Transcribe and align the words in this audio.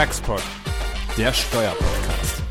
Taxpod, 0.00 0.40
der 1.18 1.30
Steuerpodcast. 1.30 2.42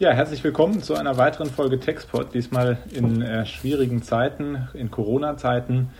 Ja, 0.00 0.10
herzlich 0.10 0.42
willkommen 0.42 0.82
zu 0.82 0.96
einer 0.96 1.16
weiteren 1.16 1.48
Folge 1.48 1.78
Taxpod, 1.78 2.34
diesmal 2.34 2.78
in 2.92 3.22
äh, 3.22 3.46
schwierigen 3.46 4.02
Zeiten, 4.02 4.66
in 4.74 4.90
Corona-Zeiten 4.90 5.90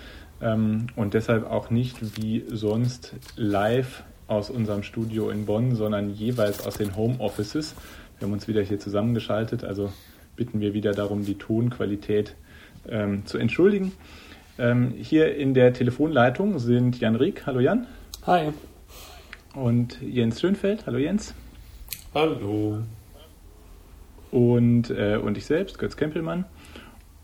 ähm, 0.43 0.89
und 0.97 1.15
deshalb 1.15 1.49
auch 1.49 1.71
nicht 1.71 2.21
wie 2.21 2.45
sonst 2.49 3.15
live 3.37 4.03
aus 4.27 4.51
unserem 4.51 4.83
Studio 4.83 5.31
in 5.31 5.47
Bonn, 5.47 5.77
sondern 5.77 6.11
jeweils 6.11 6.67
aus 6.67 6.79
den 6.79 6.97
Homeoffices. 6.97 7.77
Wir 8.19 8.27
haben 8.27 8.33
uns 8.33 8.49
wieder 8.49 8.63
hier 8.63 8.81
zusammengeschaltet, 8.81 9.63
also 9.63 9.93
bitten 10.35 10.59
wir 10.59 10.75
wieder 10.75 10.91
darum, 10.91 11.25
die 11.25 11.39
Tonqualität 11.39 12.35
ähm, 12.89 13.27
zu 13.27 13.39
entschuldigen. 13.39 13.93
Ähm, 14.59 14.93
hier 14.97 15.37
in 15.37 15.55
der 15.55 15.73
Telefonleitung 15.73 16.59
sind 16.59 17.01
Jan 17.01 17.17
Rieck. 17.17 17.47
Hallo 17.47 17.61
Jan. 17.61 17.87
Hi. 18.27 18.53
Und 19.55 20.01
Jens 20.01 20.41
Schönfeld. 20.41 20.87
Hallo 20.87 20.99
Jens. 20.99 21.35
Hallo. 22.15 22.79
Und, 24.31 24.91
äh, 24.91 25.17
und 25.17 25.37
ich 25.37 25.47
selbst, 25.47 25.79
Götz 25.79 25.97
Kempelmann. 25.97 26.45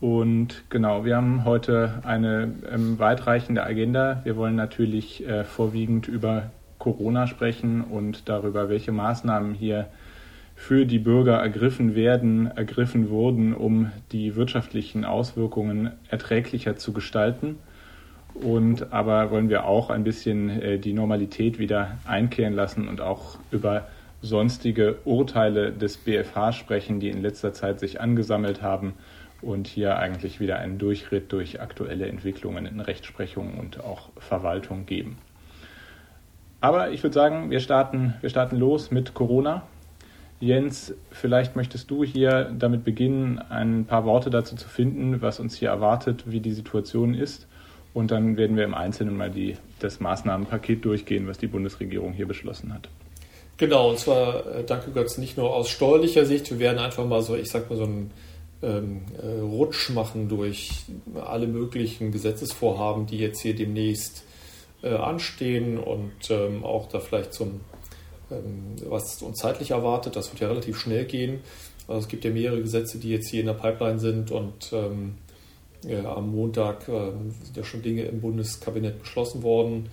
Und 0.01 0.65
genau, 0.71 1.05
wir 1.05 1.17
haben 1.17 1.45
heute 1.45 2.01
eine 2.05 2.55
ähm, 2.73 2.99
weitreichende 2.99 3.65
Agenda. 3.65 4.21
Wir 4.25 4.37
wollen 4.37 4.57
natürlich 4.57 5.27
äh, 5.27 5.45
vorwiegend 5.45 6.09
über 6.09 6.51
Corona 6.79 7.27
sprechen 7.27 7.83
und 7.83 8.29
darüber, 8.29 8.69
welche 8.69 8.93
Maßnahmen 8.93 9.55
hier 9.55 9.89
für 10.61 10.85
die 10.85 10.99
Bürger 10.99 11.37
ergriffen 11.37 11.95
werden, 11.95 12.47
ergriffen 12.55 13.09
wurden, 13.09 13.55
um 13.55 13.91
die 14.13 14.37
wirtschaftlichen 14.37 15.07
Auswirkungen 15.07 15.93
erträglicher 16.11 16.77
zu 16.77 16.93
gestalten. 16.93 17.59
Und 18.35 18.93
aber 18.93 19.31
wollen 19.31 19.49
wir 19.49 19.65
auch 19.65 19.89
ein 19.89 20.05
bisschen 20.05 20.51
äh, 20.51 20.79
die 20.79 20.93
Normalität 20.93 21.59
wieder 21.59 21.97
einkehren 22.05 22.53
lassen 22.53 22.89
und 22.89 23.01
auch 23.01 23.39
über 23.51 23.89
sonstige 24.21 24.99
Urteile 25.07 25.73
des 25.73 25.97
BFH 25.97 26.53
sprechen, 26.53 27.01
die 27.01 27.09
in 27.09 27.23
letzter 27.23 27.55
Zeit 27.55 27.81
sich 27.81 27.99
angesammelt 27.99 28.61
haben 28.61 28.93
und 29.41 29.67
hier 29.67 29.97
eigentlich 29.97 30.41
wieder 30.41 30.59
einen 30.59 30.77
Durchritt 30.77 31.33
durch 31.33 31.63
aktuelle 31.63 32.07
Entwicklungen 32.07 32.67
in 32.67 32.81
Rechtsprechung 32.81 33.59
und 33.59 33.83
auch 33.83 34.11
Verwaltung 34.19 34.85
geben. 34.85 35.17
Aber 36.61 36.91
ich 36.91 37.03
würde 37.03 37.15
sagen, 37.15 37.51
wir 37.51 37.61
starten, 37.61 38.13
wir 38.21 38.29
starten 38.29 38.57
los 38.57 38.91
mit 38.91 39.15
Corona. 39.15 39.63
Jens, 40.41 40.95
vielleicht 41.11 41.55
möchtest 41.55 41.91
du 41.91 42.03
hier 42.03 42.51
damit 42.59 42.83
beginnen, 42.83 43.39
ein 43.39 43.85
paar 43.85 44.07
Worte 44.07 44.31
dazu 44.31 44.57
zu 44.57 44.69
finden, 44.69 45.21
was 45.21 45.39
uns 45.39 45.55
hier 45.55 45.69
erwartet, 45.69 46.25
wie 46.27 46.41
die 46.41 46.53
Situation 46.53 47.13
ist. 47.15 47.47
Und 47.93 48.11
dann 48.11 48.39
werden 48.39 48.57
wir 48.57 48.65
im 48.65 48.75
Einzelnen 48.75 49.17
mal 49.17 49.31
die, 49.31 49.57
das 49.81 50.01
Maßnahmenpaket 50.01 50.85
durchgehen, 50.85 51.29
was 51.29 51.37
die 51.37 51.47
Bundesregierung 51.47 52.13
hier 52.13 52.27
beschlossen 52.27 52.73
hat. 52.73 52.89
Genau, 53.59 53.91
und 53.91 53.99
zwar, 53.99 54.47
äh, 54.47 54.65
danke 54.65 54.93
Götz, 54.93 55.19
nicht 55.19 55.37
nur 55.37 55.55
aus 55.55 55.69
steuerlicher 55.69 56.25
Sicht, 56.25 56.51
wir 56.51 56.59
werden 56.59 56.79
einfach 56.79 57.05
mal 57.05 57.21
so, 57.21 57.37
ich 57.37 57.51
sag 57.51 57.69
mal 57.69 57.77
so 57.77 57.85
einen 57.85 58.11
ähm, 58.63 59.03
äh, 59.23 59.41
Rutsch 59.41 59.91
machen 59.91 60.31
durch 60.31 60.85
alle 61.23 61.47
möglichen 61.47 62.13
Gesetzesvorhaben, 62.13 63.05
die 63.05 63.19
jetzt 63.19 63.43
hier 63.43 63.55
demnächst 63.55 64.25
äh, 64.83 64.95
anstehen 64.95 65.79
und 65.79 66.13
ähm, 66.31 66.65
auch 66.65 66.89
da 66.89 67.01
vielleicht 67.01 67.35
zum 67.35 67.61
was 68.89 69.23
uns 69.23 69.39
zeitlich 69.39 69.73
erwartet. 69.73 70.17
Das 70.17 70.31
wird 70.31 70.41
ja 70.41 70.49
relativ 70.49 70.79
schnell 70.79 71.05
gehen. 71.05 71.41
Also 71.89 72.03
es 72.03 72.09
gibt 72.09 72.25
ja 72.25 72.31
mehrere 72.31 72.61
Gesetze, 72.61 72.99
die 72.99 73.11
jetzt 73.11 73.29
hier 73.29 73.41
in 73.41 73.47
der 73.47 73.55
Pipeline 73.55 73.99
sind 73.99 74.31
und 74.31 74.73
ähm, 74.73 75.15
ja, 75.87 76.15
am 76.15 76.31
Montag 76.31 76.89
äh, 76.89 77.11
sind 77.43 77.57
ja 77.57 77.65
schon 77.65 77.83
Dinge 77.83 78.03
im 78.03 78.21
Bundeskabinett 78.21 79.01
beschlossen 79.01 79.43
worden. 79.43 79.89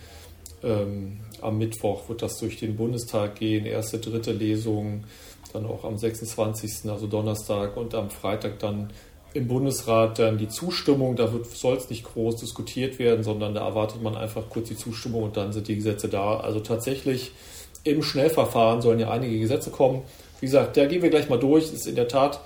Ähm, 0.64 1.20
am 1.42 1.58
Mittwoch 1.58 2.10
wird 2.10 2.22
das 2.22 2.38
durch 2.40 2.58
den 2.60 2.76
Bundestag 2.76 3.36
gehen, 3.36 3.66
erste, 3.66 4.00
dritte 4.00 4.32
Lesung, 4.32 5.04
dann 5.54 5.66
auch 5.66 5.84
am 5.84 5.98
26., 5.98 6.90
also 6.90 7.08
Donnerstag 7.08 7.78
und 7.78 7.96
am 7.96 8.10
Freitag 8.10 8.60
dann 8.60 8.92
im 9.34 9.48
Bundesrat 9.48 10.20
dann 10.20 10.38
die 10.38 10.50
Zustimmung. 10.50 11.16
Da 11.16 11.32
soll 11.54 11.78
es 11.78 11.90
nicht 11.90 12.04
groß 12.04 12.38
diskutiert 12.38 13.00
werden, 13.00 13.24
sondern 13.24 13.54
da 13.54 13.66
erwartet 13.66 14.02
man 14.02 14.16
einfach 14.16 14.50
kurz 14.50 14.70
die 14.70 14.78
Zustimmung 14.78 15.24
und 15.24 15.38
dann 15.38 15.54
sind 15.54 15.68
die 15.68 15.76
Gesetze 15.76 16.10
da. 16.10 16.38
Also 16.38 16.60
tatsächlich 16.60 17.32
im 17.92 18.04
Schnellverfahren 18.04 18.82
sollen 18.82 19.00
ja 19.00 19.10
einige 19.10 19.40
Gesetze 19.40 19.72
kommen. 19.72 20.04
Wie 20.40 20.46
gesagt, 20.46 20.78
da 20.78 20.86
gehen 20.86 21.02
wir 21.02 21.10
gleich 21.10 21.30
mal 21.30 21.40
durch. 21.40 21.72
Ist 21.74 21.88
in 21.88 21.96
der 21.96 22.08
Tat 22.08 22.42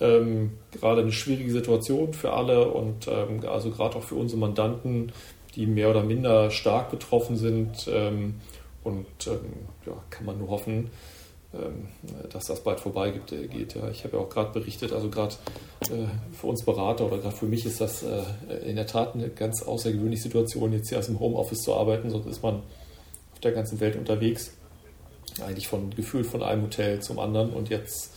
ähm, 0.00 0.52
gerade 0.72 1.02
eine 1.02 1.12
schwierige 1.12 1.50
Situation 1.50 2.12
für 2.12 2.32
alle 2.32 2.68
und 2.70 3.08
ähm, 3.08 3.40
also 3.48 3.70
gerade 3.70 3.96
auch 3.96 4.02
für 4.02 4.14
unsere 4.14 4.40
Mandanten, 4.40 5.12
die 5.54 5.66
mehr 5.66 5.90
oder 5.90 6.02
minder 6.02 6.50
stark 6.50 6.90
betroffen 6.90 7.36
sind. 7.36 7.88
Ähm, 7.92 8.36
und 8.84 9.26
ähm, 9.26 9.66
ja, 9.86 9.92
kann 10.08 10.24
man 10.24 10.38
nur 10.38 10.48
hoffen, 10.48 10.90
ähm, 11.52 11.88
dass 12.30 12.46
das 12.46 12.62
bald 12.62 12.80
vorbei 12.80 13.10
geht. 13.10 13.74
Ja, 13.74 13.88
ich 13.90 14.04
habe 14.04 14.16
ja 14.16 14.22
auch 14.22 14.28
gerade 14.28 14.52
berichtet, 14.52 14.92
also 14.92 15.10
gerade 15.10 15.34
äh, 15.90 16.06
für 16.32 16.46
uns 16.46 16.64
Berater 16.64 17.06
oder 17.06 17.18
gerade 17.18 17.36
für 17.36 17.46
mich 17.46 17.66
ist 17.66 17.80
das 17.80 18.02
äh, 18.02 18.22
in 18.66 18.76
der 18.76 18.86
Tat 18.86 19.14
eine 19.14 19.28
ganz 19.28 19.62
außergewöhnliche 19.62 20.24
Situation, 20.24 20.72
jetzt 20.72 20.88
hier 20.88 20.98
aus 20.98 21.06
dem 21.06 21.18
Homeoffice 21.20 21.62
zu 21.62 21.74
arbeiten, 21.74 22.10
sonst 22.10 22.26
ist 22.26 22.42
man 22.42 22.62
auf 23.32 23.40
der 23.42 23.52
ganzen 23.52 23.80
Welt 23.80 23.96
unterwegs 23.96 24.57
eigentlich 25.42 25.68
von 25.68 25.90
gefühlt 25.94 26.26
von 26.26 26.42
einem 26.42 26.62
Hotel 26.62 27.00
zum 27.00 27.18
anderen 27.18 27.50
und 27.50 27.68
jetzt 27.70 28.12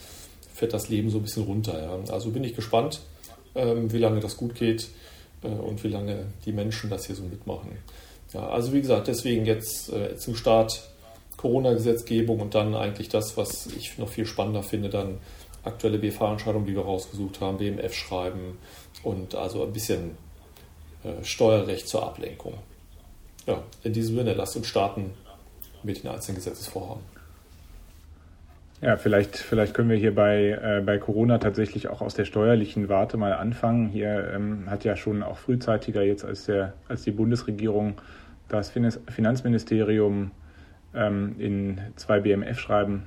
fährt 0.53 0.73
das 0.73 0.89
Leben 0.89 1.09
so 1.09 1.17
ein 1.17 1.23
bisschen 1.23 1.43
runter. 1.43 1.81
Ja. 1.81 2.13
Also 2.13 2.31
bin 2.31 2.43
ich 2.43 2.55
gespannt, 2.55 3.01
ähm, 3.55 3.91
wie 3.91 3.97
lange 3.97 4.19
das 4.19 4.37
gut 4.37 4.55
geht 4.55 4.89
äh, 5.43 5.47
und 5.47 5.83
wie 5.83 5.89
lange 5.89 6.27
die 6.45 6.51
Menschen 6.51 6.89
das 6.89 7.05
hier 7.05 7.15
so 7.15 7.23
mitmachen. 7.23 7.77
Ja, 8.33 8.47
also 8.47 8.71
wie 8.73 8.81
gesagt, 8.81 9.07
deswegen 9.07 9.45
jetzt 9.45 9.91
äh, 9.91 10.15
zum 10.17 10.35
Start 10.35 10.89
Corona-Gesetzgebung 11.37 12.39
und 12.39 12.55
dann 12.55 12.75
eigentlich 12.75 13.09
das, 13.09 13.35
was 13.35 13.67
ich 13.67 13.97
noch 13.97 14.09
viel 14.09 14.25
spannender 14.25 14.63
finde, 14.63 14.89
dann 14.89 15.17
aktuelle 15.63 15.97
BFH-Entscheidungen, 15.97 16.65
die 16.65 16.75
wir 16.75 16.83
rausgesucht 16.83 17.41
haben, 17.41 17.57
BMF 17.57 17.93
schreiben 17.93 18.57
und 19.03 19.35
also 19.35 19.63
ein 19.63 19.73
bisschen 19.73 20.11
äh, 21.03 21.23
Steuerrecht 21.23 21.87
zur 21.87 22.03
Ablenkung. 22.03 22.53
Ja, 23.47 23.63
in 23.83 23.93
diesem 23.93 24.15
Sinne, 24.15 24.33
lasst 24.33 24.55
uns 24.55 24.67
starten 24.67 25.13
mit 25.83 26.03
den 26.03 26.11
einzelnen 26.11 26.37
Gesetzesvorhaben. 26.37 27.03
Ja, 28.81 28.97
vielleicht, 28.97 29.37
vielleicht 29.37 29.75
können 29.75 29.89
wir 29.89 29.97
hier 29.97 30.15
bei, 30.15 30.59
äh, 30.59 30.81
bei 30.83 30.97
Corona 30.97 31.37
tatsächlich 31.37 31.87
auch 31.87 32.01
aus 32.01 32.15
der 32.15 32.25
steuerlichen 32.25 32.89
Warte 32.89 33.15
mal 33.15 33.33
anfangen. 33.33 33.89
Hier 33.89 34.31
ähm, 34.33 34.71
hat 34.71 34.83
ja 34.83 34.95
schon 34.95 35.21
auch 35.21 35.37
frühzeitiger 35.37 36.01
jetzt 36.01 36.25
als, 36.25 36.45
der, 36.45 36.73
als 36.87 37.03
die 37.03 37.11
Bundesregierung 37.11 38.01
das 38.47 38.71
Finanzministerium 38.71 40.31
ähm, 40.95 41.35
in 41.37 41.79
zwei 41.95 42.19
BMF-Schreiben 42.21 43.03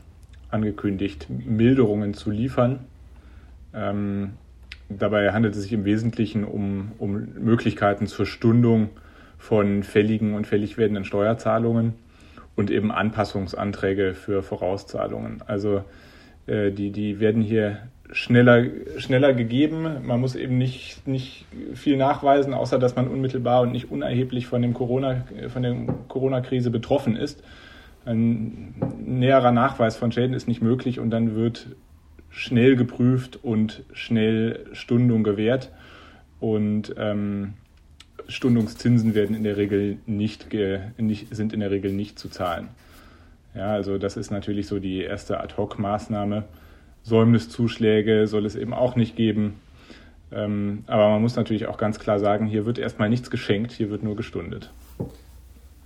angekündigt, 0.50 1.26
Milderungen 1.28 2.14
zu 2.14 2.30
liefern. 2.30 2.86
Ähm, 3.74 4.34
dabei 4.88 5.32
handelt 5.32 5.56
es 5.56 5.62
sich 5.62 5.72
im 5.72 5.84
Wesentlichen 5.84 6.44
um, 6.44 6.92
um 6.98 7.26
Möglichkeiten 7.40 8.06
zur 8.06 8.26
Stundung 8.26 8.90
von 9.38 9.82
fälligen 9.82 10.34
und 10.34 10.46
fällig 10.46 10.78
werdenden 10.78 11.04
Steuerzahlungen 11.04 11.94
und 12.56 12.70
eben 12.70 12.92
Anpassungsanträge 12.92 14.14
für 14.14 14.42
Vorauszahlungen. 14.42 15.42
Also 15.46 15.84
äh, 16.46 16.70
die, 16.70 16.90
die 16.90 17.20
werden 17.20 17.42
hier 17.42 17.78
schneller, 18.12 18.64
schneller 18.98 19.34
gegeben. 19.34 20.06
Man 20.06 20.20
muss 20.20 20.34
eben 20.34 20.58
nicht, 20.58 21.06
nicht 21.06 21.46
viel 21.74 21.96
nachweisen, 21.96 22.54
außer 22.54 22.78
dass 22.78 22.96
man 22.96 23.08
unmittelbar 23.08 23.62
und 23.62 23.72
nicht 23.72 23.90
unerheblich 23.90 24.46
von, 24.46 24.62
dem 24.62 24.74
Corona, 24.74 25.24
von 25.48 25.62
der 25.62 25.74
Corona-Krise 26.08 26.70
betroffen 26.70 27.16
ist. 27.16 27.42
Ein 28.06 28.74
näherer 29.04 29.52
Nachweis 29.52 29.96
von 29.96 30.12
Schäden 30.12 30.34
ist 30.34 30.46
nicht 30.46 30.62
möglich 30.62 31.00
und 31.00 31.10
dann 31.10 31.34
wird 31.34 31.68
schnell 32.28 32.76
geprüft 32.76 33.38
und 33.42 33.84
schnell 33.92 34.66
Stundung 34.72 35.22
gewährt. 35.22 35.70
Und 36.40 36.94
ähm, 36.98 37.54
Stundungszinsen 38.28 39.14
werden 39.14 39.36
in 39.36 39.44
der 39.44 39.56
Regel 39.56 39.98
nicht, 40.06 40.46
nicht, 40.98 41.34
sind 41.34 41.52
in 41.52 41.60
der 41.60 41.70
Regel 41.70 41.92
nicht 41.92 42.18
zu 42.18 42.28
zahlen. 42.28 42.68
Ja, 43.54 43.72
also 43.72 43.98
das 43.98 44.16
ist 44.16 44.30
natürlich 44.30 44.66
so 44.66 44.78
die 44.78 45.00
erste 45.00 45.40
Ad-Hoc-Maßnahme. 45.40 46.44
Säumniszuschläge 47.04 48.26
soll 48.26 48.46
es 48.46 48.56
eben 48.56 48.74
auch 48.74 48.96
nicht 48.96 49.14
geben. 49.14 49.60
Ähm, 50.32 50.84
aber 50.86 51.10
man 51.10 51.22
muss 51.22 51.36
natürlich 51.36 51.66
auch 51.66 51.76
ganz 51.76 51.98
klar 51.98 52.18
sagen, 52.18 52.46
hier 52.46 52.66
wird 52.66 52.78
erstmal 52.78 53.08
nichts 53.08 53.30
geschenkt, 53.30 53.72
hier 53.72 53.90
wird 53.90 54.02
nur 54.02 54.16
gestundet. 54.16 54.70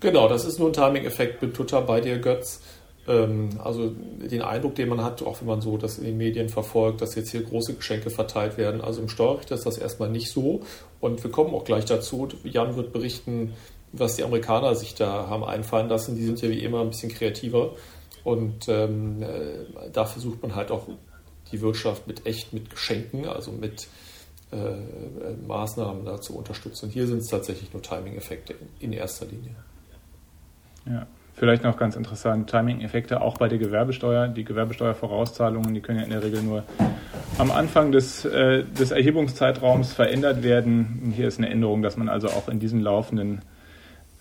Genau, 0.00 0.28
das 0.28 0.44
ist 0.44 0.58
nur 0.58 0.70
ein 0.70 0.72
Timing-Effekt. 0.72 1.40
Bin 1.40 1.52
total 1.52 1.82
bei 1.82 2.00
dir, 2.00 2.18
Götz. 2.18 2.62
Ähm, 3.08 3.48
also 3.64 3.88
den 3.90 4.42
Eindruck, 4.42 4.74
den 4.74 4.90
man 4.90 5.02
hat, 5.02 5.22
auch 5.22 5.40
wenn 5.40 5.48
man 5.48 5.62
so 5.62 5.78
das 5.78 5.98
in 5.98 6.04
den 6.04 6.18
Medien 6.18 6.50
verfolgt, 6.50 7.00
dass 7.00 7.14
jetzt 7.14 7.30
hier 7.30 7.42
große 7.42 7.74
Geschenke 7.74 8.10
verteilt 8.10 8.58
werden. 8.58 8.82
Also 8.82 9.00
im 9.00 9.08
Steuerrecht 9.08 9.50
ist 9.50 9.64
das 9.64 9.78
erstmal 9.78 10.10
nicht 10.10 10.30
so. 10.30 10.60
Und 11.00 11.24
wir 11.24 11.30
kommen 11.30 11.54
auch 11.54 11.64
gleich 11.64 11.86
dazu. 11.86 12.28
Jan 12.44 12.76
wird 12.76 12.92
berichten, 12.92 13.54
was 13.92 14.16
die 14.16 14.24
Amerikaner 14.24 14.74
sich 14.74 14.94
da 14.94 15.26
haben 15.28 15.42
einfallen 15.42 15.88
lassen. 15.88 16.16
Die 16.16 16.24
sind 16.24 16.42
ja 16.42 16.50
wie 16.50 16.62
immer 16.62 16.82
ein 16.82 16.90
bisschen 16.90 17.10
kreativer. 17.10 17.74
Und 18.24 18.68
ähm, 18.68 19.22
äh, 19.22 19.90
da 19.90 20.04
versucht 20.04 20.42
man 20.42 20.54
halt 20.54 20.70
auch 20.70 20.86
die 21.50 21.62
Wirtschaft 21.62 22.06
mit 22.06 22.26
echt 22.26 22.52
mit 22.52 22.68
Geschenken, 22.68 23.26
also 23.26 23.52
mit 23.52 23.88
äh, 24.50 25.36
Maßnahmen 25.46 26.04
da 26.04 26.20
zu 26.20 26.36
unterstützen. 26.36 26.86
Und 26.86 26.90
hier 26.90 27.06
sind 27.06 27.18
es 27.18 27.28
tatsächlich 27.28 27.72
nur 27.72 27.80
Timing-Effekte 27.80 28.54
in 28.80 28.92
erster 28.92 29.24
Linie. 29.24 29.54
Ja, 30.84 31.06
vielleicht 31.38 31.62
noch 31.62 31.76
ganz 31.76 31.96
interessant, 31.96 32.50
Timing-Effekte 32.50 33.20
auch 33.20 33.38
bei 33.38 33.48
der 33.48 33.58
Gewerbesteuer. 33.58 34.28
Die 34.28 34.44
Gewerbesteuervorauszahlungen, 34.44 35.72
die 35.72 35.80
können 35.80 35.98
ja 35.98 36.04
in 36.04 36.10
der 36.10 36.22
Regel 36.22 36.42
nur 36.42 36.64
am 37.38 37.50
Anfang 37.50 37.92
des, 37.92 38.24
äh, 38.24 38.64
des 38.64 38.90
Erhebungszeitraums 38.90 39.92
verändert 39.92 40.42
werden. 40.42 41.12
Hier 41.14 41.28
ist 41.28 41.38
eine 41.38 41.48
Änderung, 41.48 41.82
dass 41.82 41.96
man 41.96 42.08
also 42.08 42.28
auch 42.28 42.48
in 42.48 42.58
diesen 42.58 42.80
laufenden 42.80 43.42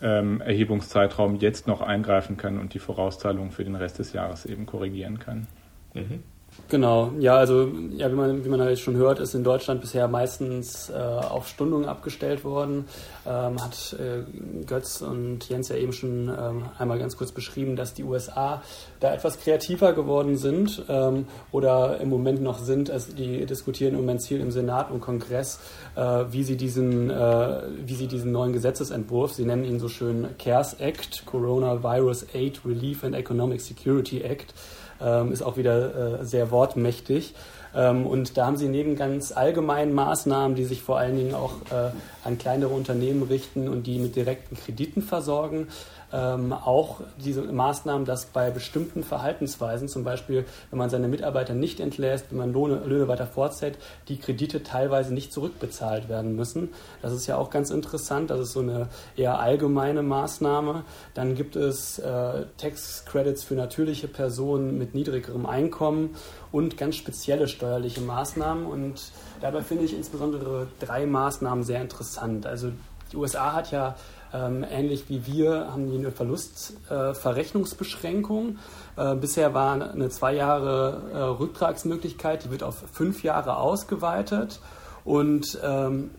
ähm, 0.02 0.42
Erhebungszeitraum 0.42 1.36
jetzt 1.36 1.68
noch 1.68 1.82
eingreifen 1.82 2.38
kann 2.38 2.60
und 2.60 2.74
die 2.74 2.80
Vorauszahlungen 2.80 3.52
für 3.52 3.64
den 3.64 3.76
Rest 3.76 4.00
des 4.00 4.14
Jahres 4.14 4.46
eben 4.46 4.66
korrigieren 4.66 5.20
kann. 5.20 5.48
Mhm. 5.94 6.24
Genau, 6.70 7.12
ja, 7.20 7.36
also 7.36 7.72
ja, 7.92 8.12
wie 8.12 8.16
man, 8.16 8.44
wie 8.44 8.50
man 8.50 8.60
halt 8.60 8.78
schon 8.78 8.98
hört, 8.98 9.20
ist 9.20 9.34
in 9.34 9.44
Deutschland 9.44 9.80
bisher 9.80 10.08
meistens 10.10 10.90
äh, 10.90 10.94
auf 10.94 11.48
Stundungen 11.48 11.88
abgestellt 11.88 12.44
worden. 12.44 12.86
Ähm, 13.26 13.64
hat 13.64 13.96
äh, 14.00 14.24
Götz 14.66 15.02
und 15.02 15.48
Jens 15.48 15.70
ja 15.70 15.78
eben 15.78 15.94
schon 15.94 16.28
ähm, 16.28 16.66
einmal 16.78 17.00
ganz 17.00 17.16
kurz 17.16 17.32
beschrieben, 17.32 17.78
dass 17.78 17.94
die 17.94 18.04
USA 18.04 18.62
da 19.00 19.14
etwas 19.14 19.40
kreativer 19.40 19.94
geworden 19.94 20.38
sind 20.38 20.84
ähm, 20.90 21.28
oder 21.52 22.02
im 22.02 22.10
Moment 22.10 22.42
noch 22.42 22.60
sind. 22.60 22.92
Also 22.92 23.14
die 23.14 23.46
diskutieren 23.46 23.94
im 23.94 24.02
Moment 24.02 24.22
viel 24.22 24.42
im 24.42 24.52
Senat 24.52 24.92
und 24.92 25.00
Kongress, 25.00 25.60
äh, 25.96 26.26
wie, 26.32 26.44
sie 26.44 26.58
diesen, 26.58 27.10
äh, 27.10 27.62
wie 27.86 27.96
sie 27.96 28.08
diesen 28.08 28.34
neuen 28.34 28.52
Gesetzesentwurf, 28.52 29.34
sie 29.34 29.46
nennen 29.46 29.64
ihn 29.64 29.80
so 29.80 29.88
schön 29.88 30.28
CARES 30.38 30.76
Act, 30.80 31.26
Coronavirus 31.26 32.28
Aid 32.34 32.62
Relief 32.66 33.04
and 33.04 33.16
Economic 33.16 33.62
Security 33.62 34.22
Act, 34.22 34.54
ähm, 35.02 35.32
ist 35.32 35.42
auch 35.42 35.58
wieder 35.58 36.20
äh, 36.22 36.26
sehr 36.26 36.52
wortmächtig. 36.52 37.34
Ähm, 37.76 38.06
und 38.06 38.38
da 38.38 38.48
haben 38.48 38.58
sie 38.58 38.68
neben 38.68 38.96
ganz 38.96 39.32
allgemeinen 39.32 39.94
Maßnahmen, 39.94 40.56
die 40.56 40.66
sich 40.66 40.82
vor 40.82 40.98
allen 40.98 41.16
Dingen 41.16 41.36
auch 41.36 41.54
äh, 41.72 41.92
an 42.24 42.38
kleinere 42.38 42.74
Unternehmen 42.74 43.24
richten 43.24 43.68
und 43.68 43.88
die 43.88 44.00
mit 44.00 44.16
direkten 44.16 44.58
Krediten 44.58 45.02
versorgen, 45.02 45.68
ähm, 46.14 46.54
auch 46.54 47.02
diese 47.18 47.42
Maßnahmen, 47.42 48.06
dass 48.06 48.28
bei 48.28 48.50
bestimmten 48.50 49.04
Verhaltensweisen, 49.04 49.88
zum 49.88 50.04
Beispiel 50.04 50.46
wenn 50.70 50.80
man 50.80 50.90
seine 50.90 51.08
Mitarbeiter 51.08 51.54
nicht 51.54 51.80
entlässt, 51.80 52.28
wenn 52.30 52.38
man 52.38 52.54
Lohne, 52.54 52.78
Löhne 52.86 53.08
weiter 53.08 53.28
fortsetzt, 53.28 53.80
die 54.08 54.18
Kredite 54.18 54.64
teilweise 54.64 55.14
nicht 55.14 55.34
zurückbezahlt 55.34 56.08
werden 56.08 56.36
müssen. 56.36 56.70
Das 57.02 57.14
ist 57.14 57.28
ja 57.28 57.38
auch 57.38 57.50
ganz 57.50 57.70
interessant. 57.70 58.30
Das 58.30 58.40
ist 58.40 58.54
so 58.54 58.62
eine 58.62 58.88
eher 59.16 59.40
allgemeine 59.40 60.02
Maßnahme. 60.02 60.84
Dann 61.14 61.36
gibt 61.36 61.56
es 61.56 62.00
äh, 62.00 62.46
Tax 62.58 63.06
Credits 63.06 63.44
für 63.44 63.56
natürliche 63.56 64.08
Personen 64.08 64.78
mit 64.78 64.96
niedrigerem 64.96 65.46
Einkommen 65.46 66.16
und 66.52 66.78
ganz 66.78 66.96
spezielle 66.96 67.48
steuerliche 67.48 68.02
Maßnahmen. 68.02 68.66
Und 68.66 69.12
dabei 69.42 69.62
finde 69.62 69.84
ich 69.84 69.96
insbesondere 69.96 70.68
drei 70.80 71.06
Maßnahmen 71.06 71.64
sehr 71.64 71.82
interessant. 71.82 72.46
Also 72.46 72.72
die 73.12 73.18
USA 73.18 73.54
hat 73.54 73.72
ja 73.72 73.96
ähm, 74.34 74.66
ähnlich 74.70 75.10
wie 75.10 75.26
wir 75.26 75.72
haben 75.72 75.90
die 75.90 75.98
eine 75.98 76.12
Verlustverrechnungsbeschränkung. 76.12 78.60
Äh, 78.98 79.12
äh, 79.12 79.16
bisher 79.16 79.54
war 79.54 79.74
eine 79.74 80.10
zwei 80.10 80.34
Jahre 80.34 81.02
äh, 81.14 81.18
Rücktragsmöglichkeit, 81.18 82.46
die 82.46 82.52
wird 82.52 82.64
auf 82.64 82.84
fünf 82.92 83.24
Jahre 83.24 83.58
ausgeweitet 83.58 84.60
und 85.04 85.60
ähm, 85.64 86.12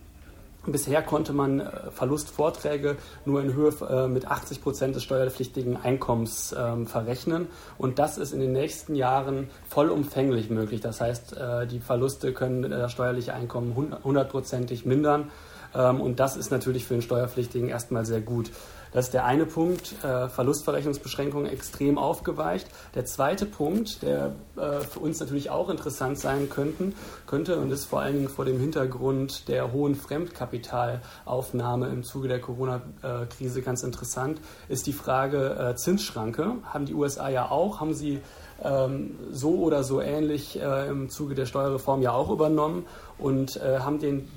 Bisher 0.73 1.03
konnte 1.03 1.33
man 1.33 1.61
äh, 1.61 1.91
Verlustvorträge 1.91 2.97
nur 3.25 3.41
in 3.41 3.55
Höhe 3.55 3.73
äh, 3.89 4.09
mit 4.09 4.27
80 4.27 4.63
Prozent 4.63 4.97
des 4.97 5.05
steuerpflichtigen 5.05 5.77
Einkommens 5.77 6.55
ähm, 6.57 6.87
verrechnen. 6.87 7.47
Und 7.79 7.99
das 7.99 8.19
ist 8.19 8.33
in 8.33 8.41
den 8.41 8.53
nächsten 8.53 8.95
Jahren 8.95 9.49
vollumfänglich 9.69 10.51
möglich. 10.51 10.81
Das 10.81 11.01
heißt, 11.01 11.37
äh, 11.37 11.67
die 11.67 11.81
Verluste 11.81 12.33
können 12.33 12.71
das 12.71 12.93
steuerliche 12.93 13.35
Einkommen 13.35 13.75
hundertprozentig 14.05 14.85
mindern. 14.85 15.31
Ähm, 15.75 16.01
und 16.01 16.21
das 16.21 16.37
ist 16.37 16.51
natürlich 16.51 16.85
für 16.85 16.95
den 16.95 17.03
Steuerpflichtigen 17.03 17.69
erstmal 17.69 18.05
sehr 18.05 18.21
gut. 18.21 18.51
Das 18.93 19.07
ist 19.07 19.15
der 19.15 19.25
eine 19.25 19.45
Punkt, 19.45 20.03
äh, 20.03 20.29
Verlustverrechnungsbeschränkungen 20.29 21.51
extrem 21.51 21.99
aufgeweicht. 21.99 22.67
Der 22.95 23.05
zweite 23.05 23.47
Punkt, 23.47 24.03
der 24.03 24.35
äh, 24.57 24.81
für 24.81 25.01
uns 25.01 25.21
natürlich 25.21 25.51
auch 25.51 25.69
interessant 25.69 26.19
sein 26.19 26.49
könnten, 26.49 26.95
könnte 27.27 27.59
und 27.59 27.71
ist 27.71 27.85
vor 27.85 28.01
allen 28.01 28.15
Dingen 28.15 28.29
vor 28.29 28.45
dem 28.45 28.59
Hintergrund 28.59 29.49
der 29.49 29.73
hohen 29.73 29.95
Fremdkapitalaufnahme 29.95 31.89
im 31.89 32.03
Zuge 32.03 32.29
der 32.29 32.41
Corona-Krise 32.41 33.63
ganz 33.63 33.83
interessant, 33.83 34.41
ist 34.69 34.87
die 34.87 34.93
Frage 34.93 35.55
äh, 35.55 35.75
Zinsschranke. 35.77 36.55
Haben 36.65 36.87
die 36.87 36.95
USA 36.95 37.29
ja 37.29 37.51
auch, 37.51 37.81
haben 37.81 37.95
sie 37.95 38.21
ähm, 38.63 39.19
so 39.31 39.57
oder 39.57 39.85
so 39.85 40.01
ähnlich 40.01 40.61
äh, 40.61 40.89
im 40.89 41.11
Zuge 41.11 41.35
der 41.35 41.47
Steuerreform 41.47 42.01
ja 42.01 42.13
auch 42.13 42.31
übernommen 42.31 42.87
und 43.19 43.61
haben 43.61 43.99
den 43.99 44.29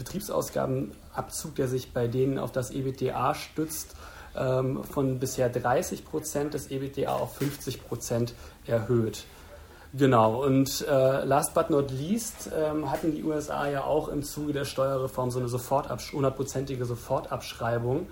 Betriebsausgabenabzug, 1.11 1.55
der 1.55 1.67
sich 1.67 1.93
bei 1.93 2.07
denen 2.07 2.39
auf 2.39 2.51
das 2.51 2.71
EBTA 2.71 3.35
stützt, 3.35 3.95
ähm, 4.35 4.83
von 4.83 5.19
bisher 5.19 5.49
30 5.49 6.05
Prozent 6.05 6.53
des 6.53 6.71
EBTA 6.71 7.13
auf 7.15 7.35
50 7.35 7.85
Prozent 7.85 8.33
erhöht. 8.65 9.25
Genau, 9.93 10.41
und 10.41 10.85
äh, 10.87 11.25
last 11.25 11.53
but 11.53 11.69
not 11.69 11.91
least 11.91 12.49
ähm, 12.57 12.89
hatten 12.89 13.11
die 13.13 13.23
USA 13.23 13.67
ja 13.67 13.83
auch 13.83 14.07
im 14.07 14.23
Zuge 14.23 14.53
der 14.53 14.63
Steuerreform 14.63 15.31
so 15.31 15.39
eine 15.39 15.49
hundertprozentige 15.49 16.85
Sofortabschreibung 16.85 18.07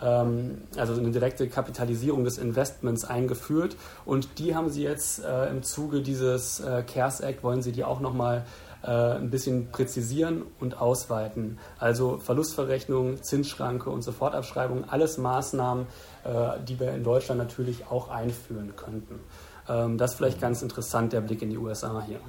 ähm, 0.00 0.62
also 0.76 0.94
eine 0.94 1.10
direkte 1.10 1.48
Kapitalisierung 1.48 2.24
des 2.24 2.38
Investments 2.38 3.04
eingeführt. 3.04 3.76
Und 4.04 4.38
die 4.38 4.54
haben 4.54 4.70
sie 4.70 4.82
jetzt 4.82 5.24
äh, 5.24 5.46
im 5.50 5.62
Zuge 5.62 6.02
dieses 6.02 6.60
äh, 6.60 6.82
CARES 6.82 7.20
Act, 7.20 7.42
wollen 7.42 7.62
sie 7.62 7.72
die 7.72 7.84
auch 7.84 8.00
nochmal 8.00 8.44
ein 8.86 9.30
bisschen 9.30 9.70
präzisieren 9.70 10.42
und 10.60 10.80
ausweiten. 10.80 11.58
Also 11.78 12.18
Verlustverrechnung, 12.18 13.22
Zinsschranke 13.22 13.90
und 13.90 14.02
Sofortabschreibung, 14.02 14.84
alles 14.88 15.18
Maßnahmen, 15.18 15.86
äh, 16.24 16.60
die 16.66 16.80
wir 16.80 16.92
in 16.92 17.04
Deutschland 17.04 17.38
natürlich 17.38 17.86
auch 17.90 18.08
einführen 18.08 18.74
könnten. 18.76 19.20
Ähm, 19.68 19.98
das 19.98 20.12
ist 20.12 20.16
vielleicht 20.16 20.40
ganz 20.40 20.62
interessant, 20.62 21.12
der 21.12 21.20
Blick 21.20 21.42
in 21.42 21.50
die 21.50 21.58
USA 21.58 22.02
hier. 22.06 22.20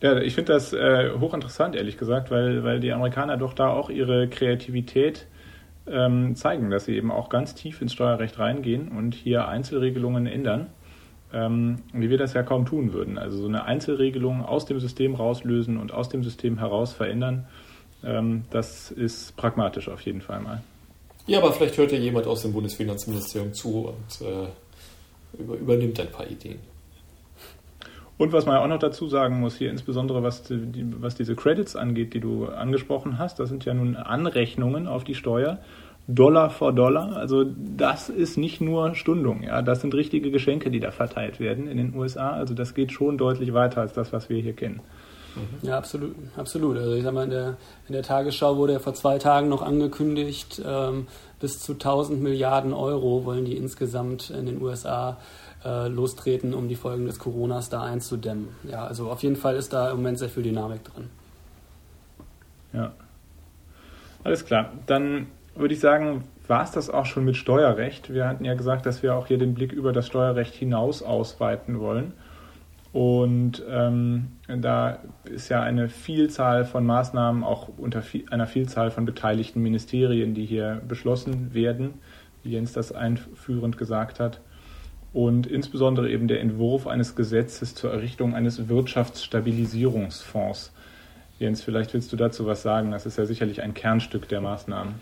Ja, 0.00 0.16
ich 0.18 0.34
finde 0.34 0.52
das 0.52 0.72
äh, 0.72 1.10
hochinteressant, 1.18 1.74
ehrlich 1.74 1.98
gesagt, 1.98 2.30
weil, 2.30 2.62
weil 2.62 2.78
die 2.78 2.92
Amerikaner 2.92 3.36
doch 3.36 3.52
da 3.52 3.68
auch 3.68 3.90
ihre 3.90 4.28
Kreativität 4.28 5.26
ähm, 5.90 6.36
zeigen, 6.36 6.70
dass 6.70 6.84
sie 6.84 6.96
eben 6.96 7.10
auch 7.10 7.28
ganz 7.28 7.54
tief 7.54 7.82
ins 7.82 7.94
Steuerrecht 7.94 8.38
reingehen 8.38 8.88
und 8.88 9.14
hier 9.14 9.48
Einzelregelungen 9.48 10.26
ändern, 10.26 10.68
ähm, 11.32 11.82
wie 11.92 12.10
wir 12.10 12.18
das 12.18 12.34
ja 12.34 12.42
kaum 12.42 12.66
tun 12.66 12.92
würden. 12.92 13.18
Also 13.18 13.38
so 13.38 13.46
eine 13.46 13.64
Einzelregelung 13.64 14.44
aus 14.44 14.66
dem 14.66 14.80
System 14.80 15.14
rauslösen 15.14 15.76
und 15.76 15.92
aus 15.92 16.08
dem 16.08 16.24
System 16.24 16.58
heraus 16.58 16.92
verändern, 16.92 17.46
ähm, 18.04 18.44
das 18.50 18.90
ist 18.90 19.36
pragmatisch 19.36 19.88
auf 19.88 20.00
jeden 20.02 20.20
Fall 20.20 20.40
mal. 20.40 20.62
Ja, 21.26 21.38
aber 21.38 21.52
vielleicht 21.52 21.76
hört 21.76 21.92
ja 21.92 21.98
jemand 21.98 22.26
aus 22.26 22.42
dem 22.42 22.52
Bundesfinanzministerium 22.52 23.52
zu 23.52 23.88
und 23.88 24.26
äh, 24.26 24.48
über, 25.38 25.56
übernimmt 25.56 26.00
ein 26.00 26.10
paar 26.10 26.26
Ideen. 26.26 26.60
Und 28.16 28.32
was 28.32 28.46
man 28.46 28.56
ja 28.56 28.64
auch 28.64 28.68
noch 28.68 28.80
dazu 28.80 29.08
sagen 29.08 29.38
muss, 29.38 29.56
hier 29.56 29.70
insbesondere 29.70 30.22
was, 30.24 30.42
die, 30.42 30.92
was 31.00 31.14
diese 31.14 31.36
Credits 31.36 31.76
angeht, 31.76 32.14
die 32.14 32.20
du 32.20 32.46
angesprochen 32.46 33.18
hast, 33.18 33.38
das 33.38 33.48
sind 33.48 33.64
ja 33.64 33.74
nun 33.74 33.94
Anrechnungen 33.94 34.88
auf 34.88 35.04
die 35.04 35.14
Steuer, 35.14 35.58
Dollar 36.08 36.48
vor 36.48 36.72
Dollar. 36.72 37.16
Also 37.16 37.44
das 37.44 38.08
ist 38.08 38.38
nicht 38.38 38.62
nur 38.62 38.94
Stundung, 38.94 39.42
ja, 39.42 39.60
das 39.60 39.82
sind 39.82 39.94
richtige 39.94 40.30
Geschenke, 40.30 40.70
die 40.70 40.80
da 40.80 40.90
verteilt 40.90 41.38
werden 41.38 41.68
in 41.68 41.76
den 41.76 41.94
USA. 41.94 42.30
Also 42.32 42.54
das 42.54 42.74
geht 42.74 42.92
schon 42.92 43.18
deutlich 43.18 43.52
weiter 43.52 43.82
als 43.82 43.92
das, 43.92 44.12
was 44.12 44.30
wir 44.30 44.40
hier 44.40 44.54
kennen. 44.54 44.80
Mhm. 45.36 45.68
Ja, 45.68 45.76
absolut, 45.76 46.16
absolut. 46.36 46.78
Also 46.78 46.94
ich 46.94 47.04
sag 47.04 47.12
mal, 47.12 47.24
in 47.24 47.30
der, 47.30 47.56
in 47.88 47.92
der 47.92 48.02
Tagesschau 48.02 48.56
wurde 48.56 48.72
ja 48.72 48.78
vor 48.78 48.94
zwei 48.94 49.18
Tagen 49.18 49.50
noch 49.50 49.60
angekündigt, 49.60 50.62
ähm, 50.64 51.06
bis 51.40 51.60
zu 51.60 51.74
1000 51.74 52.22
Milliarden 52.22 52.72
Euro 52.72 53.26
wollen 53.26 53.44
die 53.44 53.56
insgesamt 53.56 54.30
in 54.30 54.46
den 54.46 54.62
USA 54.62 55.18
äh, 55.62 55.88
lostreten, 55.88 56.54
um 56.54 56.68
die 56.68 56.74
Folgen 56.74 57.04
des 57.04 57.18
Coronas 57.18 57.68
da 57.68 57.82
einzudämmen. 57.82 58.48
Ja, 58.64 58.86
also 58.86 59.10
auf 59.10 59.22
jeden 59.22 59.36
Fall 59.36 59.56
ist 59.56 59.74
da 59.74 59.90
im 59.90 59.98
Moment 59.98 60.18
sehr 60.18 60.30
viel 60.30 60.42
Dynamik 60.42 60.84
drin. 60.84 61.10
Ja. 62.72 62.92
Alles 64.24 64.44
klar. 64.44 64.72
Dann 64.86 65.26
würde 65.58 65.74
ich 65.74 65.80
sagen, 65.80 66.24
war 66.46 66.64
es 66.64 66.70
das 66.70 66.90
auch 66.90 67.06
schon 67.06 67.24
mit 67.24 67.36
Steuerrecht. 67.36 68.12
Wir 68.12 68.26
hatten 68.26 68.44
ja 68.44 68.54
gesagt, 68.54 68.86
dass 68.86 69.02
wir 69.02 69.14
auch 69.14 69.26
hier 69.26 69.38
den 69.38 69.54
Blick 69.54 69.72
über 69.72 69.92
das 69.92 70.06
Steuerrecht 70.06 70.54
hinaus 70.54 71.02
ausweiten 71.02 71.80
wollen. 71.80 72.12
Und 72.92 73.62
ähm, 73.68 74.28
da 74.46 74.98
ist 75.24 75.50
ja 75.50 75.62
eine 75.62 75.90
Vielzahl 75.90 76.64
von 76.64 76.86
Maßnahmen, 76.86 77.44
auch 77.44 77.68
unter 77.76 78.02
einer 78.30 78.46
Vielzahl 78.46 78.90
von 78.90 79.04
beteiligten 79.04 79.62
Ministerien, 79.62 80.34
die 80.34 80.46
hier 80.46 80.80
beschlossen 80.88 81.52
werden, 81.52 81.94
wie 82.42 82.52
Jens 82.52 82.72
das 82.72 82.92
einführend 82.92 83.76
gesagt 83.76 84.20
hat 84.20 84.40
und 85.12 85.46
insbesondere 85.46 86.10
eben 86.10 86.26
der 86.28 86.40
Entwurf 86.40 86.86
eines 86.86 87.16
Gesetzes 87.16 87.74
zur 87.74 87.92
Errichtung 87.92 88.34
eines 88.34 88.68
Wirtschaftsstabilisierungsfonds. 88.68 90.72
Jens, 91.38 91.62
vielleicht 91.62 91.94
willst 91.94 92.12
du 92.12 92.16
dazu 92.16 92.46
was 92.46 92.62
sagen. 92.62 92.90
Das 92.90 93.06
ist 93.06 93.16
ja 93.16 93.26
sicherlich 93.26 93.62
ein 93.62 93.74
Kernstück 93.74 94.28
der 94.28 94.40
Maßnahmen. 94.40 94.94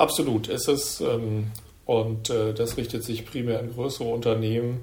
Absolut, 0.00 0.48
ist 0.48 0.66
es. 0.66 1.02
Ähm, 1.02 1.50
und 1.84 2.30
äh, 2.30 2.54
das 2.54 2.78
richtet 2.78 3.04
sich 3.04 3.26
primär 3.26 3.58
an 3.58 3.70
größere 3.70 4.08
Unternehmen 4.08 4.80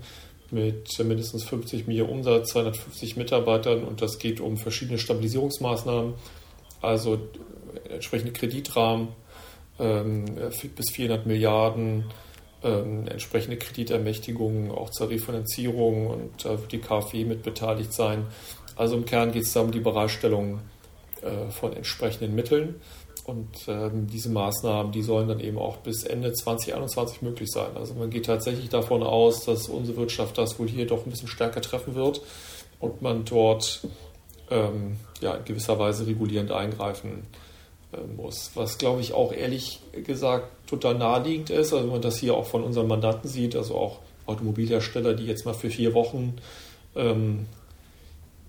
mit 0.51 0.95
mindestens 0.99 1.43
50 1.43 1.87
Millionen 1.87 2.11
Umsatz, 2.11 2.51
250 2.51 3.17
Mitarbeitern 3.17 3.83
und 3.83 4.03
das 4.03 4.19
geht 4.19 4.39
um 4.39 4.57
verschiedene 4.57 4.99
Stabilisierungsmaßnahmen. 4.99 6.13
also 6.81 7.17
entsprechende 7.89 8.31
Kreditrahmen 8.31 9.07
ähm, 9.79 10.25
bis 10.75 10.91
400 10.91 11.25
Milliarden, 11.25 12.05
ähm, 12.63 13.07
entsprechende 13.07 13.57
Kreditermächtigungen, 13.57 14.69
auch 14.69 14.91
zur 14.91 15.09
Refinanzierung 15.09 16.07
und 16.07 16.45
da 16.45 16.51
wird 16.59 16.71
die 16.71 16.79
KfW 16.79 17.25
mit 17.25 17.41
beteiligt 17.41 17.91
sein. 17.91 18.27
Also 18.75 18.95
im 18.95 19.05
Kern 19.05 19.31
geht 19.31 19.43
es 19.43 19.53
da 19.53 19.61
um 19.61 19.71
die 19.71 19.79
Bereitstellung 19.79 20.59
äh, 21.23 21.49
von 21.49 21.73
entsprechenden 21.73 22.35
Mitteln. 22.35 22.75
Und 23.27 23.67
ähm, 23.67 24.07
diese 24.07 24.29
Maßnahmen, 24.29 24.93
die 24.93 25.01
sollen 25.01 25.27
dann 25.27 25.41
eben 25.41 25.57
auch 25.57 25.77
bis 25.77 26.05
Ende 26.05 26.31
2021 26.31 27.21
möglich 27.21 27.51
sein. 27.51 27.75
Also 27.75 27.93
man 27.93 28.09
geht 28.09 28.25
tatsächlich 28.25 28.69
davon 28.69 29.03
aus, 29.03 29.43
dass 29.43 29.67
unsere 29.67 29.97
Wirtschaft 29.97 30.37
das 30.37 30.57
wohl 30.57 30.69
hier 30.69 30.87
doch 30.87 31.05
ein 31.05 31.09
bisschen 31.09 31.27
stärker 31.27 31.61
treffen 31.61 31.93
wird 31.93 32.21
und 32.79 33.01
man 33.01 33.25
dort 33.25 33.81
ähm, 34.49 34.95
ja, 35.19 35.33
in 35.35 35.43
gewisser 35.43 35.77
Weise 35.77 36.07
regulierend 36.07 36.53
eingreifen 36.53 37.27
äh, 37.91 37.97
muss. 38.15 38.51
Was, 38.55 38.77
glaube 38.77 39.01
ich, 39.01 39.11
auch 39.11 39.33
ehrlich 39.33 39.81
gesagt 40.05 40.47
total 40.69 40.95
naheliegend 40.95 41.49
ist, 41.49 41.73
also 41.73 41.83
wenn 41.83 41.91
man 41.91 42.01
das 42.01 42.17
hier 42.17 42.33
auch 42.33 42.45
von 42.45 42.63
unseren 42.63 42.87
Mandanten 42.87 43.29
sieht, 43.29 43.57
also 43.57 43.75
auch 43.75 43.99
Automobilhersteller, 44.25 45.13
die 45.15 45.25
jetzt 45.25 45.45
mal 45.45 45.53
für 45.53 45.69
vier 45.69 45.93
Wochen 45.93 46.37
ähm, 46.95 47.47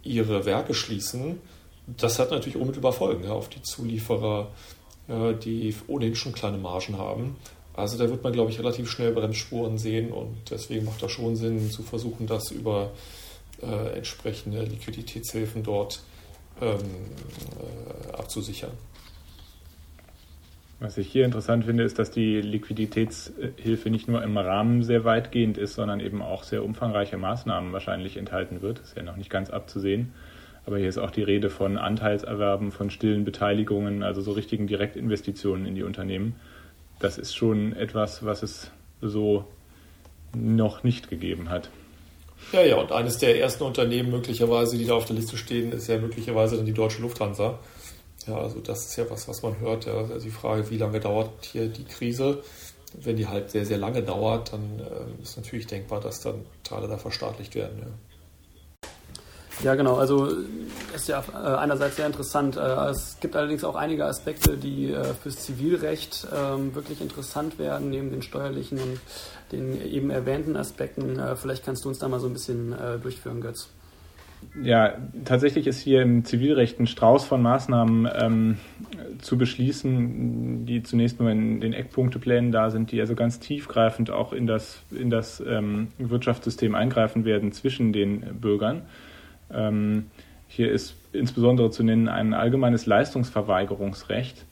ihre 0.04 0.44
Werke 0.44 0.72
schließen, 0.72 1.40
das 1.96 2.18
hat 2.18 2.30
natürlich 2.30 2.56
unmittelbar 2.56 2.92
Folgen 2.92 3.24
ja, 3.24 3.30
auf 3.30 3.48
die 3.48 3.62
Zulieferer, 3.62 4.48
ja, 5.08 5.32
die 5.32 5.74
ohnehin 5.86 6.14
schon 6.14 6.32
kleine 6.32 6.58
Margen 6.58 6.98
haben. 6.98 7.36
Also 7.74 7.96
da 7.96 8.10
wird 8.10 8.24
man, 8.24 8.32
glaube 8.32 8.50
ich, 8.50 8.58
relativ 8.58 8.90
schnell 8.90 9.12
Bremsspuren 9.12 9.78
sehen 9.78 10.12
und 10.12 10.50
deswegen 10.50 10.84
macht 10.84 11.02
das 11.02 11.12
schon 11.12 11.36
Sinn, 11.36 11.70
zu 11.70 11.82
versuchen, 11.82 12.26
das 12.26 12.50
über 12.50 12.90
äh, 13.62 13.96
entsprechende 13.96 14.62
Liquiditätshilfen 14.62 15.62
dort 15.62 16.02
ähm, 16.60 16.78
äh, 16.78 18.16
abzusichern. 18.16 18.72
Was 20.80 20.96
ich 20.96 21.08
hier 21.10 21.24
interessant 21.24 21.64
finde, 21.64 21.82
ist, 21.82 21.98
dass 21.98 22.10
die 22.12 22.40
Liquiditätshilfe 22.40 23.90
nicht 23.90 24.06
nur 24.06 24.22
im 24.22 24.38
Rahmen 24.38 24.84
sehr 24.84 25.04
weitgehend 25.04 25.58
ist, 25.58 25.74
sondern 25.74 25.98
eben 25.98 26.22
auch 26.22 26.44
sehr 26.44 26.64
umfangreiche 26.64 27.16
Maßnahmen 27.16 27.72
wahrscheinlich 27.72 28.16
enthalten 28.16 28.62
wird. 28.62 28.78
Das 28.78 28.88
ist 28.88 28.96
ja 28.96 29.02
noch 29.02 29.16
nicht 29.16 29.30
ganz 29.30 29.50
abzusehen. 29.50 30.12
Aber 30.68 30.76
hier 30.76 30.90
ist 30.90 30.98
auch 30.98 31.10
die 31.10 31.22
Rede 31.22 31.48
von 31.48 31.78
Anteilserwerben, 31.78 32.72
von 32.72 32.90
stillen 32.90 33.24
Beteiligungen, 33.24 34.02
also 34.02 34.20
so 34.20 34.32
richtigen 34.32 34.66
Direktinvestitionen 34.66 35.64
in 35.64 35.74
die 35.74 35.82
Unternehmen. 35.82 36.36
Das 37.00 37.16
ist 37.16 37.34
schon 37.34 37.72
etwas, 37.72 38.22
was 38.22 38.42
es 38.42 38.70
so 39.00 39.46
noch 40.36 40.84
nicht 40.84 41.08
gegeben 41.08 41.48
hat. 41.48 41.70
Ja, 42.52 42.60
ja, 42.60 42.76
und 42.76 42.92
eines 42.92 43.16
der 43.16 43.40
ersten 43.40 43.64
Unternehmen 43.64 44.10
möglicherweise, 44.10 44.76
die 44.76 44.84
da 44.84 44.92
auf 44.92 45.06
der 45.06 45.16
Liste 45.16 45.38
stehen, 45.38 45.72
ist 45.72 45.88
ja 45.88 45.96
möglicherweise 45.96 46.58
dann 46.58 46.66
die 46.66 46.74
Deutsche 46.74 47.00
Lufthansa. 47.00 47.58
Ja, 48.26 48.36
also 48.36 48.60
das 48.60 48.88
ist 48.88 48.96
ja 48.96 49.08
was, 49.08 49.26
was 49.26 49.40
man 49.40 49.58
hört. 49.60 49.86
Ja. 49.86 49.94
Also 49.94 50.18
die 50.18 50.30
Frage, 50.30 50.68
wie 50.68 50.76
lange 50.76 51.00
dauert 51.00 51.46
hier 51.46 51.68
die 51.68 51.84
Krise? 51.84 52.42
Wenn 52.92 53.16
die 53.16 53.26
halt 53.26 53.48
sehr, 53.48 53.64
sehr 53.64 53.78
lange 53.78 54.02
dauert, 54.02 54.52
dann 54.52 54.80
äh, 54.80 55.22
ist 55.22 55.38
natürlich 55.38 55.66
denkbar, 55.66 56.00
dass 56.00 56.20
dann 56.20 56.44
Teile 56.62 56.88
da 56.88 56.98
verstaatlicht 56.98 57.54
werden. 57.54 57.78
Ja. 57.80 58.07
Ja, 59.62 59.74
genau. 59.74 59.96
Also 59.96 60.28
ist 60.94 61.08
ja 61.08 61.22
äh, 61.32 61.56
einerseits 61.56 61.96
sehr 61.96 62.06
interessant. 62.06 62.56
Äh, 62.56 62.60
es 62.90 63.18
gibt 63.20 63.34
allerdings 63.34 63.64
auch 63.64 63.74
einige 63.74 64.04
Aspekte, 64.04 64.56
die 64.56 64.92
äh, 64.92 65.04
fürs 65.14 65.36
Zivilrecht 65.44 66.26
ähm, 66.34 66.74
wirklich 66.74 67.00
interessant 67.00 67.58
werden, 67.58 67.90
neben 67.90 68.10
den 68.10 68.22
steuerlichen 68.22 68.78
und 68.78 69.00
den 69.50 69.80
eben 69.84 70.10
erwähnten 70.10 70.56
Aspekten. 70.56 71.18
Vielleicht 71.36 71.64
kannst 71.64 71.84
du 71.84 71.88
uns 71.88 71.98
da 71.98 72.06
mal 72.06 72.20
so 72.20 72.26
ein 72.26 72.34
bisschen 72.34 72.74
durchführen, 73.02 73.40
Götz. 73.40 73.70
Ja, 74.62 74.96
tatsächlich 75.24 75.66
ist 75.66 75.80
hier 75.80 76.02
im 76.02 76.24
Zivilrecht 76.24 76.78
ein 76.78 76.86
Strauß 76.86 77.24
von 77.24 77.42
Maßnahmen 77.42 78.08
ähm, 78.14 78.58
zu 79.20 79.38
beschließen, 79.38 80.66
die 80.66 80.82
zunächst 80.82 81.18
nur 81.18 81.30
in 81.30 81.60
den 81.60 81.72
Eckpunkteplänen 81.72 82.52
da 82.52 82.70
sind, 82.70 82.92
die 82.92 83.00
also 83.00 83.14
ganz 83.14 83.40
tiefgreifend 83.40 84.10
auch 84.10 84.32
in 84.32 84.46
das, 84.46 84.82
in 84.90 85.10
das 85.10 85.42
ähm, 85.46 85.88
Wirtschaftssystem 85.98 86.74
eingreifen 86.74 87.24
werden 87.24 87.52
zwischen 87.52 87.92
den 87.92 88.20
Bürgern. 88.40 88.82
Ähm, 89.52 90.06
hier 90.46 90.70
ist 90.70 90.94
insbesondere 91.12 91.70
zu 91.70 91.82
nennen 91.82 92.08
ein 92.08 92.34
allgemeines 92.34 92.86
Leistungsverweigerungsrecht 92.86 94.44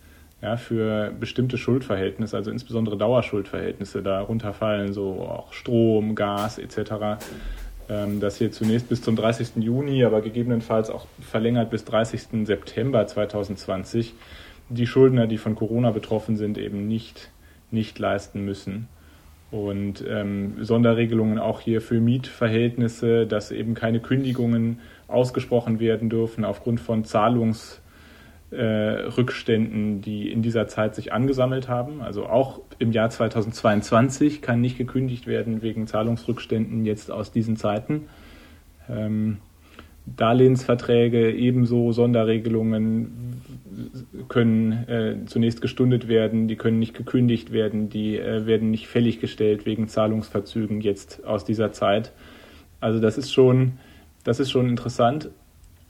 ja, 0.43 0.57
für 0.57 1.13
bestimmte 1.19 1.59
Schuldverhältnisse, 1.59 2.37
also 2.37 2.51
insbesondere 2.51 2.97
Dauerschuldverhältnisse. 2.97 4.03
Darunter 4.03 4.53
fallen 4.53 4.93
so 4.93 5.23
auch 5.23 5.53
Strom, 5.53 6.15
Gas 6.15 6.59
etc 6.59 7.19
ähm, 7.89 8.21
das 8.21 8.37
hier 8.37 8.51
zunächst 8.51 8.89
bis 8.89 9.03
zum 9.03 9.17
30. 9.17 9.57
Juni, 9.57 10.05
aber 10.05 10.21
gegebenenfalls 10.21 10.91
auch 10.91 11.07
verlängert 11.21 11.71
bis 11.71 11.85
30. 11.85 12.45
September 12.47 13.07
2020 13.07 14.15
die 14.69 14.87
Schuldner, 14.87 15.27
die 15.27 15.39
von 15.39 15.55
Corona 15.55 15.93
betroffen 15.93 16.37
sind, 16.37 16.59
eben 16.59 16.89
nicht, 16.89 17.31
nicht 17.71 17.99
leisten 17.99 18.45
müssen. 18.45 18.89
Und 19.51 20.05
ähm, 20.09 20.65
Sonderregelungen 20.65 21.39
auch 21.39 21.61
hier 21.61 21.81
für 21.81 22.01
Mietverhältnisse, 22.01 23.27
dass 23.27 23.53
eben 23.53 23.75
keine 23.75 24.01
Kündigungen 24.01 24.81
ausgesprochen 25.09 25.79
werden 25.79 26.09
dürfen 26.11 26.45
aufgrund 26.45 26.81
von 26.81 27.05
Zahlungs- 27.05 27.81
äh, 28.51 29.11
die 30.03 30.31
in 30.31 30.43
dieser 30.43 30.69
Zeit 30.69 30.95
sich 30.95 31.13
angesammelt 31.13 31.69
haben. 31.69 32.01
Also 32.01 32.27
auch 32.27 32.61
im 32.79 32.93
Jahr 32.93 33.11
2022 33.11 34.41
kann 34.41 34.61
nicht 34.61 34.79
gekündigt 34.79 35.27
werden 35.27 35.63
wegen 35.63 35.87
Zahlungsrückständen 35.87 36.85
jetzt 36.85 37.11
aus 37.11 37.33
diesen 37.33 37.57
Zeiten. 37.57 38.09
Ähm, 38.89 39.39
Darlehensverträge 40.07 41.33
ebenso, 41.33 41.93
Sonderregelungen 41.93 43.43
können 44.29 44.73
äh, 44.89 45.17
zunächst 45.27 45.61
gestundet 45.61 46.09
werden, 46.09 46.49
die 46.49 46.57
können 46.57 46.79
nicht 46.79 46.95
gekündigt 46.95 47.53
werden, 47.53 47.89
die 47.89 48.19
äh, 48.19 48.47
werden 48.47 48.71
nicht 48.71 48.87
fälliggestellt 48.87 49.67
wegen 49.67 49.89
Zahlungsverzügen 49.89 50.81
jetzt 50.81 51.25
aus 51.27 51.45
dieser 51.45 51.73
Zeit. 51.73 52.13
Also 52.81 53.01
das 53.01 53.19
ist 53.19 53.33
schon, 53.33 53.73
das 54.25 54.41
ist 54.41 54.51
schon 54.51 54.69
interessant. 54.69 55.31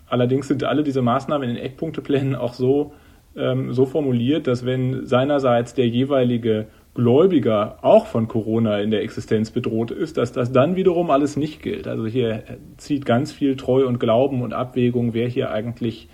Allerdings 0.09 0.49
sind 0.49 0.65
alle 0.65 0.83
diese 0.83 1.03
Maßnahmen 1.03 1.49
in 1.49 1.57
den 1.57 1.65
Eckpunkteplänen 1.65 2.35
auch 2.35 2.55
so, 2.55 2.95
ähm, 3.37 3.73
so 3.73 3.87
formuliert, 3.87 4.47
dass 4.47 4.65
wenn 4.65 5.07
seinerseits 5.07 5.75
der 5.75 5.89
jeweilige 5.89 6.67
Gläubiger 6.97 7.79
auch 7.83 8.07
von 8.07 8.27
Corona 8.27 8.81
in 8.81 8.91
der 8.91 9.03
Existenz 9.03 9.51
bedroht 9.51 9.91
ist, 9.91 10.17
dass 10.17 10.33
das 10.33 10.51
dann 10.51 10.77
wiederum 10.77 11.11
alles 11.11 11.37
nicht 11.37 11.63
gilt. 11.63 11.87
Also 11.87 12.07
hier 12.07 12.43
zieht 12.79 13.05
ganz 13.05 13.33
viel 13.33 13.57
Treu 13.57 13.87
und 13.87 14.01
Glauben 14.01 14.41
und 14.41 14.55
Abwägung, 14.55 15.13
wer 15.13 15.29
hier 15.29 15.51
eigentlich 15.51 16.09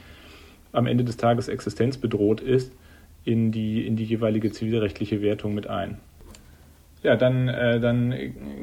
am 0.72 0.86
Ende 0.86 1.04
des 1.04 1.16
Tages 1.16 1.48
existenzbedroht 1.48 2.40
ist, 2.40 2.72
in 3.24 3.52
die, 3.52 3.86
in 3.86 3.94
die 3.94 4.04
jeweilige 4.04 4.50
zivilrechtliche 4.50 5.22
Wertung 5.22 5.54
mit 5.54 5.68
ein. 5.68 5.98
Ja, 7.04 7.14
dann, 7.14 7.46
äh, 7.48 7.78
dann 7.78 8.10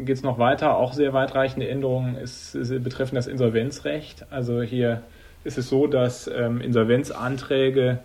geht 0.05 0.17
es 0.17 0.23
noch 0.23 0.39
weiter. 0.39 0.75
Auch 0.75 0.91
sehr 0.91 1.13
weitreichende 1.13 1.69
Änderungen 1.69 2.15
ist, 2.15 2.53
ist, 2.53 2.83
betreffen 2.83 3.15
das 3.15 3.27
Insolvenzrecht. 3.27 4.25
Also 4.29 4.61
hier 4.61 5.03
ist 5.45 5.57
es 5.57 5.69
so, 5.69 5.88
dass 5.88 6.27
ähm, 6.27 6.59
Insolvenzanträge 6.59 7.99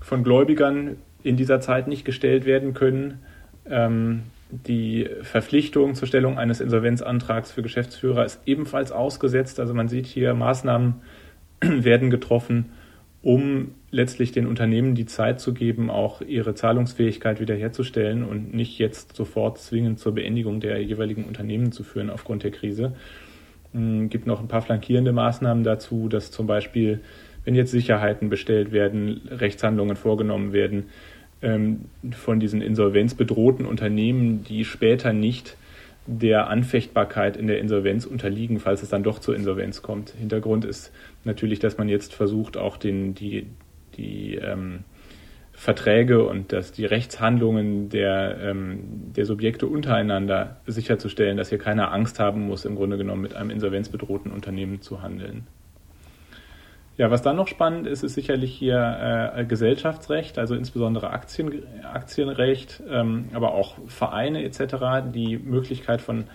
von 0.00 0.24
Gläubigern 0.24 0.96
in 1.22 1.36
dieser 1.36 1.60
Zeit 1.60 1.86
nicht 1.86 2.04
gestellt 2.04 2.46
werden 2.46 2.72
können. 2.72 3.20
Ähm, 3.68 4.22
die 4.52 5.08
Verpflichtung 5.22 5.94
zur 5.94 6.06
Stellung 6.06 6.38
eines 6.38 6.60
Insolvenzantrags 6.60 7.50
für 7.50 7.62
Geschäftsführer 7.62 8.24
ist 8.24 8.40
ebenfalls 8.44 8.92
ausgesetzt. 8.92 9.58
Also 9.58 9.72
man 9.72 9.88
sieht 9.88 10.06
hier, 10.06 10.34
Maßnahmen 10.34 10.96
werden 11.60 12.10
getroffen, 12.10 12.66
um 13.22 13.74
letztlich 13.90 14.32
den 14.32 14.46
Unternehmen 14.46 14.94
die 14.94 15.06
Zeit 15.06 15.40
zu 15.40 15.54
geben, 15.54 15.90
auch 15.90 16.20
ihre 16.20 16.54
Zahlungsfähigkeit 16.54 17.40
wiederherzustellen 17.40 18.24
und 18.24 18.52
nicht 18.52 18.78
jetzt 18.78 19.16
sofort 19.16 19.58
zwingend 19.58 20.00
zur 20.00 20.14
Beendigung 20.14 20.60
der 20.60 20.82
jeweiligen 20.82 21.24
Unternehmen 21.24 21.72
zu 21.72 21.82
führen 21.82 22.10
aufgrund 22.10 22.42
der 22.42 22.50
Krise. 22.50 22.92
Es 23.72 23.78
hm, 23.78 24.10
gibt 24.10 24.26
noch 24.26 24.40
ein 24.40 24.48
paar 24.48 24.62
flankierende 24.62 25.12
Maßnahmen 25.12 25.64
dazu, 25.64 26.08
dass 26.08 26.30
zum 26.30 26.46
Beispiel, 26.46 27.00
wenn 27.44 27.54
jetzt 27.54 27.70
Sicherheiten 27.70 28.28
bestellt 28.28 28.70
werden, 28.70 29.22
Rechtshandlungen 29.30 29.96
vorgenommen 29.96 30.52
werden 30.52 30.88
ähm, 31.42 31.86
von 32.12 32.40
diesen 32.40 32.62
insolvenzbedrohten 32.62 33.66
Unternehmen, 33.66 34.44
die 34.44 34.64
später 34.64 35.12
nicht 35.12 35.56
der 36.06 36.48
Anfechtbarkeit 36.48 37.36
in 37.36 37.46
der 37.46 37.60
Insolvenz 37.60 38.06
unterliegen, 38.06 38.58
falls 38.58 38.82
es 38.82 38.88
dann 38.88 39.04
doch 39.04 39.20
zur 39.20 39.36
Insolvenz 39.36 39.82
kommt. 39.82 40.10
Hintergrund 40.10 40.64
ist 40.64 40.92
natürlich, 41.24 41.60
dass 41.60 41.78
man 41.78 41.88
jetzt 41.88 42.14
versucht, 42.14 42.56
auch 42.56 42.76
den, 42.76 43.14
die, 43.14 43.46
die 43.96 44.34
ähm, 44.34 44.80
Verträge 45.52 46.26
und 46.26 46.52
dass 46.52 46.72
die 46.72 46.86
Rechtshandlungen 46.86 47.88
der, 47.88 48.36
ähm, 48.42 49.12
der 49.14 49.26
Subjekte 49.26 49.66
untereinander 49.66 50.60
sicherzustellen, 50.66 51.36
dass 51.36 51.50
hier 51.50 51.58
keiner 51.58 51.92
Angst 51.92 52.18
haben 52.18 52.48
muss, 52.48 52.64
im 52.64 52.74
Grunde 52.74 52.96
genommen 52.96 53.22
mit 53.22 53.34
einem 53.34 53.50
insolvenzbedrohten 53.50 54.32
Unternehmen 54.32 54.80
zu 54.80 55.02
handeln. 55.02 55.46
Ja, 57.02 57.10
was 57.10 57.20
dann 57.20 57.34
noch 57.34 57.48
spannend 57.48 57.88
ist, 57.88 58.04
ist 58.04 58.14
sicherlich 58.14 58.54
hier 58.54 59.32
äh, 59.34 59.44
Gesellschaftsrecht, 59.44 60.38
also 60.38 60.54
insbesondere 60.54 61.10
Aktien, 61.10 61.64
Aktienrecht, 61.82 62.80
ähm, 62.88 63.24
aber 63.34 63.54
auch 63.54 63.74
Vereine 63.88 64.44
etc., 64.44 65.10
die 65.12 65.36
Möglichkeit 65.36 66.00
von 66.00 66.26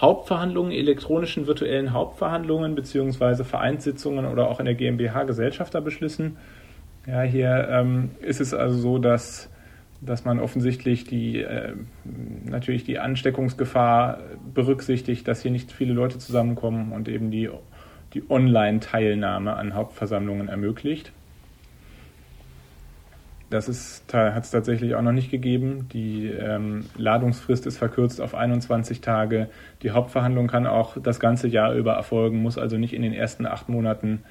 Hauptverhandlungen, 0.00 0.70
elektronischen 0.70 1.48
virtuellen 1.48 1.92
Hauptverhandlungen 1.92 2.76
beziehungsweise 2.76 3.42
Vereinssitzungen 3.42 4.24
oder 4.26 4.48
auch 4.48 4.60
in 4.60 4.66
der 4.66 4.76
GmbH 4.76 5.24
Gesellschafterbeschlüssen 5.24 6.36
Ja, 7.08 7.22
hier 7.22 7.66
ähm, 7.68 8.12
ist 8.20 8.40
es 8.40 8.54
also 8.54 8.78
so, 8.78 8.98
dass, 8.98 9.50
dass 10.00 10.24
man 10.24 10.38
offensichtlich 10.38 11.06
die, 11.06 11.40
äh, 11.40 11.74
natürlich 12.44 12.84
die 12.84 13.00
Ansteckungsgefahr 13.00 14.18
berücksichtigt, 14.54 15.26
dass 15.26 15.42
hier 15.42 15.50
nicht 15.50 15.72
viele 15.72 15.92
Leute 15.92 16.18
zusammenkommen 16.18 16.92
und 16.92 17.08
eben 17.08 17.32
die, 17.32 17.50
die 18.14 18.28
Online-Teilnahme 18.28 19.54
an 19.54 19.74
Hauptversammlungen 19.74 20.48
ermöglicht. 20.48 21.12
Das 23.52 23.68
hat 24.12 24.44
es 24.44 24.50
tatsächlich 24.50 24.94
auch 24.94 25.02
noch 25.02 25.12
nicht 25.12 25.30
gegeben. 25.30 25.86
Die 25.92 26.26
ähm, 26.26 26.86
Ladungsfrist 26.96 27.66
ist 27.66 27.76
verkürzt 27.76 28.20
auf 28.22 28.34
21 28.34 29.02
Tage. 29.02 29.50
Die 29.82 29.90
Hauptverhandlung 29.90 30.46
kann 30.46 30.66
auch 30.66 30.96
das 30.98 31.20
ganze 31.20 31.48
Jahr 31.48 31.74
über 31.74 31.92
erfolgen, 31.92 32.40
muss 32.40 32.56
also 32.56 32.78
nicht 32.78 32.94
in 32.94 33.02
den 33.02 33.12
ersten 33.12 33.44
acht 33.44 33.68
Monaten 33.68 34.22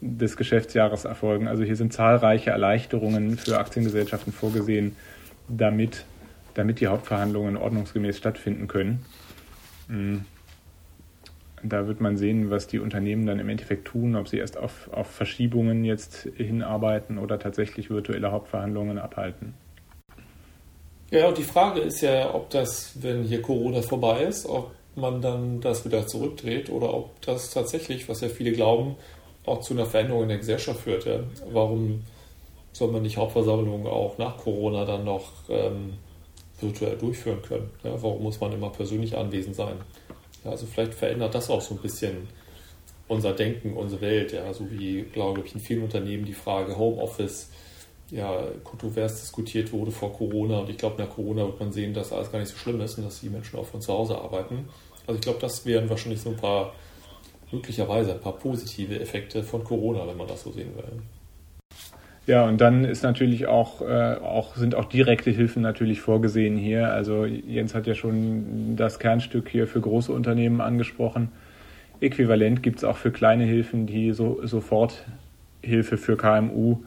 des 0.00 0.36
Geschäftsjahres 0.36 1.04
erfolgen. 1.04 1.48
Also 1.48 1.64
hier 1.64 1.74
sind 1.74 1.92
zahlreiche 1.92 2.50
Erleichterungen 2.50 3.36
für 3.36 3.58
Aktiengesellschaften 3.58 4.32
vorgesehen, 4.32 4.94
damit, 5.48 6.04
damit 6.54 6.80
die 6.80 6.86
Hauptverhandlungen 6.86 7.56
ordnungsgemäß 7.56 8.16
stattfinden 8.16 8.68
können. 8.68 9.04
Mhm. 9.88 10.24
Da 11.62 11.86
wird 11.86 12.00
man 12.00 12.16
sehen, 12.16 12.50
was 12.50 12.66
die 12.66 12.78
Unternehmen 12.78 13.26
dann 13.26 13.38
im 13.38 13.48
Endeffekt 13.48 13.86
tun, 13.86 14.16
ob 14.16 14.28
sie 14.28 14.38
erst 14.38 14.56
auf, 14.56 14.88
auf 14.92 15.08
Verschiebungen 15.08 15.84
jetzt 15.84 16.28
hinarbeiten 16.36 17.18
oder 17.18 17.38
tatsächlich 17.38 17.90
virtuelle 17.90 18.32
Hauptverhandlungen 18.32 18.98
abhalten. 18.98 19.54
Ja, 21.10 21.28
und 21.28 21.36
die 21.36 21.42
Frage 21.42 21.80
ist 21.80 22.00
ja, 22.02 22.32
ob 22.34 22.50
das, 22.50 22.92
wenn 23.02 23.24
hier 23.24 23.42
Corona 23.42 23.82
vorbei 23.82 24.22
ist, 24.22 24.46
ob 24.46 24.70
man 24.94 25.20
dann 25.20 25.60
das 25.60 25.84
wieder 25.84 26.06
zurückdreht 26.06 26.70
oder 26.70 26.94
ob 26.94 27.20
das 27.22 27.50
tatsächlich, 27.50 28.08
was 28.08 28.20
ja 28.20 28.28
viele 28.28 28.52
glauben, 28.52 28.96
auch 29.44 29.60
zu 29.60 29.74
einer 29.74 29.86
Veränderung 29.86 30.22
in 30.22 30.28
der 30.28 30.38
Gesellschaft 30.38 30.80
führt. 30.80 31.06
Ja. 31.06 31.20
Warum 31.52 32.04
soll 32.72 32.92
man 32.92 33.02
nicht 33.02 33.16
Hauptversammlungen 33.16 33.86
auch 33.86 34.18
nach 34.18 34.36
Corona 34.36 34.84
dann 34.84 35.04
noch 35.04 35.32
ähm, 35.48 35.94
virtuell 36.60 36.96
durchführen 36.96 37.42
können? 37.42 37.70
Ja, 37.82 38.00
warum 38.02 38.22
muss 38.22 38.40
man 38.40 38.52
immer 38.52 38.70
persönlich 38.70 39.16
anwesend 39.16 39.56
sein? 39.56 39.76
Ja, 40.44 40.50
also 40.50 40.66
vielleicht 40.66 40.94
verändert 40.94 41.34
das 41.34 41.50
auch 41.50 41.60
so 41.60 41.74
ein 41.74 41.80
bisschen 41.80 42.28
unser 43.08 43.32
Denken, 43.32 43.76
unsere 43.76 44.00
Welt. 44.00 44.32
Ja, 44.32 44.52
so 44.52 44.70
wie, 44.70 45.02
glaube 45.02 45.42
ich, 45.44 45.54
in 45.54 45.60
vielen 45.60 45.82
Unternehmen 45.82 46.24
die 46.24 46.32
Frage 46.32 46.76
Homeoffice 46.78 47.50
ja 48.10 48.44
kontrovers 48.64 49.20
diskutiert 49.20 49.72
wurde 49.72 49.90
vor 49.90 50.12
Corona. 50.12 50.60
Und 50.60 50.70
ich 50.70 50.78
glaube, 50.78 51.02
nach 51.02 51.10
Corona 51.10 51.44
wird 51.46 51.60
man 51.60 51.72
sehen, 51.72 51.94
dass 51.94 52.12
alles 52.12 52.32
gar 52.32 52.38
nicht 52.38 52.50
so 52.50 52.56
schlimm 52.56 52.80
ist 52.80 52.98
und 52.98 53.04
dass 53.04 53.20
die 53.20 53.28
Menschen 53.28 53.58
auch 53.58 53.66
von 53.66 53.80
zu 53.80 53.92
Hause 53.92 54.18
arbeiten. 54.18 54.68
Also 55.06 55.14
ich 55.14 55.22
glaube, 55.22 55.38
das 55.40 55.64
wären 55.66 55.88
wahrscheinlich 55.90 56.20
so 56.20 56.30
ein 56.30 56.36
paar, 56.36 56.74
möglicherweise 57.50 58.12
ein 58.12 58.20
paar 58.20 58.36
positive 58.36 58.98
Effekte 59.00 59.42
von 59.42 59.64
Corona, 59.64 60.06
wenn 60.06 60.16
man 60.16 60.28
das 60.28 60.42
so 60.42 60.52
sehen 60.52 60.74
will. 60.76 61.02
Ja, 62.26 62.44
und 62.44 62.60
dann 62.60 62.84
ist 62.84 63.02
natürlich 63.02 63.46
auch, 63.46 63.80
äh, 63.80 64.16
auch, 64.22 64.54
sind 64.54 64.74
auch 64.74 64.84
direkte 64.84 65.30
Hilfen 65.30 65.62
natürlich 65.62 66.00
vorgesehen 66.00 66.56
hier. 66.56 66.92
Also 66.92 67.24
Jens 67.24 67.74
hat 67.74 67.86
ja 67.86 67.94
schon 67.94 68.76
das 68.76 68.98
Kernstück 68.98 69.48
hier 69.48 69.66
für 69.66 69.80
große 69.80 70.12
Unternehmen 70.12 70.60
angesprochen. 70.60 71.30
Äquivalent 72.00 72.62
gibt 72.62 72.78
es 72.78 72.84
auch 72.84 72.96
für 72.96 73.10
kleine 73.10 73.44
Hilfen, 73.44 73.86
die 73.86 74.12
so, 74.12 74.40
Soforthilfe 74.44 75.96
für 75.96 76.16
KMU 76.16 76.78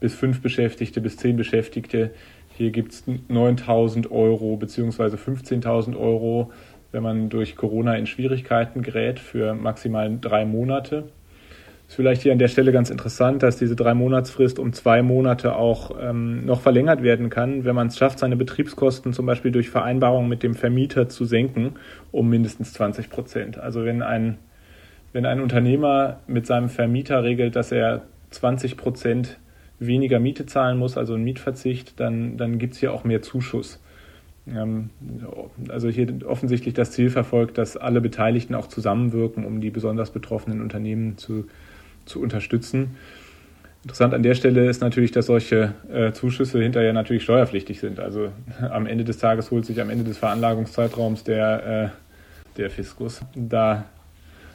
bis 0.00 0.14
fünf 0.14 0.42
Beschäftigte, 0.42 1.00
bis 1.00 1.16
zehn 1.16 1.36
Beschäftigte. 1.36 2.10
Hier 2.56 2.70
gibt 2.70 2.92
es 2.92 3.04
9.000 3.06 4.10
Euro 4.10 4.56
bzw. 4.56 5.16
15.000 5.16 5.96
Euro, 5.98 6.52
wenn 6.92 7.02
man 7.02 7.30
durch 7.30 7.56
Corona 7.56 7.96
in 7.96 8.06
Schwierigkeiten 8.06 8.82
gerät, 8.82 9.18
für 9.18 9.54
maximal 9.54 10.16
drei 10.20 10.44
Monate. 10.44 11.08
Ist 11.94 11.98
vielleicht 11.98 12.22
hier 12.22 12.32
an 12.32 12.40
der 12.40 12.48
Stelle 12.48 12.72
ganz 12.72 12.90
interessant, 12.90 13.44
dass 13.44 13.56
diese 13.56 13.76
drei 13.76 13.94
Monatsfrist 13.94 14.58
um 14.58 14.72
zwei 14.72 15.00
Monate 15.00 15.54
auch 15.54 15.92
ähm, 16.02 16.44
noch 16.44 16.60
verlängert 16.60 17.04
werden 17.04 17.30
kann, 17.30 17.64
wenn 17.64 17.76
man 17.76 17.86
es 17.86 17.96
schafft, 17.96 18.18
seine 18.18 18.34
Betriebskosten 18.34 19.12
zum 19.12 19.26
Beispiel 19.26 19.52
durch 19.52 19.70
Vereinbarungen 19.70 20.28
mit 20.28 20.42
dem 20.42 20.56
Vermieter 20.56 21.08
zu 21.08 21.24
senken 21.24 21.74
um 22.10 22.28
mindestens 22.28 22.72
20 22.72 23.10
Prozent. 23.10 23.58
Also 23.58 23.84
wenn 23.84 24.02
ein, 24.02 24.38
wenn 25.12 25.24
ein 25.24 25.40
Unternehmer 25.40 26.18
mit 26.26 26.48
seinem 26.48 26.68
Vermieter 26.68 27.22
regelt, 27.22 27.54
dass 27.54 27.70
er 27.70 28.02
20 28.30 28.76
Prozent 28.76 29.38
weniger 29.78 30.18
Miete 30.18 30.46
zahlen 30.46 30.78
muss, 30.78 30.98
also 30.98 31.14
ein 31.14 31.22
Mietverzicht, 31.22 32.00
dann, 32.00 32.36
dann 32.36 32.58
gibt 32.58 32.74
es 32.74 32.80
hier 32.80 32.92
auch 32.92 33.04
mehr 33.04 33.22
Zuschuss. 33.22 33.80
Ähm, 34.48 34.90
also 35.68 35.88
hier 35.90 36.08
offensichtlich 36.26 36.74
das 36.74 36.90
Ziel 36.90 37.10
verfolgt, 37.10 37.56
dass 37.56 37.76
alle 37.76 38.00
Beteiligten 38.00 38.56
auch 38.56 38.66
zusammenwirken, 38.66 39.44
um 39.44 39.60
die 39.60 39.70
besonders 39.70 40.10
betroffenen 40.10 40.60
Unternehmen 40.60 41.18
zu 41.18 41.44
zu 42.04 42.20
unterstützen. 42.20 42.96
Interessant 43.82 44.14
an 44.14 44.22
der 44.22 44.34
Stelle 44.34 44.66
ist 44.66 44.80
natürlich, 44.80 45.12
dass 45.12 45.26
solche 45.26 45.74
äh, 45.92 46.12
Zuschüsse 46.12 46.62
hinterher 46.62 46.94
natürlich 46.94 47.22
steuerpflichtig 47.22 47.80
sind. 47.80 48.00
Also 48.00 48.32
am 48.70 48.86
Ende 48.86 49.04
des 49.04 49.18
Tages 49.18 49.50
holt 49.50 49.66
sich 49.66 49.80
am 49.80 49.90
Ende 49.90 50.04
des 50.04 50.16
Veranlagungszeitraums 50.16 51.24
der, 51.24 51.92
äh, 51.94 52.56
der 52.56 52.70
Fiskus 52.70 53.20
da 53.34 53.84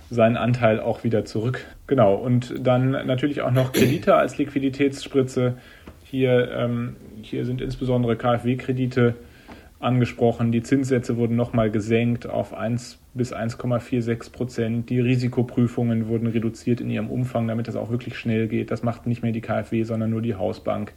seinen 0.10 0.38
Anteil 0.38 0.80
auch 0.80 1.04
wieder 1.04 1.26
zurück. 1.26 1.66
Genau, 1.86 2.16
und 2.16 2.56
dann 2.66 2.92
natürlich 2.92 3.42
auch 3.42 3.52
noch 3.52 3.72
Kredite 3.72 4.16
als 4.16 4.38
Liquiditätsspritze. 4.40 5.58
Hier, 6.04 6.52
ähm, 6.52 6.96
hier 7.22 7.46
sind 7.46 7.62
insbesondere 7.62 8.16
KfW-Kredite 8.16 9.14
angesprochen. 9.80 10.52
Die 10.52 10.62
Zinssätze 10.62 11.18
wurden 11.18 11.36
nochmal 11.36 11.72
gesenkt 11.72 12.28
auf 12.28 12.54
1 12.54 13.00
bis 13.14 13.34
1,46 13.34 14.32
Prozent. 14.32 14.90
Die 14.90 15.00
Risikoprüfungen 15.00 16.08
wurden 16.08 16.28
reduziert 16.28 16.82
in 16.82 16.90
ihrem 16.90 17.10
Umfang, 17.10 17.48
damit 17.48 17.68
das 17.68 17.76
auch 17.76 17.90
wirklich 17.90 18.18
schnell 18.18 18.48
geht. 18.48 18.72
Das 18.72 18.84
macht 18.84 19.08
nicht 19.08 19.24
mehr 19.24 19.32
die 19.32 19.42
KfW, 19.42 19.84
sondern 19.84 20.10
nur 20.10 20.22
die 20.22 20.36
Hausbank. 20.36 20.94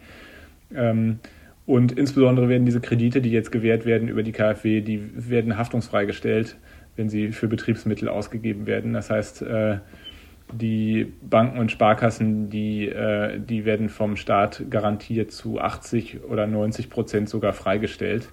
Ähm, 0.75 1.21
und 1.65 1.93
insbesondere 1.93 2.49
werden 2.49 2.65
diese 2.65 2.81
Kredite, 2.81 3.21
die 3.21 3.31
jetzt 3.31 3.53
gewährt 3.53 3.87
werden 3.87 4.09
über 4.09 4.25
die 4.25 4.33
KfW, 4.33 4.81
die 4.81 5.01
werden 5.15 5.57
haftungsfrei 5.57 6.05
gestellt, 6.05 6.57
wenn 6.97 7.09
sie 7.09 7.31
für 7.31 7.47
Betriebsmittel 7.47 8.09
ausgegeben 8.09 8.67
werden. 8.67 8.93
Das 8.93 9.11
heißt, 9.11 9.43
äh, 9.43 9.79
die 10.53 11.13
Banken 11.23 11.59
und 11.59 11.71
Sparkassen, 11.71 12.51
die, 12.51 12.89
äh, 12.89 13.39
die 13.39 13.65
werden 13.65 13.89
vom 13.89 14.17
Staat 14.17 14.65
garantiert 14.71 15.31
zu 15.31 15.61
80 15.61 16.25
oder 16.25 16.47
90 16.47 16.91
Prozent 16.91 17.29
sogar 17.29 17.53
freigestellt. 17.53 18.29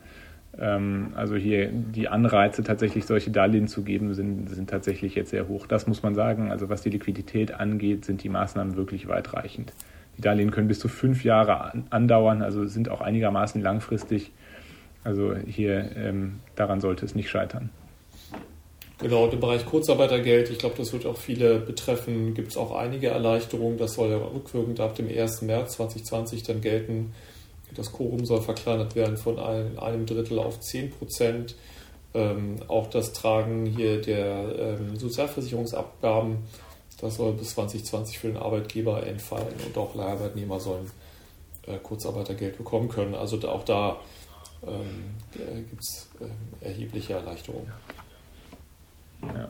Ähm, 0.57 1.13
also 1.15 1.35
hier 1.35 1.67
die 1.71 2.07
Anreize, 2.07 2.63
tatsächlich 2.63 3.05
solche 3.05 3.31
Darlehen 3.31 3.67
zu 3.67 3.83
geben, 3.83 4.13
sind, 4.13 4.49
sind 4.49 4.69
tatsächlich 4.69 5.15
jetzt 5.15 5.29
sehr 5.29 5.47
hoch. 5.47 5.67
Das 5.67 5.87
muss 5.87 6.03
man 6.03 6.15
sagen. 6.15 6.51
Also 6.51 6.69
was 6.69 6.81
die 6.81 6.89
Liquidität 6.89 7.53
angeht, 7.53 8.05
sind 8.05 8.23
die 8.23 8.29
Maßnahmen 8.29 8.75
wirklich 8.75 9.07
weitreichend. 9.07 9.73
Die 10.17 10.21
Darlehen 10.21 10.51
können 10.51 10.67
bis 10.67 10.79
zu 10.79 10.89
fünf 10.89 11.23
Jahre 11.23 11.83
andauern, 11.91 12.41
also 12.41 12.65
sind 12.65 12.89
auch 12.89 13.01
einigermaßen 13.01 13.61
langfristig. 13.61 14.31
Also 15.03 15.33
hier 15.35 15.95
ähm, 15.95 16.39
daran 16.55 16.81
sollte 16.81 17.05
es 17.05 17.15
nicht 17.15 17.29
scheitern. 17.29 17.69
Genau, 18.97 19.27
im 19.27 19.39
Bereich 19.39 19.65
Kurzarbeitergeld, 19.65 20.49
ich 20.49 20.57
glaube, 20.57 20.75
das 20.77 20.91
wird 20.91 21.05
auch 21.05 21.15
viele 21.15 21.59
betreffen, 21.59 22.33
gibt 22.33 22.49
es 22.49 22.57
auch 22.57 22.75
einige 22.75 23.07
Erleichterungen. 23.07 23.77
Das 23.77 23.93
soll 23.93 24.09
ja 24.09 24.17
rückwirkend 24.17 24.81
ab 24.81 24.95
dem 24.95 25.07
1. 25.07 25.43
März 25.43 25.75
2020 25.77 26.43
dann 26.43 26.59
gelten. 26.59 27.13
Das 27.75 27.91
Quorum 27.91 28.25
soll 28.25 28.41
verkleinert 28.41 28.95
werden 28.95 29.17
von 29.17 29.39
einem 29.39 30.05
Drittel 30.05 30.39
auf 30.39 30.59
10 30.59 30.91
Prozent. 30.91 31.55
Ähm, 32.13 32.57
auch 32.67 32.87
das 32.87 33.13
Tragen 33.13 33.65
hier 33.65 34.01
der 34.01 34.77
ähm, 34.79 34.95
Sozialversicherungsabgaben, 34.95 36.37
das 36.99 37.15
soll 37.15 37.33
bis 37.33 37.51
2020 37.51 38.17
für 38.17 38.27
den 38.27 38.37
Arbeitgeber 38.37 39.05
entfallen 39.05 39.53
und 39.65 39.77
auch 39.77 39.93
Leiharbeitnehmer 39.93 40.59
sollen 40.59 40.89
äh, 41.67 41.77
Kurzarbeitergeld 41.77 42.57
bekommen 42.57 42.89
können. 42.89 43.13
Also 43.13 43.37
auch 43.47 43.63
da 43.63 43.97
ähm, 44.65 45.65
gibt 45.69 45.81
es 45.81 46.09
äh, 46.19 46.65
erhebliche 46.65 47.13
Erleichterungen. 47.13 47.71
Ja. 49.21 49.49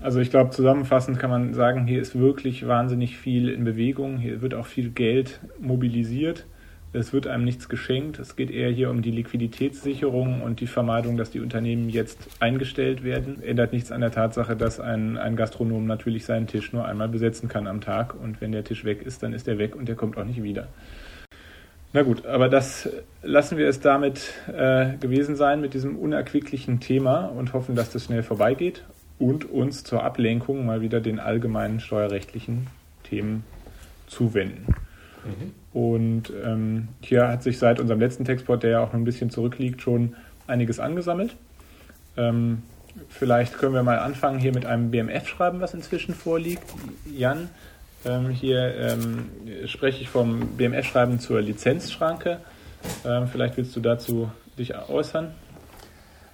Also 0.00 0.20
ich 0.20 0.30
glaube, 0.30 0.50
zusammenfassend 0.50 1.18
kann 1.18 1.30
man 1.30 1.54
sagen, 1.54 1.86
hier 1.86 2.00
ist 2.00 2.18
wirklich 2.18 2.66
wahnsinnig 2.66 3.16
viel 3.16 3.48
in 3.48 3.64
Bewegung. 3.64 4.18
Hier 4.18 4.42
wird 4.42 4.54
auch 4.54 4.66
viel 4.66 4.90
Geld 4.90 5.40
mobilisiert. 5.58 6.44
Es 6.92 7.12
wird 7.12 7.26
einem 7.26 7.44
nichts 7.44 7.68
geschenkt. 7.68 8.18
Es 8.18 8.36
geht 8.36 8.50
eher 8.50 8.70
hier 8.70 8.90
um 8.90 9.02
die 9.02 9.10
Liquiditätssicherung 9.10 10.40
und 10.42 10.60
die 10.60 10.66
Vermeidung, 10.66 11.16
dass 11.16 11.30
die 11.30 11.40
Unternehmen 11.40 11.88
jetzt 11.88 12.28
eingestellt 12.40 13.04
werden. 13.04 13.42
Ändert 13.42 13.72
nichts 13.72 13.92
an 13.92 14.00
der 14.00 14.12
Tatsache, 14.12 14.56
dass 14.56 14.80
ein, 14.80 15.18
ein 15.18 15.36
Gastronom 15.36 15.86
natürlich 15.86 16.24
seinen 16.24 16.46
Tisch 16.46 16.72
nur 16.72 16.86
einmal 16.86 17.08
besetzen 17.08 17.48
kann 17.48 17.66
am 17.66 17.80
Tag. 17.80 18.14
Und 18.14 18.40
wenn 18.40 18.52
der 18.52 18.64
Tisch 18.64 18.84
weg 18.84 19.02
ist, 19.02 19.22
dann 19.22 19.32
ist 19.32 19.46
er 19.46 19.58
weg 19.58 19.76
und 19.76 19.88
der 19.88 19.96
kommt 19.96 20.16
auch 20.16 20.24
nicht 20.24 20.42
wieder. 20.42 20.68
Na 21.92 22.02
gut, 22.02 22.26
aber 22.26 22.48
das 22.48 22.88
lassen 23.22 23.58
wir 23.58 23.68
es 23.68 23.80
damit 23.80 24.34
äh, 24.48 24.96
gewesen 24.98 25.36
sein 25.36 25.60
mit 25.60 25.74
diesem 25.74 25.96
unerquicklichen 25.96 26.80
Thema 26.80 27.26
und 27.26 27.52
hoffen, 27.52 27.74
dass 27.74 27.90
das 27.90 28.04
schnell 28.04 28.22
vorbeigeht 28.22 28.84
und 29.18 29.44
uns 29.44 29.84
zur 29.84 30.02
Ablenkung 30.02 30.66
mal 30.66 30.80
wieder 30.80 31.00
den 31.00 31.20
allgemeinen 31.20 31.80
steuerrechtlichen 31.80 32.66
Themen 33.02 33.44
zuwenden. 34.06 34.74
Mhm. 35.24 35.52
Und 35.76 36.32
ähm, 36.42 36.88
hier 37.02 37.28
hat 37.28 37.42
sich 37.42 37.58
seit 37.58 37.80
unserem 37.80 38.00
letzten 38.00 38.24
Textport, 38.24 38.62
der 38.62 38.70
ja 38.70 38.80
auch 38.80 38.86
noch 38.86 38.94
ein 38.94 39.04
bisschen 39.04 39.28
zurückliegt, 39.28 39.82
schon 39.82 40.16
einiges 40.46 40.80
angesammelt. 40.80 41.36
Ähm, 42.16 42.62
vielleicht 43.10 43.58
können 43.58 43.74
wir 43.74 43.82
mal 43.82 43.98
anfangen 43.98 44.38
hier 44.38 44.54
mit 44.54 44.64
einem 44.64 44.90
BMF-Schreiben, 44.90 45.60
was 45.60 45.74
inzwischen 45.74 46.14
vorliegt. 46.14 46.64
Jan, 47.14 47.50
Ähm, 48.06 48.30
hier 48.30 48.74
ähm, 48.74 49.26
spreche 49.66 50.00
ich 50.00 50.08
vom 50.08 50.56
BMF-Schreiben 50.56 51.20
zur 51.20 51.42
Lizenzschranke. 51.42 52.38
Ähm, 53.04 53.28
vielleicht 53.28 53.58
willst 53.58 53.76
du 53.76 53.80
dazu 53.80 54.30
dich 54.58 54.74
äußern? 54.88 55.34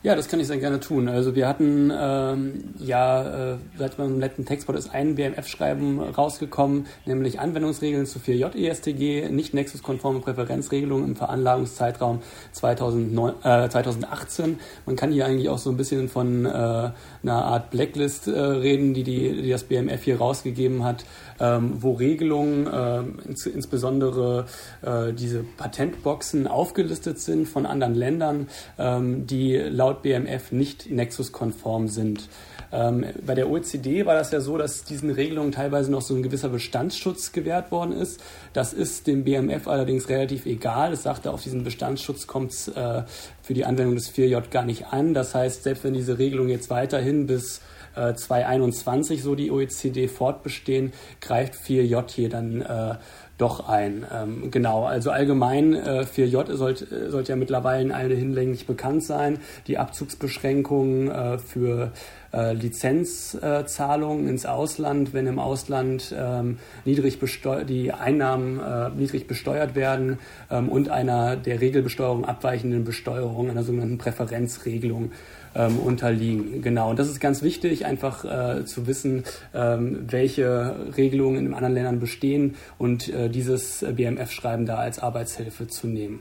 Ja, 0.04 0.16
das 0.16 0.26
kann 0.26 0.40
ich 0.40 0.48
sehr 0.48 0.58
gerne 0.58 0.80
tun. 0.80 1.08
Also 1.08 1.36
wir 1.36 1.46
hatten 1.46 1.92
ähm, 1.96 2.74
ja 2.80 3.52
äh, 3.52 3.56
seit 3.78 3.98
meinem 3.98 4.18
letzten 4.18 4.44
Textbot 4.44 4.74
ist 4.74 4.92
ein 4.92 5.14
BMF-Schreiben 5.14 6.00
rausgekommen, 6.00 6.86
nämlich 7.06 7.38
Anwendungsregeln 7.38 8.04
zu 8.06 8.18
4J-ESTG, 8.18 9.28
nicht 9.30 9.54
nexuskonforme 9.54 10.18
Präferenzregelungen 10.18 11.10
im 11.10 11.14
Veranlagungszeitraum 11.14 12.20
2009, 12.50 13.34
äh, 13.44 13.68
2018. 13.68 14.58
Man 14.86 14.96
kann 14.96 15.12
hier 15.12 15.24
eigentlich 15.24 15.48
auch 15.48 15.58
so 15.58 15.70
ein 15.70 15.76
bisschen 15.76 16.08
von 16.08 16.46
äh, 16.46 16.48
einer 16.48 16.94
Art 17.26 17.70
Blacklist 17.70 18.26
äh, 18.26 18.32
reden, 18.32 18.94
die, 18.94 19.04
die, 19.04 19.40
die 19.42 19.50
das 19.50 19.62
BMF 19.62 20.02
hier 20.02 20.18
rausgegeben 20.18 20.82
hat, 20.82 21.04
wo 21.42 21.92
Regelungen, 21.92 22.66
äh, 22.66 23.28
ins, 23.28 23.46
insbesondere 23.46 24.46
äh, 24.82 25.12
diese 25.12 25.42
Patentboxen 25.42 26.46
aufgelistet 26.46 27.20
sind 27.20 27.48
von 27.48 27.66
anderen 27.66 27.94
Ländern, 27.94 28.48
ähm, 28.78 29.26
die 29.26 29.56
laut 29.56 30.02
BMF 30.02 30.52
nicht 30.52 30.90
Nexus-konform 30.90 31.88
sind. 31.88 32.28
Ähm, 32.72 33.04
bei 33.26 33.34
der 33.34 33.50
OECD 33.50 34.06
war 34.06 34.14
das 34.14 34.32
ja 34.32 34.40
so, 34.40 34.56
dass 34.56 34.84
diesen 34.84 35.10
Regelungen 35.10 35.52
teilweise 35.52 35.90
noch 35.90 36.00
so 36.00 36.14
ein 36.14 36.22
gewisser 36.22 36.48
Bestandsschutz 36.48 37.32
gewährt 37.32 37.70
worden 37.70 37.92
ist. 37.92 38.20
Das 38.54 38.72
ist 38.72 39.06
dem 39.06 39.24
BMF 39.24 39.68
allerdings 39.68 40.08
relativ 40.08 40.46
egal. 40.46 40.94
Es 40.94 41.02
sagte, 41.02 41.32
auf 41.32 41.42
diesen 41.42 41.64
Bestandsschutz 41.64 42.26
kommt 42.26 42.52
es 42.52 42.68
äh, 42.68 43.02
für 43.42 43.52
die 43.52 43.66
Anwendung 43.66 43.94
des 43.94 44.10
4J 44.14 44.48
gar 44.50 44.64
nicht 44.64 44.86
an. 44.86 45.12
Das 45.12 45.34
heißt, 45.34 45.64
selbst 45.64 45.84
wenn 45.84 45.92
diese 45.92 46.18
Regelungen 46.18 46.50
jetzt 46.50 46.70
weiterhin 46.70 47.26
bis 47.26 47.60
2021 47.94 49.18
äh, 49.18 49.22
so 49.22 49.34
die 49.34 49.50
OECD 49.50 50.08
fortbestehen, 50.08 50.92
greift 51.20 51.54
4J 51.54 52.10
hier 52.10 52.28
dann 52.28 52.62
äh, 52.62 52.94
doch 53.38 53.68
ein. 53.68 54.06
Ähm, 54.12 54.50
genau, 54.50 54.84
also 54.84 55.10
allgemein 55.10 55.74
äh, 55.74 56.04
4J 56.04 56.54
sollte, 56.54 57.10
sollte 57.10 57.32
ja 57.32 57.36
mittlerweile 57.36 57.94
alle 57.94 58.14
hinlänglich 58.14 58.66
bekannt 58.66 59.04
sein. 59.04 59.38
Die 59.66 59.78
Abzugsbeschränkungen 59.78 61.10
äh, 61.10 61.38
für 61.38 61.92
äh, 62.32 62.52
Lizenzzahlungen 62.52 64.28
ins 64.28 64.46
Ausland, 64.46 65.12
wenn 65.12 65.26
im 65.26 65.38
Ausland 65.38 66.14
ähm, 66.16 66.58
niedrig 66.84 67.18
die 67.66 67.92
Einnahmen 67.92 68.60
äh, 68.60 68.90
niedrig 68.90 69.26
besteuert 69.26 69.74
werden 69.74 70.18
ähm, 70.50 70.68
und 70.68 70.88
einer 70.88 71.36
der 71.36 71.60
Regelbesteuerung 71.60 72.24
abweichenden 72.24 72.84
Besteuerung, 72.84 73.50
einer 73.50 73.64
sogenannten 73.64 73.98
Präferenzregelung 73.98 75.10
ähm, 75.54 75.78
unterliegen. 75.78 76.62
Genau, 76.62 76.90
und 76.90 76.98
das 76.98 77.08
ist 77.08 77.20
ganz 77.20 77.42
wichtig, 77.42 77.86
einfach 77.86 78.24
äh, 78.24 78.64
zu 78.64 78.86
wissen, 78.86 79.24
ähm, 79.54 80.06
welche 80.10 80.76
Regelungen 80.96 81.46
in 81.46 81.54
anderen 81.54 81.74
Ländern 81.74 82.00
bestehen 82.00 82.56
und 82.78 83.08
äh, 83.08 83.28
dieses 83.28 83.84
BMF-Schreiben 83.88 84.66
da 84.66 84.76
als 84.76 84.98
Arbeitshilfe 84.98 85.66
zu 85.66 85.86
nehmen. 85.86 86.20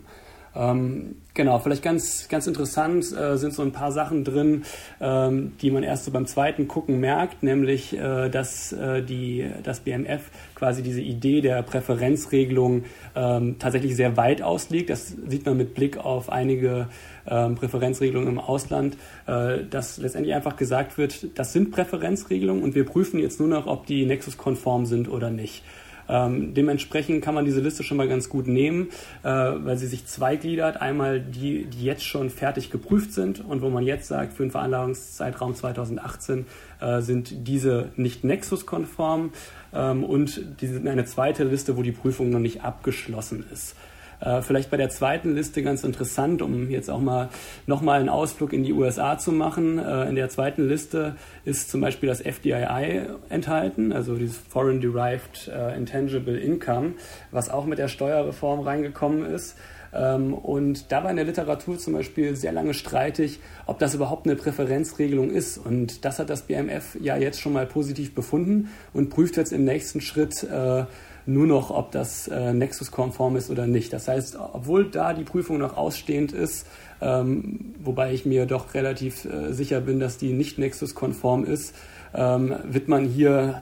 Ähm, 0.53 1.15
genau, 1.33 1.59
vielleicht 1.59 1.83
ganz, 1.83 2.27
ganz 2.27 2.45
interessant 2.47 3.05
äh, 3.15 3.37
sind 3.37 3.53
so 3.53 3.61
ein 3.61 3.71
paar 3.71 3.91
Sachen 3.91 4.23
drin, 4.23 4.63
ähm, 4.99 5.53
die 5.61 5.71
man 5.71 5.83
erst 5.83 6.05
so 6.05 6.11
beim 6.11 6.25
zweiten 6.25 6.67
Gucken 6.67 6.99
merkt, 6.99 7.41
nämlich, 7.41 7.97
äh, 7.97 8.29
dass 8.29 8.73
äh, 8.73 9.01
die, 9.01 9.49
das 9.63 9.79
BMF 9.79 10.29
quasi 10.55 10.83
diese 10.83 11.01
Idee 11.01 11.41
der 11.41 11.61
Präferenzregelung 11.63 12.83
ähm, 13.15 13.57
tatsächlich 13.59 13.95
sehr 13.95 14.17
weit 14.17 14.41
auslegt. 14.41 14.89
Das 14.89 15.15
sieht 15.27 15.45
man 15.45 15.57
mit 15.57 15.73
Blick 15.73 15.97
auf 15.97 16.29
einige 16.29 16.89
ähm, 17.27 17.55
Präferenzregelungen 17.55 18.27
im 18.27 18.39
Ausland, 18.39 18.97
äh, 19.27 19.59
dass 19.69 19.97
letztendlich 19.97 20.35
einfach 20.35 20.57
gesagt 20.57 20.97
wird, 20.97 21.27
das 21.35 21.53
sind 21.53 21.71
Präferenzregelungen 21.71 22.63
und 22.63 22.75
wir 22.75 22.85
prüfen 22.85 23.19
jetzt 23.19 23.39
nur 23.39 23.49
noch, 23.49 23.67
ob 23.67 23.85
die 23.85 24.05
Nexus-konform 24.05 24.85
sind 24.85 25.09
oder 25.09 25.29
nicht. 25.29 25.63
Ähm, 26.11 26.53
dementsprechend 26.53 27.23
kann 27.23 27.33
man 27.33 27.45
diese 27.45 27.61
Liste 27.61 27.83
schon 27.83 27.95
mal 27.97 28.07
ganz 28.07 28.27
gut 28.27 28.45
nehmen, 28.47 28.89
äh, 29.23 29.29
weil 29.29 29.77
sie 29.77 29.87
sich 29.87 30.05
zweigliedert. 30.05 30.81
Einmal 30.81 31.21
die, 31.21 31.65
die 31.65 31.85
jetzt 31.85 32.03
schon 32.03 32.29
fertig 32.29 32.69
geprüft 32.69 33.13
sind 33.13 33.43
und 33.43 33.61
wo 33.61 33.69
man 33.69 33.85
jetzt 33.85 34.07
sagt, 34.07 34.33
für 34.33 34.43
den 34.43 34.51
Veranlagungszeitraum 34.51 35.55
2018 35.55 36.45
äh, 36.81 37.01
sind 37.01 37.47
diese 37.47 37.89
nicht 37.95 38.25
Nexus-konform 38.25 39.31
ähm, 39.73 40.03
und 40.03 40.41
diese, 40.59 40.77
eine 40.89 41.05
zweite 41.05 41.45
Liste, 41.45 41.77
wo 41.77 41.81
die 41.81 41.93
Prüfung 41.93 42.29
noch 42.29 42.39
nicht 42.39 42.61
abgeschlossen 42.61 43.45
ist. 43.51 43.75
Äh, 44.21 44.41
vielleicht 44.41 44.69
bei 44.69 44.77
der 44.77 44.89
zweiten 44.89 45.35
Liste 45.35 45.63
ganz 45.63 45.83
interessant, 45.83 46.41
um 46.41 46.69
jetzt 46.69 46.89
auch 46.89 46.99
mal 46.99 47.29
nochmal 47.65 47.99
einen 47.99 48.09
Ausflug 48.09 48.53
in 48.53 48.63
die 48.63 48.73
USA 48.73 49.17
zu 49.17 49.31
machen. 49.31 49.79
Äh, 49.79 50.09
in 50.09 50.15
der 50.15 50.29
zweiten 50.29 50.67
Liste 50.67 51.15
ist 51.43 51.69
zum 51.71 51.81
Beispiel 51.81 52.07
das 52.07 52.21
FDII 52.21 53.01
enthalten, 53.29 53.91
also 53.91 54.15
dieses 54.15 54.37
Foreign 54.37 54.79
Derived 54.79 55.47
äh, 55.47 55.75
Intangible 55.75 56.37
Income, 56.37 56.93
was 57.31 57.49
auch 57.49 57.65
mit 57.65 57.79
der 57.79 57.87
Steuerreform 57.87 58.61
reingekommen 58.61 59.25
ist. 59.25 59.55
Ähm, 59.93 60.33
und 60.33 60.91
da 60.91 61.03
war 61.03 61.09
in 61.09 61.17
der 61.17 61.25
Literatur 61.25 61.77
zum 61.77 61.93
Beispiel 61.93 62.35
sehr 62.35 62.51
lange 62.51 62.73
streitig, 62.73 63.39
ob 63.65 63.79
das 63.79 63.93
überhaupt 63.93 64.25
eine 64.25 64.35
Präferenzregelung 64.35 65.31
ist. 65.31 65.57
Und 65.57 66.05
das 66.05 66.19
hat 66.19 66.29
das 66.29 66.43
BMF 66.43 66.97
ja 67.01 67.17
jetzt 67.17 67.41
schon 67.41 67.53
mal 67.53 67.65
positiv 67.65 68.15
befunden 68.15 68.69
und 68.93 69.09
prüft 69.09 69.37
jetzt 69.37 69.51
im 69.51 69.65
nächsten 69.65 70.01
Schritt, 70.01 70.43
äh, 70.43 70.85
nur 71.25 71.47
noch, 71.47 71.69
ob 71.69 71.91
das 71.91 72.27
äh, 72.27 72.53
Nexus-konform 72.53 73.35
ist 73.35 73.49
oder 73.49 73.67
nicht. 73.67 73.93
Das 73.93 74.07
heißt, 74.07 74.37
obwohl 74.37 74.89
da 74.89 75.13
die 75.13 75.23
Prüfung 75.23 75.57
noch 75.57 75.77
ausstehend 75.77 76.31
ist, 76.31 76.67
ähm, 77.01 77.75
wobei 77.83 78.13
ich 78.13 78.25
mir 78.25 78.45
doch 78.45 78.73
relativ 78.73 79.25
äh, 79.25 79.53
sicher 79.53 79.81
bin, 79.81 79.99
dass 79.99 80.17
die 80.17 80.33
nicht 80.33 80.57
Nexus-konform 80.57 81.45
ist, 81.45 81.75
ähm, 82.13 82.55
wird 82.63 82.87
man 82.87 83.05
hier 83.05 83.61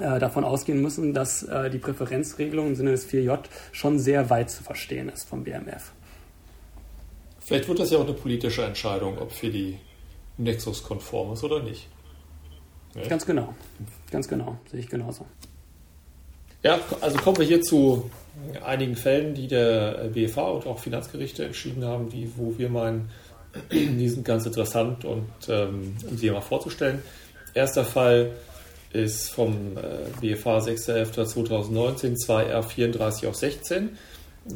äh, 0.00 0.18
davon 0.18 0.44
ausgehen 0.44 0.80
müssen, 0.82 1.14
dass 1.14 1.42
äh, 1.44 1.70
die 1.70 1.78
Präferenzregelung 1.78 2.68
im 2.68 2.74
Sinne 2.74 2.90
des 2.90 3.08
4J 3.08 3.38
schon 3.72 3.98
sehr 3.98 4.30
weit 4.30 4.50
zu 4.50 4.62
verstehen 4.62 5.08
ist 5.08 5.28
vom 5.28 5.44
BMF. 5.44 5.92
Vielleicht 7.40 7.68
wird 7.68 7.78
das 7.78 7.90
ja 7.90 7.98
auch 7.98 8.04
eine 8.04 8.14
politische 8.14 8.64
Entscheidung, 8.64 9.18
ob 9.18 9.30
für 9.30 9.50
die 9.50 9.78
Nexus 10.38 10.82
konform 10.82 11.34
ist 11.34 11.44
oder 11.44 11.62
nicht. 11.62 11.88
Ja? 12.94 13.06
Ganz 13.06 13.26
genau. 13.26 13.54
Ganz 14.10 14.26
genau. 14.28 14.56
Sehe 14.70 14.80
ich 14.80 14.88
genauso. 14.88 15.26
Ja, 16.64 16.80
also 17.02 17.18
kommen 17.18 17.36
wir 17.36 17.44
hier 17.44 17.60
zu 17.60 18.10
einigen 18.64 18.96
Fällen, 18.96 19.34
die 19.34 19.48
der 19.48 20.08
BFH 20.14 20.40
und 20.40 20.66
auch 20.66 20.78
Finanzgerichte 20.78 21.44
entschieden 21.44 21.84
haben, 21.84 22.08
die, 22.08 22.32
wo 22.36 22.56
wir 22.56 22.70
meinen, 22.70 23.10
die 23.70 24.08
sind 24.08 24.24
ganz 24.24 24.46
interessant 24.46 25.04
und 25.04 25.28
ähm, 25.48 25.94
um 26.08 26.16
sie 26.16 26.30
mal 26.30 26.40
vorzustellen. 26.40 27.02
Erster 27.52 27.84
Fall 27.84 28.32
ist 28.94 29.30
vom 29.30 29.76
BFH 30.22 30.58
6.11.2019 30.60 32.16
2R34 32.26 33.28
auf 33.28 33.34
16. 33.34 33.98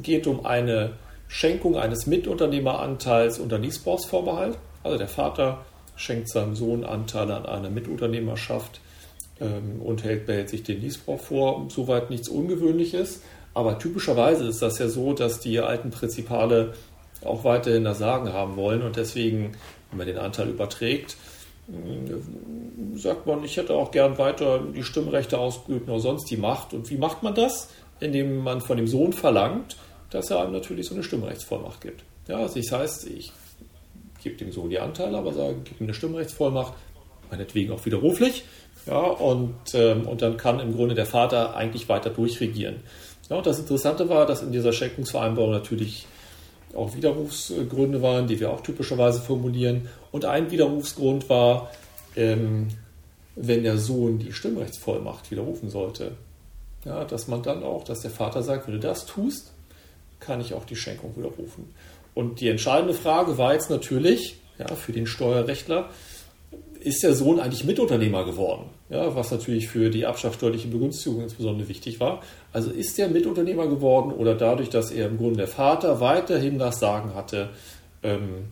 Geht 0.02 0.26
um 0.26 0.46
eine 0.46 0.92
Schenkung 1.28 1.76
eines 1.76 2.06
Mitunternehmeranteils 2.06 3.38
unter 3.38 3.58
Niesbrauchsvorbehalt. 3.58 4.56
Also 4.82 4.96
der 4.96 5.08
Vater 5.08 5.66
schenkt 5.94 6.30
seinem 6.30 6.56
Sohn 6.56 6.84
Anteile 6.84 7.36
an 7.36 7.44
einer 7.44 7.68
Mitunternehmerschaft 7.68 8.80
ähm, 9.40 9.80
und 9.82 10.04
hält, 10.04 10.26
behält 10.26 10.48
sich 10.48 10.62
den 10.62 10.80
Niesbrauch 10.80 11.20
vor. 11.20 11.66
Soweit 11.68 12.10
nichts 12.10 12.28
Ungewöhnliches. 12.28 13.22
Aber 13.54 13.78
typischerweise 13.78 14.46
ist 14.46 14.62
das 14.62 14.78
ja 14.78 14.88
so, 14.88 15.12
dass 15.12 15.40
die 15.40 15.58
alten 15.58 15.90
Prinzipale 15.90 16.74
auch 17.24 17.44
weiterhin 17.44 17.84
das 17.84 17.98
Sagen 17.98 18.32
haben 18.32 18.56
wollen 18.56 18.82
und 18.82 18.96
deswegen, 18.96 19.52
wenn 19.90 19.98
man 19.98 20.06
den 20.06 20.18
Anteil 20.18 20.48
überträgt, 20.48 21.16
äh, 21.68 22.96
sagt 22.96 23.26
man, 23.26 23.42
ich 23.44 23.56
hätte 23.56 23.74
auch 23.74 23.90
gern 23.90 24.18
weiter 24.18 24.60
die 24.74 24.82
Stimmrechte 24.82 25.38
ausgeübt 25.38 25.88
oder 25.88 26.00
sonst 26.00 26.30
die 26.30 26.36
Macht. 26.36 26.72
Und 26.72 26.90
wie 26.90 26.96
macht 26.96 27.22
man 27.22 27.34
das? 27.34 27.70
Indem 28.00 28.38
man 28.38 28.60
von 28.60 28.76
dem 28.76 28.86
Sohn 28.86 29.12
verlangt, 29.12 29.76
dass 30.10 30.30
er 30.30 30.42
einem 30.42 30.52
natürlich 30.52 30.86
so 30.86 30.94
eine 30.94 31.02
Stimmrechtsvollmacht 31.02 31.80
gibt. 31.80 32.04
Ja, 32.28 32.36
also 32.36 32.60
das 32.60 32.70
heißt, 32.70 33.08
ich 33.08 33.32
gebe 34.22 34.36
dem 34.36 34.52
Sohn 34.52 34.70
die 34.70 34.78
Anteile, 34.78 35.18
aber 35.18 35.32
sage, 35.32 35.56
gib 35.64 35.80
ihm 35.80 35.86
eine 35.86 35.94
Stimmrechtsvollmacht, 35.94 36.74
meinetwegen 37.30 37.72
auch 37.72 37.84
widerruflich. 37.84 38.44
Ja, 38.88 39.00
und, 39.00 39.74
ähm, 39.74 40.06
und 40.06 40.22
dann 40.22 40.38
kann 40.38 40.60
im 40.60 40.74
Grunde 40.74 40.94
der 40.94 41.04
Vater 41.04 41.54
eigentlich 41.54 41.88
weiter 41.88 42.08
durchregieren. 42.08 42.76
Ja, 43.28 43.36
und 43.36 43.46
das 43.46 43.58
Interessante 43.58 44.08
war, 44.08 44.24
dass 44.24 44.42
in 44.42 44.50
dieser 44.50 44.72
Schenkungsvereinbarung 44.72 45.52
natürlich 45.52 46.06
auch 46.74 46.94
Widerrufsgründe 46.94 48.00
waren, 48.00 48.26
die 48.26 48.40
wir 48.40 48.50
auch 48.50 48.62
typischerweise 48.62 49.20
formulieren. 49.20 49.88
Und 50.10 50.24
ein 50.24 50.50
Widerrufsgrund 50.50 51.28
war, 51.28 51.70
ähm, 52.16 52.68
wenn 53.36 53.62
der 53.62 53.76
Sohn 53.76 54.18
die 54.18 54.32
Stimmrechtsvollmacht 54.32 55.30
widerrufen 55.30 55.68
sollte. 55.68 56.12
Ja, 56.84 57.04
dass 57.04 57.28
man 57.28 57.42
dann 57.42 57.62
auch, 57.62 57.84
dass 57.84 58.00
der 58.00 58.10
Vater 58.10 58.42
sagt, 58.42 58.66
wenn 58.66 58.74
du 58.74 58.80
das 58.80 59.04
tust, 59.04 59.52
kann 60.20 60.40
ich 60.40 60.54
auch 60.54 60.64
die 60.64 60.76
Schenkung 60.76 61.14
widerrufen. 61.16 61.74
Und 62.14 62.40
die 62.40 62.48
entscheidende 62.48 62.94
Frage 62.94 63.36
war 63.36 63.52
jetzt 63.52 63.70
natürlich 63.70 64.38
ja, 64.58 64.66
für 64.74 64.92
den 64.92 65.06
Steuerrechtler, 65.06 65.90
ist 66.80 67.02
der 67.02 67.14
Sohn 67.14 67.38
eigentlich 67.38 67.64
Mitunternehmer 67.64 68.24
geworden, 68.24 68.70
ja, 68.90 69.14
was 69.14 69.30
natürlich 69.30 69.68
für 69.68 69.90
die 69.90 70.02
erbschaftssteuerliche 70.02 70.68
Begünstigung 70.68 71.22
insbesondere 71.22 71.68
wichtig 71.68 72.00
war. 72.00 72.22
Also 72.52 72.70
ist 72.70 72.98
er 72.98 73.08
Mitunternehmer 73.08 73.66
geworden 73.66 74.12
oder 74.12 74.34
dadurch, 74.34 74.70
dass 74.70 74.90
er 74.90 75.08
im 75.08 75.18
Grunde 75.18 75.38
der 75.38 75.48
Vater 75.48 76.00
weiterhin 76.00 76.58
das 76.58 76.80
Sagen 76.80 77.14
hatte, 77.14 77.50
ähm, 78.02 78.46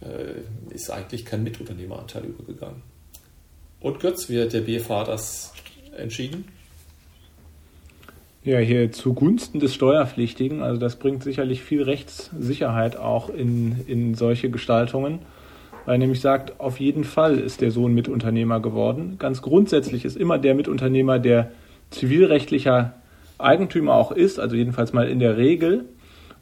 äh, 0.00 0.74
ist 0.74 0.90
eigentlich 0.90 1.24
kein 1.24 1.42
Mitunternehmeranteil 1.42 2.24
übergegangen. 2.24 2.82
Und 3.80 4.00
Götz, 4.00 4.28
wie 4.28 4.40
hat 4.40 4.52
der 4.52 4.60
BFH 4.60 5.04
das 5.04 5.52
entschieden? 5.96 6.44
Ja, 8.44 8.58
hier 8.58 8.92
zugunsten 8.92 9.58
des 9.58 9.74
Steuerpflichtigen. 9.74 10.62
Also 10.62 10.78
das 10.78 10.96
bringt 10.96 11.22
sicherlich 11.22 11.62
viel 11.62 11.82
Rechtssicherheit 11.82 12.96
auch 12.96 13.30
in, 13.30 13.84
in 13.86 14.14
solche 14.14 14.50
Gestaltungen, 14.50 15.20
weil 15.86 15.98
nämlich 15.98 16.20
sagt, 16.20 16.60
auf 16.60 16.80
jeden 16.80 17.04
Fall 17.04 17.38
ist 17.38 17.60
der 17.60 17.70
Sohn 17.70 17.94
Mitunternehmer 17.94 18.60
geworden. 18.60 19.16
Ganz 19.18 19.42
grundsätzlich 19.42 20.04
ist 20.04 20.16
immer 20.16 20.38
der 20.38 20.54
Mitunternehmer, 20.54 21.18
der 21.18 21.50
zivilrechtlicher 21.90 22.94
Eigentümer 23.38 23.94
auch 23.94 24.12
ist, 24.12 24.38
also 24.38 24.56
jedenfalls 24.56 24.92
mal 24.92 25.08
in 25.08 25.18
der 25.18 25.36
Regel. 25.36 25.84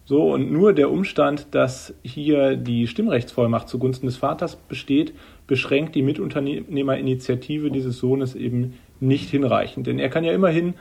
So, 0.04 0.32
und 0.32 0.50
nur 0.50 0.72
der 0.72 0.90
Umstand, 0.90 1.46
dass 1.52 1.94
hier 2.02 2.56
die 2.56 2.86
Stimmrechtsvollmacht 2.86 3.68
zugunsten 3.68 4.06
des 4.06 4.16
Vaters 4.16 4.56
besteht, 4.56 5.14
beschränkt 5.46 5.94
die 5.94 6.02
Mitunternehmerinitiative 6.02 7.70
dieses 7.70 7.98
Sohnes 7.98 8.34
eben 8.34 8.74
nicht 9.00 9.30
hinreichend. 9.30 9.86
Denn 9.86 9.98
er 9.98 10.08
kann 10.08 10.24
ja 10.24 10.32
immerhin 10.32 10.74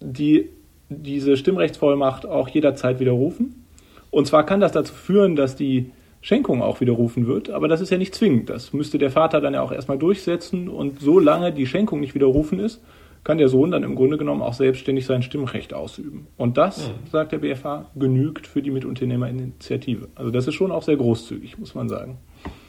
die, 0.00 0.48
diese 0.88 1.36
Stimmrechtsvollmacht 1.36 2.26
auch 2.26 2.48
jederzeit 2.48 2.98
widerrufen. 3.00 3.64
Und 4.10 4.26
zwar 4.26 4.44
kann 4.44 4.60
das 4.60 4.72
dazu 4.72 4.92
führen, 4.92 5.36
dass 5.36 5.56
die 5.56 5.90
Schenkung 6.22 6.62
auch 6.62 6.80
widerrufen 6.80 7.26
wird, 7.26 7.50
aber 7.50 7.68
das 7.68 7.80
ist 7.80 7.90
ja 7.90 7.98
nicht 7.98 8.14
zwingend. 8.14 8.48
Das 8.48 8.72
müsste 8.72 8.96
der 8.96 9.10
Vater 9.10 9.40
dann 9.40 9.54
ja 9.54 9.62
auch 9.62 9.72
erstmal 9.72 9.98
durchsetzen 9.98 10.68
und 10.68 11.00
solange 11.00 11.52
die 11.52 11.66
Schenkung 11.66 12.00
nicht 12.00 12.14
widerrufen 12.14 12.60
ist, 12.60 12.80
kann 13.24 13.38
der 13.38 13.48
Sohn 13.48 13.70
dann 13.70 13.82
im 13.82 13.94
Grunde 13.94 14.18
genommen 14.18 14.42
auch 14.42 14.54
selbstständig 14.54 15.06
sein 15.06 15.22
Stimmrecht 15.22 15.74
ausüben. 15.74 16.26
Und 16.36 16.56
das, 16.56 16.88
mhm. 16.88 17.10
sagt 17.10 17.32
der 17.32 17.38
BFH, 17.38 17.90
genügt 17.94 18.46
für 18.46 18.62
die 18.62 18.70
Mitunternehmerinitiative. 18.70 20.08
Also 20.14 20.30
das 20.30 20.48
ist 20.48 20.54
schon 20.54 20.72
auch 20.72 20.82
sehr 20.82 20.96
großzügig, 20.96 21.58
muss 21.58 21.74
man 21.74 21.88
sagen. 21.88 22.18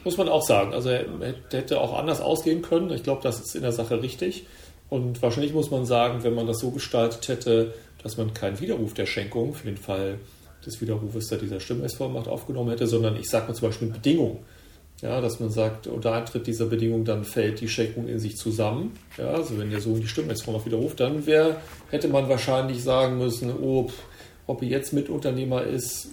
Muss 0.04 0.18
man 0.18 0.30
auch 0.30 0.44
sagen. 0.44 0.74
Also 0.74 0.90
er 0.90 1.06
hätte 1.52 1.80
auch 1.80 1.98
anders 1.98 2.22
ausgehen 2.22 2.62
können. 2.62 2.92
Ich 2.92 3.04
glaube, 3.04 3.22
das 3.24 3.40
ist 3.40 3.56
in 3.56 3.62
der 3.62 3.72
Sache 3.72 4.02
richtig. 4.02 4.46
Und 4.90 5.22
wahrscheinlich 5.22 5.54
muss 5.54 5.72
man 5.72 5.86
sagen, 5.86 6.24
wenn 6.24 6.36
man 6.36 6.46
das 6.46 6.60
so 6.60 6.70
gestaltet 6.70 7.28
hätte, 7.28 7.74
dass 8.04 8.18
man 8.18 8.34
keinen 8.34 8.60
Widerruf 8.60 8.94
der 8.94 9.06
Schenkung 9.08 9.54
für 9.54 9.68
den 9.68 9.78
Fall 9.78 10.20
des 10.66 10.82
Widerrufes 10.82 11.28
der 11.28 11.38
dieser 11.38 11.60
Stimmrechtsvollmacht 11.60 12.28
aufgenommen 12.28 12.70
hätte, 12.70 12.88
sondern 12.88 13.16
ich 13.16 13.30
sage 13.30 13.48
mal 13.48 13.54
zum 13.54 13.70
Beispiel 13.70 13.90
Bedingungen. 13.90 14.40
Ja, 15.02 15.20
dass 15.20 15.42
man 15.42 15.50
sagt, 15.50 15.88
unter 15.88 16.14
Eintritt 16.14 16.48
dieser 16.48 16.66
Bedingung 16.66 17.04
dann 17.04 17.26
fällt 17.26 17.60
die 17.60 17.68
Schenkung 17.68 18.08
in 18.08 18.20
sich 18.20 18.38
zusammen. 18.38 18.98
Ja, 19.18 19.32
also 19.32 19.58
wenn 19.60 19.70
der 19.70 19.82
Sohn 19.82 20.00
die 20.00 20.08
Stimmrechtsvollmacht 20.08 20.66
widerruft, 20.66 21.02
dann 21.02 21.26
wär, 21.26 21.58
hätte 21.90 22.08
man 22.08 22.30
wahrscheinlich 22.30 22.84
sagen 22.84 23.18
müssen, 23.18 23.52
oh, 23.52 23.90
ob 24.48 24.62
er 24.62 24.68
jetzt 24.70 24.94
Mitunternehmer 24.94 25.64
ist, 25.64 26.08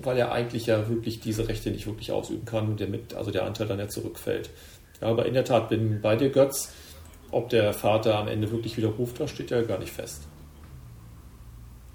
weil 0.00 0.16
er 0.16 0.30
eigentlich 0.30 0.66
ja 0.66 0.88
wirklich 0.88 1.18
diese 1.18 1.48
Rechte 1.48 1.70
nicht 1.70 1.86
wirklich 1.86 2.12
ausüben 2.12 2.44
kann 2.44 2.68
und 2.68 2.78
der, 2.78 2.86
mit, 2.86 3.14
also 3.14 3.32
der 3.32 3.44
Anteil 3.44 3.66
dann 3.66 3.80
ja 3.80 3.88
zurückfällt. 3.88 4.50
Ja, 5.00 5.08
aber 5.08 5.26
in 5.26 5.34
der 5.34 5.44
Tat 5.44 5.68
bin 5.68 6.00
bei 6.00 6.14
dir, 6.14 6.30
Götz. 6.30 6.72
Ob 7.32 7.48
der 7.48 7.72
Vater 7.72 8.16
am 8.16 8.28
Ende 8.28 8.50
wirklich 8.50 8.76
widerruft, 8.76 9.20
das 9.20 9.30
steht 9.30 9.50
ja 9.50 9.62
gar 9.62 9.78
nicht 9.78 9.92
fest. 9.92 10.22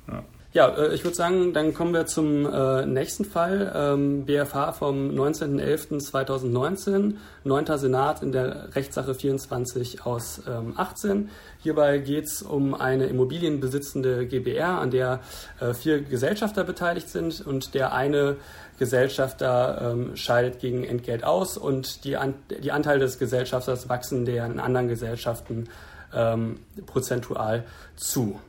Ja, 0.08 0.24
äh, 0.70 0.94
ich 0.94 1.04
würde 1.04 1.18
sagen, 1.18 1.52
dann 1.52 1.74
kommen 1.74 1.94
wir 1.94 2.06
zum 2.06 2.46
äh, 2.46 2.86
nächsten 2.86 3.26
Fall. 3.26 3.74
Ähm, 3.76 4.24
BFH 4.24 4.72
vom 4.72 5.10
19.11.2019, 5.10 7.16
9. 7.44 7.78
Senat 7.78 8.24
in 8.24 8.32
der 8.32 8.74
Rechtssache 8.74 9.16
24 9.16 10.06
aus 10.06 10.44
ähm, 10.48 10.76
18. 10.78 11.30
Hierbei 11.60 11.98
geht 11.98 12.28
es 12.28 12.42
um 12.42 12.74
eine 12.74 13.08
immobilienbesitzende 13.08 14.28
GBR, 14.28 14.80
an 14.80 14.92
der 14.92 15.20
äh, 15.60 15.74
vier 15.74 16.02
Gesellschafter 16.02 16.64
beteiligt 16.64 17.10
sind 17.10 17.46
und 17.46 17.74
der 17.74 17.92
eine 17.92 18.38
Gesellschafter 18.80 19.92
ähm, 19.92 20.16
scheidet 20.16 20.60
gegen 20.60 20.86
Entgelt 20.86 21.26
aus 21.26 21.58
und 21.58 22.06
die, 22.06 22.16
An 22.16 22.34
die 22.64 22.72
Anteile 22.72 23.00
des 23.00 23.20
Gesellschafters 23.20 23.90
wachsen 23.90 24.24
deren 24.24 24.62
anderen 24.62 24.88
Gesellschaften 24.88 25.68
ähm, 26.14 26.60
prozentual 26.86 27.66
zu. 27.98 28.40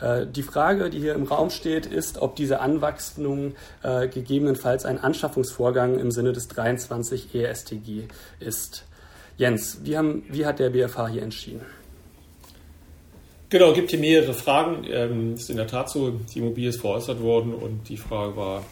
Äh, 0.00 0.26
die 0.26 0.42
Frage, 0.42 0.90
die 0.90 0.98
hier 0.98 1.14
im 1.14 1.24
Raum 1.24 1.50
steht, 1.50 1.86
ist, 1.86 2.18
ob 2.18 2.36
diese 2.36 2.60
Anwachsung 2.60 3.54
äh, 3.82 4.08
gegebenenfalls 4.08 4.84
ein 4.84 4.98
Anschaffungsvorgang 4.98 5.98
im 5.98 6.10
Sinne 6.10 6.32
des 6.32 6.48
23 6.48 7.34
ESTG 7.34 8.04
ist. 8.38 8.84
Jens, 9.36 9.80
wie, 9.84 9.96
haben, 9.96 10.24
wie 10.28 10.46
hat 10.46 10.58
der 10.58 10.70
BFH 10.70 11.08
hier 11.08 11.22
entschieden? 11.22 11.62
Genau, 13.48 13.72
gibt 13.72 13.90
hier 13.90 13.98
mehrere 13.98 14.32
Fragen. 14.32 14.84
Ähm, 14.88 15.34
ist 15.34 15.50
in 15.50 15.56
der 15.56 15.66
Tat 15.66 15.90
so, 15.90 16.10
die 16.10 16.38
Immobilie 16.38 16.70
ist 16.70 16.80
veräußert 16.80 17.20
worden 17.20 17.52
und 17.52 17.88
die 17.88 17.96
Frage 17.96 18.36
war, 18.36 18.64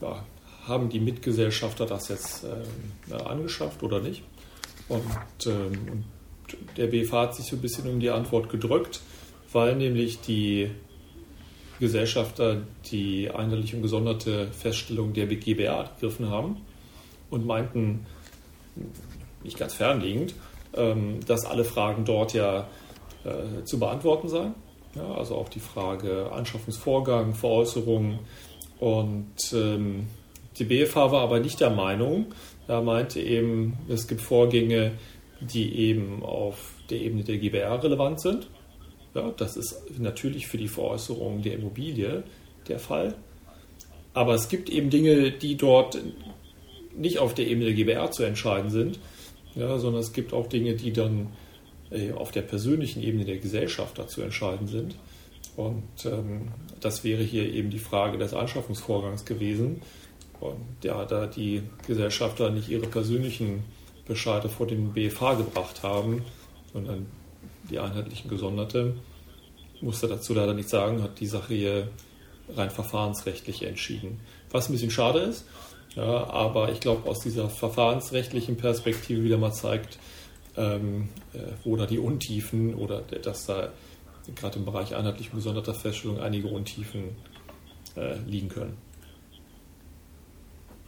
ja, 0.00 0.24
haben 0.66 0.90
die 0.90 1.00
Mitgesellschafter 1.00 1.86
das 1.86 2.08
jetzt 2.08 2.44
ähm, 2.44 3.24
angeschafft 3.26 3.82
oder 3.82 4.00
nicht? 4.00 4.22
Und, 4.88 5.02
ähm, 5.46 5.72
und 5.90 6.04
der 6.76 6.88
BFH 6.88 7.22
hat 7.22 7.34
sich 7.34 7.46
so 7.46 7.56
ein 7.56 7.62
bisschen 7.62 7.88
um 7.88 8.00
die 8.00 8.10
Antwort 8.10 8.50
gedrückt 8.50 9.00
weil 9.52 9.76
nämlich 9.76 10.20
die 10.20 10.70
Gesellschafter 11.80 12.62
die 12.90 13.30
einheitliche 13.30 13.76
und 13.76 13.82
gesonderte 13.82 14.48
Feststellung 14.48 15.12
der 15.12 15.26
GBR 15.26 15.90
gegriffen 15.94 16.30
haben 16.30 16.58
und 17.30 17.46
meinten, 17.46 18.06
nicht 19.42 19.58
ganz 19.58 19.74
fernliegend, 19.74 20.34
ähm, 20.74 21.20
dass 21.26 21.44
alle 21.44 21.64
Fragen 21.64 22.04
dort 22.04 22.34
ja 22.34 22.68
äh, 23.24 23.64
zu 23.64 23.78
beantworten 23.78 24.28
seien. 24.28 24.54
Ja, 24.94 25.14
also 25.14 25.36
auch 25.36 25.48
die 25.48 25.60
Frage 25.60 26.30
Anschaffungsvorgang, 26.32 27.34
Veräußerung. 27.34 28.18
Und 28.78 29.52
ähm, 29.52 30.06
die 30.58 30.64
BFH 30.64 31.10
war 31.12 31.22
aber 31.22 31.40
nicht 31.40 31.60
der 31.60 31.70
Meinung, 31.70 32.26
er 32.68 32.80
meinte 32.80 33.20
eben, 33.20 33.76
es 33.88 34.06
gibt 34.06 34.20
Vorgänge, 34.20 34.92
die 35.40 35.74
eben 35.76 36.22
auf 36.22 36.74
der 36.90 37.00
Ebene 37.00 37.24
der 37.24 37.38
GBR 37.38 37.82
relevant 37.82 38.20
sind. 38.20 38.48
Ja, 39.14 39.32
das 39.36 39.56
ist 39.56 39.98
natürlich 39.98 40.46
für 40.46 40.58
die 40.58 40.68
Veräußerung 40.68 41.42
der 41.42 41.54
Immobilie 41.54 42.22
der 42.68 42.78
Fall. 42.78 43.14
Aber 44.14 44.34
es 44.34 44.48
gibt 44.48 44.70
eben 44.70 44.90
Dinge, 44.90 45.32
die 45.32 45.56
dort 45.56 45.98
nicht 46.96 47.18
auf 47.18 47.34
der 47.34 47.46
Ebene 47.46 47.66
der 47.66 47.74
GBR 47.74 48.10
zu 48.10 48.22
entscheiden 48.22 48.70
sind, 48.70 48.98
ja, 49.54 49.78
sondern 49.78 50.00
es 50.00 50.12
gibt 50.12 50.32
auch 50.32 50.46
Dinge, 50.46 50.74
die 50.74 50.92
dann 50.92 51.28
äh, 51.90 52.12
auf 52.12 52.30
der 52.30 52.42
persönlichen 52.42 53.02
Ebene 53.02 53.24
der 53.24 53.38
Gesellschaft 53.38 54.00
zu 54.10 54.22
entscheiden 54.22 54.66
sind. 54.66 54.96
Und 55.56 56.06
ähm, 56.06 56.48
das 56.80 57.04
wäre 57.04 57.22
hier 57.22 57.52
eben 57.52 57.70
die 57.70 57.78
Frage 57.78 58.18
des 58.18 58.32
Anschaffungsvorgangs 58.32 59.24
gewesen. 59.24 59.82
Und 60.40 60.82
ja, 60.82 61.04
da 61.04 61.26
die 61.26 61.62
Gesellschafter 61.86 62.50
nicht 62.50 62.68
ihre 62.68 62.86
persönlichen 62.86 63.62
Bescheide 64.06 64.48
vor 64.48 64.66
den 64.66 64.92
BFH 64.92 65.34
gebracht 65.34 65.82
haben, 65.82 66.24
sondern 66.72 67.06
die 67.70 67.78
einheitlichen 67.78 68.28
Gesonderte, 68.28 68.94
musste 69.80 70.08
dazu 70.08 70.34
leider 70.34 70.54
nichts 70.54 70.70
sagen, 70.70 71.02
hat 71.02 71.20
die 71.20 71.26
Sache 71.26 71.54
hier 71.54 71.88
rein 72.54 72.70
verfahrensrechtlich 72.70 73.62
entschieden. 73.62 74.20
Was 74.50 74.68
ein 74.68 74.72
bisschen 74.72 74.90
schade 74.90 75.20
ist, 75.20 75.46
ja, 75.96 76.26
aber 76.28 76.72
ich 76.72 76.80
glaube, 76.80 77.08
aus 77.08 77.20
dieser 77.20 77.48
verfahrensrechtlichen 77.48 78.56
Perspektive 78.56 79.22
wieder 79.22 79.38
mal 79.38 79.52
zeigt, 79.52 79.98
ähm, 80.56 81.08
äh, 81.34 81.38
wo 81.64 81.76
da 81.76 81.86
die 81.86 81.98
Untiefen 81.98 82.74
oder 82.74 83.02
dass 83.02 83.46
da 83.46 83.72
gerade 84.34 84.58
im 84.58 84.64
Bereich 84.64 84.94
einheitlich 84.94 85.32
gesonderter 85.32 85.74
Feststellung 85.74 86.20
einige 86.20 86.48
Untiefen 86.48 87.16
äh, 87.96 88.16
liegen 88.26 88.48
können. 88.48 88.76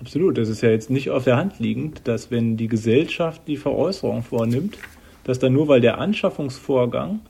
Absolut, 0.00 0.38
das 0.38 0.48
ist 0.48 0.60
ja 0.60 0.70
jetzt 0.70 0.90
nicht 0.90 1.10
auf 1.10 1.24
der 1.24 1.36
Hand 1.36 1.58
liegend, 1.58 2.06
dass 2.06 2.30
wenn 2.30 2.56
die 2.56 2.68
Gesellschaft 2.68 3.42
die 3.46 3.56
Veräußerung 3.56 4.22
vornimmt, 4.22 4.76
dass 5.24 5.38
dann 5.38 5.52
nur 5.52 5.68
weil 5.68 5.80
der 5.80 5.98
Anschaffungsvorgang 5.98 7.20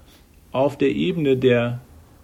auf 0.52 0.76
der 0.76 0.90
Ebene 0.90 1.36
der 1.36 1.80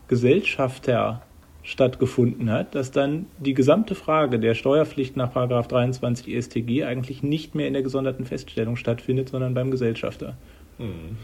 Gesellschafter 0.08 1.22
stattgefunden 1.62 2.50
hat, 2.50 2.74
dass 2.74 2.90
dann 2.90 3.26
die 3.38 3.54
gesamte 3.54 3.94
Frage 3.94 4.38
der 4.38 4.54
Steuerpflicht 4.54 5.16
nach 5.16 5.32
23 5.32 6.28
ESTG 6.28 6.84
eigentlich 6.84 7.22
nicht 7.22 7.54
mehr 7.54 7.66
in 7.66 7.74
der 7.74 7.82
gesonderten 7.82 8.24
Feststellung 8.24 8.76
stattfindet, 8.76 9.28
sondern 9.28 9.54
beim 9.54 9.70
Gesellschafter. 9.70 10.36
Mhm. 10.78 11.16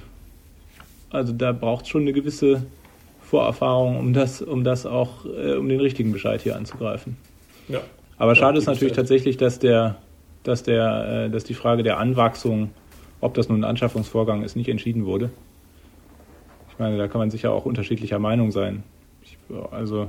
Also 1.10 1.32
da 1.32 1.52
braucht 1.52 1.84
es 1.84 1.90
schon 1.90 2.02
eine 2.02 2.12
gewisse 2.12 2.66
Vorerfahrung, 3.22 3.98
um 3.98 4.12
das, 4.12 4.42
um 4.42 4.62
das 4.62 4.86
auch, 4.86 5.24
äh, 5.24 5.54
um 5.54 5.68
den 5.68 5.80
richtigen 5.80 6.12
Bescheid 6.12 6.42
hier 6.42 6.56
anzugreifen. 6.56 7.16
Ja. 7.68 7.80
Aber 8.18 8.32
ja, 8.32 8.36
schade 8.36 8.58
ist 8.58 8.66
natürlich 8.66 8.94
tatsächlich, 8.94 9.36
dass 9.36 9.58
der, 9.58 9.96
dass 10.42 10.62
der, 10.62 11.26
äh, 11.26 11.30
dass 11.30 11.44
die 11.44 11.54
Frage 11.54 11.82
der 11.82 11.98
Anwachsung 11.98 12.70
ob 13.26 13.34
das 13.34 13.48
nun 13.48 13.60
ein 13.60 13.64
Anschaffungsvorgang 13.64 14.42
ist, 14.42 14.56
nicht 14.56 14.68
entschieden 14.68 15.04
wurde. 15.04 15.30
Ich 16.70 16.78
meine, 16.78 16.96
da 16.96 17.08
kann 17.08 17.18
man 17.18 17.30
sicher 17.30 17.52
auch 17.52 17.66
unterschiedlicher 17.66 18.18
Meinung 18.18 18.50
sein. 18.50 18.82
Ich, 19.22 19.36
also 19.70 20.02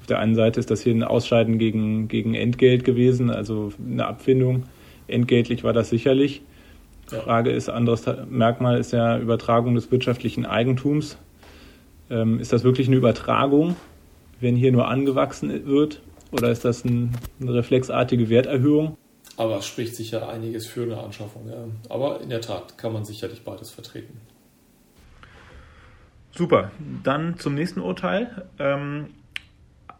auf 0.00 0.06
der 0.08 0.18
einen 0.18 0.34
Seite 0.34 0.60
ist 0.60 0.70
das 0.70 0.82
hier 0.82 0.94
ein 0.94 1.02
Ausscheiden 1.02 1.58
gegen, 1.58 2.08
gegen 2.08 2.34
Entgelt 2.34 2.84
gewesen, 2.84 3.30
also 3.30 3.72
eine 3.84 4.06
Abfindung. 4.06 4.64
Entgeltlich 5.06 5.64
war 5.64 5.72
das 5.72 5.90
sicherlich. 5.90 6.42
Die 7.10 7.16
Frage 7.16 7.50
ist, 7.50 7.70
anderes 7.70 8.04
Merkmal 8.28 8.78
ist 8.78 8.92
ja 8.92 9.18
Übertragung 9.18 9.74
des 9.74 9.90
wirtschaftlichen 9.90 10.44
Eigentums. 10.44 11.16
Ähm, 12.10 12.38
ist 12.38 12.52
das 12.52 12.64
wirklich 12.64 12.88
eine 12.88 12.96
Übertragung, 12.96 13.76
wenn 14.40 14.56
hier 14.56 14.72
nur 14.72 14.88
angewachsen 14.88 15.66
wird? 15.66 16.02
Oder 16.30 16.50
ist 16.50 16.64
das 16.64 16.84
ein, 16.84 17.12
eine 17.40 17.54
reflexartige 17.54 18.28
Werterhöhung? 18.28 18.96
Aber 19.38 19.58
es 19.58 19.66
spricht 19.66 19.94
sicher 19.94 20.28
einiges 20.28 20.66
für 20.66 20.82
eine 20.82 20.98
Anschaffung. 20.98 21.48
Ja. 21.48 21.64
Aber 21.88 22.20
in 22.20 22.28
der 22.28 22.40
Tat 22.40 22.76
kann 22.76 22.92
man 22.92 23.04
sicherlich 23.04 23.44
beides 23.44 23.70
vertreten. 23.70 24.20
Super. 26.32 26.72
Dann 27.04 27.38
zum 27.38 27.54
nächsten 27.54 27.80
Urteil. 27.80 28.48
Ähm, 28.58 29.10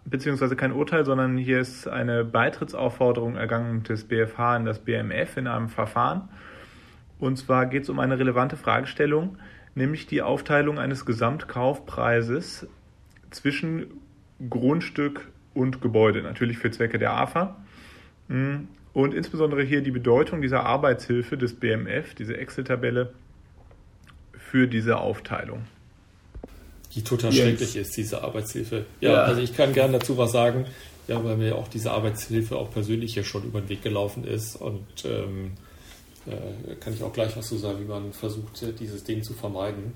beziehungsweise 0.05 0.57
kein 0.57 0.73
Urteil, 0.73 1.05
sondern 1.05 1.39
hier 1.39 1.61
ist 1.61 1.87
eine 1.87 2.25
Beitrittsaufforderung 2.25 3.37
ergangen 3.37 3.85
des 3.85 4.09
BFH 4.09 4.57
in 4.57 4.65
das 4.65 4.81
BMF 4.81 5.37
in 5.37 5.47
einem 5.47 5.69
Verfahren. 5.69 6.29
Und 7.21 7.37
zwar 7.39 7.67
geht 7.67 7.85
es 7.85 7.91
um 7.91 8.01
eine 8.01 8.19
relevante 8.19 8.57
Fragestellung, 8.57 9.39
nämlich 9.77 10.09
die 10.09 10.21
Aufteilung 10.21 10.81
eines 10.81 11.07
Gesamtkaufpreises 11.07 12.67
zwischen 13.31 13.87
Grundstück 14.51 15.29
und 15.55 15.81
Gebäude, 15.81 16.23
natürlich 16.23 16.59
für 16.59 16.73
Zwecke 16.73 16.99
der 16.99 17.13
AFA. 17.13 17.57
Und 18.93 19.15
insbesondere 19.15 19.63
hier 19.63 19.83
die 19.83 19.91
Bedeutung 19.91 20.41
dieser 20.41 20.65
Arbeitshilfe 20.65 21.37
des 21.37 21.55
BMF, 21.55 22.15
diese 22.15 22.37
Excel-Tabelle, 22.37 23.13
für 24.33 24.67
diese 24.67 24.99
Aufteilung. 24.99 25.65
Die 26.95 27.03
total 27.03 27.33
yes. 27.33 27.43
schrecklich 27.43 27.77
ist, 27.77 27.97
diese 27.97 28.23
Arbeitshilfe. 28.23 28.87
Ja, 29.01 29.11
ja, 29.11 29.23
also 29.23 29.43
ich 29.43 29.55
kann 29.55 29.73
gerne 29.75 29.99
dazu 29.99 30.17
was 30.17 30.33
sagen, 30.33 30.65
ja, 31.07 31.23
weil 31.23 31.37
mir 31.37 31.57
auch 31.57 31.69
diese 31.69 31.91
Arbeitshilfe 31.91 32.57
auch 32.57 32.71
persönlich 32.71 33.15
ja 33.15 33.23
schon 33.23 33.45
über 33.45 33.61
den 33.61 33.69
Weg 33.69 33.83
gelaufen 33.83 34.25
ist 34.25 34.57
und 34.57 34.87
ähm, 35.05 35.53
äh, 36.27 36.75
kann 36.77 36.95
ich 36.95 37.03
auch 37.03 37.13
gleich 37.13 37.37
was 37.37 37.49
zu 37.49 37.57
sagen, 37.57 37.81
wie 37.81 37.89
man 37.89 38.13
versucht, 38.13 38.63
dieses 38.81 39.05
Ding 39.05 39.23
zu 39.23 39.35
vermeiden. 39.35 39.93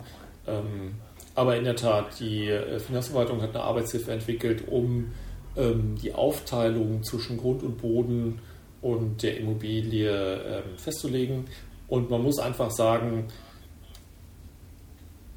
Ähm, 0.46 0.94
aber 1.34 1.56
in 1.56 1.64
der 1.64 1.76
Tat, 1.76 2.20
die 2.20 2.48
äh, 2.48 2.78
Finanzverwaltung 2.78 3.40
hat 3.40 3.50
eine 3.54 3.64
Arbeitshilfe 3.64 4.12
entwickelt, 4.12 4.64
um 4.68 5.12
ähm, 5.56 5.96
die 6.02 6.12
Aufteilung 6.12 7.02
zwischen 7.02 7.38
Grund 7.38 7.62
und 7.62 7.78
Boden 7.78 8.40
und 8.82 9.22
der 9.22 9.38
Immobilie 9.38 10.10
ähm, 10.10 10.76
festzulegen. 10.76 11.46
Und 11.88 12.10
man 12.10 12.22
muss 12.22 12.38
einfach 12.38 12.70
sagen, 12.70 13.28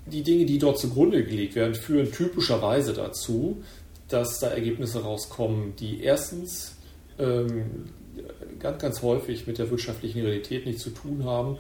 die 0.08 0.24
Dinge, 0.24 0.46
die 0.46 0.60
dort 0.60 0.80
zugrunde 0.80 1.24
gelegt 1.24 1.56
werden, 1.56 1.76
führen 1.76 2.12
typischerweise 2.12 2.94
dazu, 2.94 3.64
dass 4.08 4.40
da 4.40 4.50
Ergebnisse 4.50 5.02
rauskommen, 5.02 5.76
die 5.78 6.02
erstens 6.02 6.76
ähm, 7.18 7.86
ganz, 8.60 8.82
ganz 8.82 9.02
häufig 9.02 9.48
mit 9.48 9.58
der 9.58 9.70
wirtschaftlichen 9.70 10.22
Realität 10.22 10.66
nichts 10.66 10.84
zu 10.84 10.92
tun 10.92 11.24
haben 11.26 11.58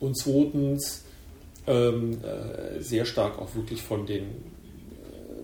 und 0.00 0.16
zweitens 0.16 1.04
ähm, 1.66 2.18
äh, 2.22 2.80
sehr 2.80 3.04
stark 3.04 3.38
auch 3.38 3.54
wirklich 3.54 3.82
von 3.82 4.06
den 4.06 4.24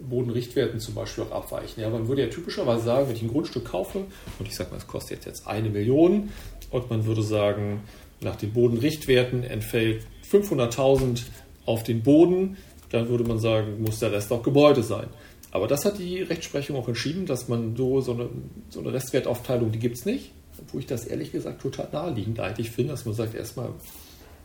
Bodenrichtwerten 0.08 0.80
zum 0.80 0.94
Beispiel 0.94 1.24
auch 1.24 1.32
abweichen. 1.32 1.80
Ja, 1.82 1.90
man 1.90 2.08
würde 2.08 2.22
ja 2.22 2.28
typischerweise 2.28 2.84
sagen, 2.84 3.08
wenn 3.08 3.16
ich 3.16 3.22
ein 3.22 3.28
Grundstück 3.28 3.66
kaufe 3.66 4.04
und 4.38 4.48
ich 4.48 4.54
sage 4.54 4.70
mal, 4.70 4.76
es 4.76 4.86
kostet 4.86 5.26
jetzt 5.26 5.46
eine 5.46 5.70
Million 5.70 6.30
und 6.70 6.90
man 6.90 7.06
würde 7.06 7.22
sagen, 7.22 7.82
nach 8.20 8.36
den 8.36 8.52
Bodenrichtwerten 8.52 9.44
entfällt 9.44 10.04
500.000 10.30 11.22
auf 11.66 11.82
den 11.82 12.02
Boden, 12.02 12.56
dann 12.90 13.08
würde 13.08 13.24
man 13.24 13.38
sagen, 13.38 13.82
muss 13.82 13.98
der 14.00 14.12
Rest 14.12 14.32
auch 14.32 14.42
Gebäude 14.42 14.82
sein. 14.82 15.08
Aber 15.50 15.66
das 15.66 15.84
hat 15.84 15.98
die 15.98 16.22
Rechtsprechung 16.22 16.76
auch 16.76 16.88
entschieden, 16.88 17.26
dass 17.26 17.48
man 17.48 17.76
so, 17.76 18.00
so, 18.00 18.12
eine, 18.12 18.28
so 18.68 18.80
eine 18.80 18.92
Restwertaufteilung, 18.92 19.72
die 19.72 19.78
gibt 19.78 19.96
es 19.96 20.04
nicht. 20.04 20.32
Obwohl 20.60 20.80
ich 20.80 20.86
das 20.86 21.04
ehrlich 21.04 21.32
gesagt 21.32 21.62
total 21.62 21.88
naheliegend 21.92 22.40
eigentlich 22.40 22.70
finde, 22.70 22.92
dass 22.92 23.04
man 23.06 23.14
sagt, 23.14 23.34
erstmal, 23.34 23.70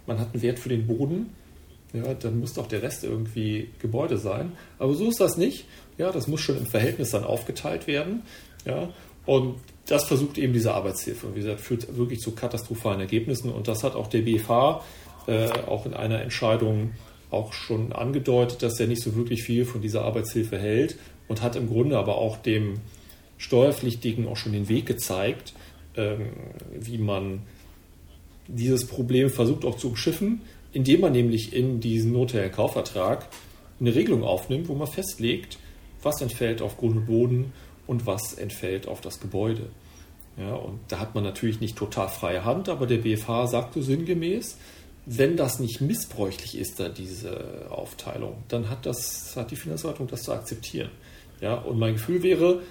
man 0.06 0.20
hat 0.20 0.34
einen 0.34 0.44
Wert 0.44 0.60
für 0.60 0.70
den 0.70 0.86
Boden, 0.86 1.32
ja, 1.94 2.14
dann 2.16 2.40
muss 2.40 2.54
doch 2.54 2.68
der 2.68 2.82
Rest 2.82 3.04
irgendwie 3.04 3.70
Gebäude 3.80 4.18
sein. 4.18 4.54
Aber 4.80 4.94
so 4.96 5.08
ist 5.08 5.20
das 5.20 5.38
nicht. 5.38 5.66
Ja, 5.98 6.12
das 6.12 6.28
muss 6.28 6.42
schon 6.42 6.58
im 6.58 6.66
Verhältnis 6.66 7.12
dann 7.12 7.24
aufgeteilt 7.24 7.86
werden. 7.86 8.24
Ja, 8.66 8.90
und 9.26 9.56
das 9.86 10.06
versucht 10.06 10.38
eben 10.38 10.54
diese 10.54 10.74
Arbeitshilfe. 10.74 11.28
Und 11.28 11.36
wie 11.36 11.42
gesagt, 11.42 11.62
führt 11.62 11.96
wirklich 11.96 12.20
zu 12.20 12.32
katastrophalen 12.32 13.00
Ergebnissen. 13.00 13.52
Und 13.52 13.68
das 13.68 13.84
hat 13.84 13.96
auch 13.96 14.08
der 14.08 14.22
BFH 14.22 14.84
äh, 15.28 15.50
auch 15.68 15.86
in 15.86 15.94
einer 15.94 16.22
Entscheidung 16.22 16.92
auch 17.30 17.54
schon 17.54 17.94
angedeutet, 17.94 18.64
dass 18.64 18.80
er 18.80 18.88
nicht 18.88 19.02
so 19.02 19.16
wirklich 19.16 19.44
viel 19.44 19.66
von 19.66 19.82
dieser 19.82 20.04
Arbeitshilfe 20.04 20.58
hält 20.58 20.98
und 21.28 21.42
hat 21.42 21.56
im 21.56 21.68
Grunde 21.68 21.98
aber 21.98 22.18
auch 22.18 22.38
dem 22.38 22.76
Steuerpflichtigen 23.38 24.28
auch 24.28 24.38
schon 24.38 24.54
den 24.54 24.70
Weg 24.70 24.86
gezeigt, 24.86 25.54
ähm, 25.96 26.30
wie 26.80 26.98
man 26.98 27.42
dieses 28.48 28.86
Problem 28.86 29.30
versucht 29.30 29.66
auch 29.66 29.78
zu 29.78 29.90
umschiffen, 29.90 30.42
indem 30.74 31.02
man 31.02 31.12
nämlich 31.12 31.54
in 31.54 31.80
diesen 31.80 32.12
notariellen 32.12 32.52
Kaufvertrag 32.52 33.28
eine 33.80 33.96
Regelung 33.96 34.24
aufnimmt, 34.24 34.68
wo 34.68 34.76
man 34.76 34.88
festlegt, 34.88 35.58
was 36.02 36.22
entfällt 36.22 36.62
auf 36.62 36.78
Grund 36.78 36.98
und 36.98 37.06
Boden 37.06 37.54
und 37.88 38.06
was 38.06 38.34
entfällt 38.34 38.88
auf 38.88 39.02
das 39.02 39.20
Gebäude. 39.20 39.70
Ja, 40.38 40.56
und 40.56 40.80
da 40.88 41.00
hat 41.00 41.14
man 41.14 41.24
natürlich 41.24 41.62
nicht 41.62 41.78
total 41.78 42.10
freie 42.10 42.44
Hand, 42.44 42.68
aber 42.68 42.88
der 42.88 42.98
BFH 42.98 43.48
sagt 43.48 43.76
so 43.76 43.82
sinngemäß, 43.82 44.58
wenn 45.06 45.38
das 45.38 45.60
nicht 45.60 45.82
missbräuchlich 45.82 46.58
ist, 46.58 46.80
da 46.80 46.90
diese 46.90 47.68
Aufteilung, 47.70 48.38
dann 48.48 48.70
hat, 48.70 48.86
das, 48.86 49.36
hat 49.36 49.52
die 49.52 49.56
Finanzverwaltung 49.56 50.08
das 50.08 50.24
zu 50.24 50.32
akzeptieren. 50.32 50.90
Ja, 51.42 51.56
und 51.56 51.78
mein 51.78 51.94
Gefühl 51.94 52.24
wäre, 52.24 52.62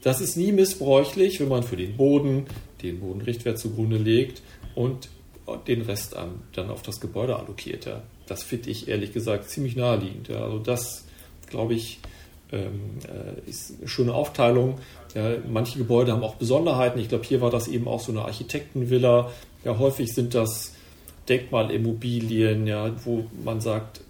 das 0.00 0.20
ist 0.20 0.36
nie 0.36 0.52
missbräuchlich, 0.52 1.40
wenn 1.40 1.48
man 1.48 1.64
für 1.64 1.76
den 1.76 1.96
Boden 1.96 2.46
den 2.82 3.00
Bodenrichtwert 3.00 3.58
zugrunde 3.58 3.98
legt 3.98 4.42
und 4.74 5.08
den 5.66 5.82
Rest 5.82 6.16
dann 6.52 6.70
auf 6.70 6.82
das 6.82 7.00
Gebäude 7.00 7.36
allokiert. 7.36 7.86
Ja. 7.86 8.02
Das 8.26 8.42
finde 8.42 8.70
ich 8.70 8.88
ehrlich 8.88 9.12
gesagt 9.12 9.50
ziemlich 9.50 9.76
naheliegend. 9.76 10.28
Ja. 10.28 10.44
Also 10.44 10.58
das, 10.58 11.04
glaube 11.48 11.74
ich, 11.74 12.00
ähm, 12.52 12.98
äh, 13.06 13.48
ist 13.48 13.74
eine 13.78 13.88
schöne 13.88 14.14
Aufteilung. 14.14 14.78
Ja, 15.14 15.32
manche 15.48 15.78
Gebäude 15.78 16.12
haben 16.12 16.22
auch 16.22 16.36
Besonderheiten. 16.36 16.98
Ich 16.98 17.08
glaube, 17.08 17.24
hier 17.24 17.40
war 17.40 17.50
das 17.50 17.68
eben 17.68 17.88
auch 17.88 18.00
so 18.00 18.12
eine 18.12 18.22
Architektenvilla. 18.22 19.30
Ja, 19.64 19.78
häufig 19.78 20.14
sind 20.14 20.34
das 20.34 20.74
Denkmalimmobilien, 21.28 22.66
ja, 22.66 22.90
wo 23.04 23.26
man 23.44 23.60
sagt, 23.60 24.00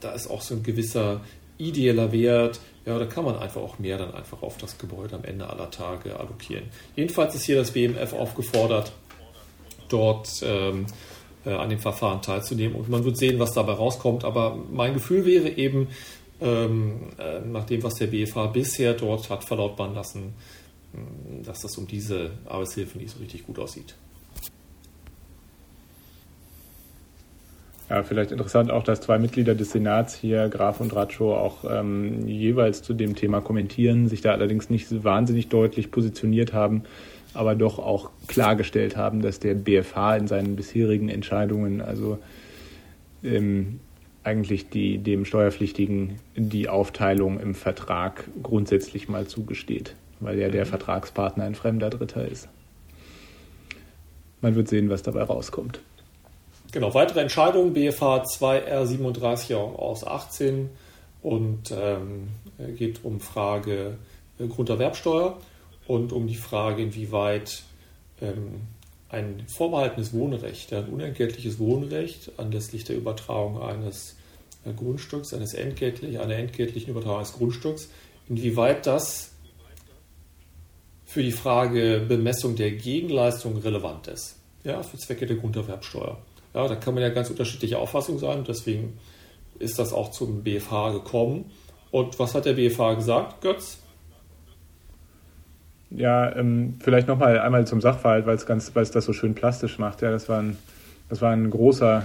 da 0.00 0.12
ist 0.12 0.28
auch 0.28 0.42
so 0.42 0.54
ein 0.54 0.62
gewisser 0.62 1.20
ideeller 1.58 2.12
Wert. 2.12 2.60
Ja, 2.84 2.98
da 2.98 3.06
kann 3.06 3.24
man 3.24 3.38
einfach 3.38 3.62
auch 3.62 3.78
mehr 3.78 3.96
dann 3.96 4.12
einfach 4.14 4.42
auf 4.42 4.58
das 4.58 4.76
Gebäude 4.76 5.16
am 5.16 5.24
Ende 5.24 5.48
aller 5.48 5.70
Tage 5.70 6.18
allokieren. 6.18 6.64
Jedenfalls 6.96 7.34
ist 7.34 7.44
hier 7.44 7.56
das 7.56 7.70
BMF 7.70 8.12
aufgefordert, 8.12 8.92
dort 9.88 10.42
ähm, 10.42 10.86
äh, 11.44 11.50
an 11.50 11.68
dem 11.70 11.78
Verfahren 11.78 12.22
teilzunehmen 12.22 12.76
und 12.76 12.88
man 12.88 13.04
wird 13.04 13.16
sehen, 13.16 13.38
was 13.38 13.52
dabei 13.52 13.72
rauskommt. 13.72 14.24
Aber 14.24 14.58
mein 14.72 14.94
Gefühl 14.94 15.24
wäre 15.24 15.48
eben, 15.50 15.88
ähm, 16.40 17.10
äh, 17.18 17.40
nach 17.40 17.64
dem, 17.64 17.82
was 17.82 17.94
der 17.94 18.08
BFH 18.08 18.46
bisher 18.48 18.94
dort 18.94 19.30
hat 19.30 19.44
verlautbaren 19.44 19.94
lassen, 19.94 20.34
dass 21.44 21.60
das 21.60 21.76
um 21.76 21.86
diese 21.86 22.30
Arbeitshilfe 22.46 22.98
nicht 22.98 23.10
so 23.10 23.18
richtig 23.18 23.46
gut 23.46 23.58
aussieht. 23.58 23.94
Ja, 27.90 28.02
vielleicht 28.02 28.32
interessant 28.32 28.70
auch, 28.70 28.82
dass 28.82 29.02
zwei 29.02 29.18
Mitglieder 29.18 29.54
des 29.54 29.72
Senats 29.72 30.14
hier, 30.14 30.48
Graf 30.48 30.80
und 30.80 30.94
Ratschow, 30.96 31.36
auch 31.36 31.64
ähm, 31.70 32.26
jeweils 32.26 32.82
zu 32.82 32.94
dem 32.94 33.14
Thema 33.14 33.40
kommentieren, 33.40 34.08
sich 34.08 34.22
da 34.22 34.32
allerdings 34.32 34.70
nicht 34.70 34.88
so 34.88 35.04
wahnsinnig 35.04 35.48
deutlich 35.48 35.90
positioniert 35.90 36.54
haben, 36.54 36.84
aber 37.34 37.54
doch 37.54 37.78
auch 37.78 38.10
klargestellt 38.26 38.96
haben, 38.96 39.20
dass 39.20 39.40
der 39.40 39.54
BFH 39.54 40.16
in 40.16 40.28
seinen 40.28 40.56
bisherigen 40.56 41.08
Entscheidungen 41.08 41.80
also 41.80 42.18
ähm, 43.22 43.80
eigentlich 44.22 44.70
die, 44.70 44.98
dem 44.98 45.24
Steuerpflichtigen 45.24 46.18
die 46.36 46.68
Aufteilung 46.68 47.38
im 47.38 47.54
Vertrag 47.54 48.24
grundsätzlich 48.42 49.08
mal 49.08 49.26
zugesteht, 49.26 49.94
weil 50.20 50.38
ja 50.38 50.48
der 50.48 50.64
mhm. 50.64 50.70
Vertragspartner 50.70 51.44
ein 51.44 51.54
fremder 51.54 51.90
Dritter 51.90 52.26
ist. 52.26 52.48
Man 54.40 54.54
wird 54.54 54.68
sehen, 54.68 54.88
was 54.90 55.02
dabei 55.02 55.22
rauskommt. 55.22 55.80
Genau, 56.72 56.92
weitere 56.92 57.20
Entscheidungen, 57.20 57.72
BFH 57.72 58.24
2R37 58.24 59.54
aus 59.54 60.06
18 60.06 60.70
und 61.22 61.72
ähm, 61.72 62.28
geht 62.76 63.04
um 63.04 63.20
Frage 63.20 63.96
äh, 64.38 64.46
Grunderwerbsteuer 64.46 65.38
und 65.86 66.12
um 66.12 66.26
die 66.26 66.36
Frage, 66.36 66.82
inwieweit 66.82 67.62
ähm, 68.20 68.62
ein 69.08 69.44
vorbehaltenes 69.54 70.12
Wohnrecht, 70.12 70.72
ein 70.72 70.88
unentgeltliches 70.88 71.58
Wohnrecht 71.58 72.32
anlässlich 72.36 72.84
der 72.84 72.96
Übertragung 72.96 73.60
eines 73.62 74.16
äh, 74.64 74.72
Grundstücks, 74.72 75.34
eines 75.34 75.54
entgeltlich, 75.54 76.18
einer 76.18 76.34
entgeltlichen 76.36 76.90
Übertragung 76.90 77.18
eines 77.18 77.32
Grundstücks, 77.34 77.88
inwieweit 78.28 78.86
das 78.86 79.30
für 81.04 81.22
die 81.22 81.32
Frage 81.32 82.04
Bemessung 82.08 82.56
der 82.56 82.72
Gegenleistung 82.72 83.58
relevant 83.58 84.08
ist, 84.08 84.36
ja, 84.64 84.82
für 84.82 84.98
Zwecke 84.98 85.26
der 85.26 85.36
Grunderwerbsteuer. 85.36 86.18
Ja, 86.54 86.68
da 86.68 86.76
kann 86.76 86.94
man 86.94 87.02
ja 87.02 87.10
ganz 87.10 87.30
unterschiedliche 87.30 87.78
Auffassungen 87.78 88.20
sein 88.20 88.44
deswegen 88.44 88.98
ist 89.58 89.78
das 89.78 89.92
auch 89.92 90.10
zum 90.10 90.42
BFH 90.42 90.90
gekommen. 90.90 91.50
Und 91.90 92.18
was 92.18 92.34
hat 92.34 92.44
der 92.44 92.54
BFH 92.54 92.94
gesagt, 92.94 93.40
Götz? 93.40 93.78
Ja, 95.96 96.34
ähm, 96.34 96.74
vielleicht 96.80 97.06
nochmal 97.06 97.38
einmal 97.38 97.66
zum 97.66 97.80
Sachverhalt, 97.80 98.26
weil 98.26 98.34
es 98.36 98.90
das 98.90 99.04
so 99.04 99.12
schön 99.12 99.34
plastisch 99.34 99.78
macht. 99.78 100.02
Ja, 100.02 100.10
das 100.10 100.28
war 100.28 100.40
ein, 100.40 100.56
das 101.08 101.22
war 101.22 101.30
ein 101.30 101.48
großer, 101.48 102.04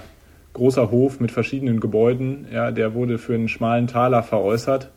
großer 0.53 0.91
Hof 0.91 1.19
mit 1.19 1.31
verschiedenen 1.31 1.79
Gebäuden. 1.79 2.45
Ja, 2.51 2.71
der 2.71 2.93
wurde 2.93 3.17
für 3.17 3.33
einen 3.33 3.47
schmalen 3.47 3.87
Taler 3.87 4.21
veräußert. 4.21 4.91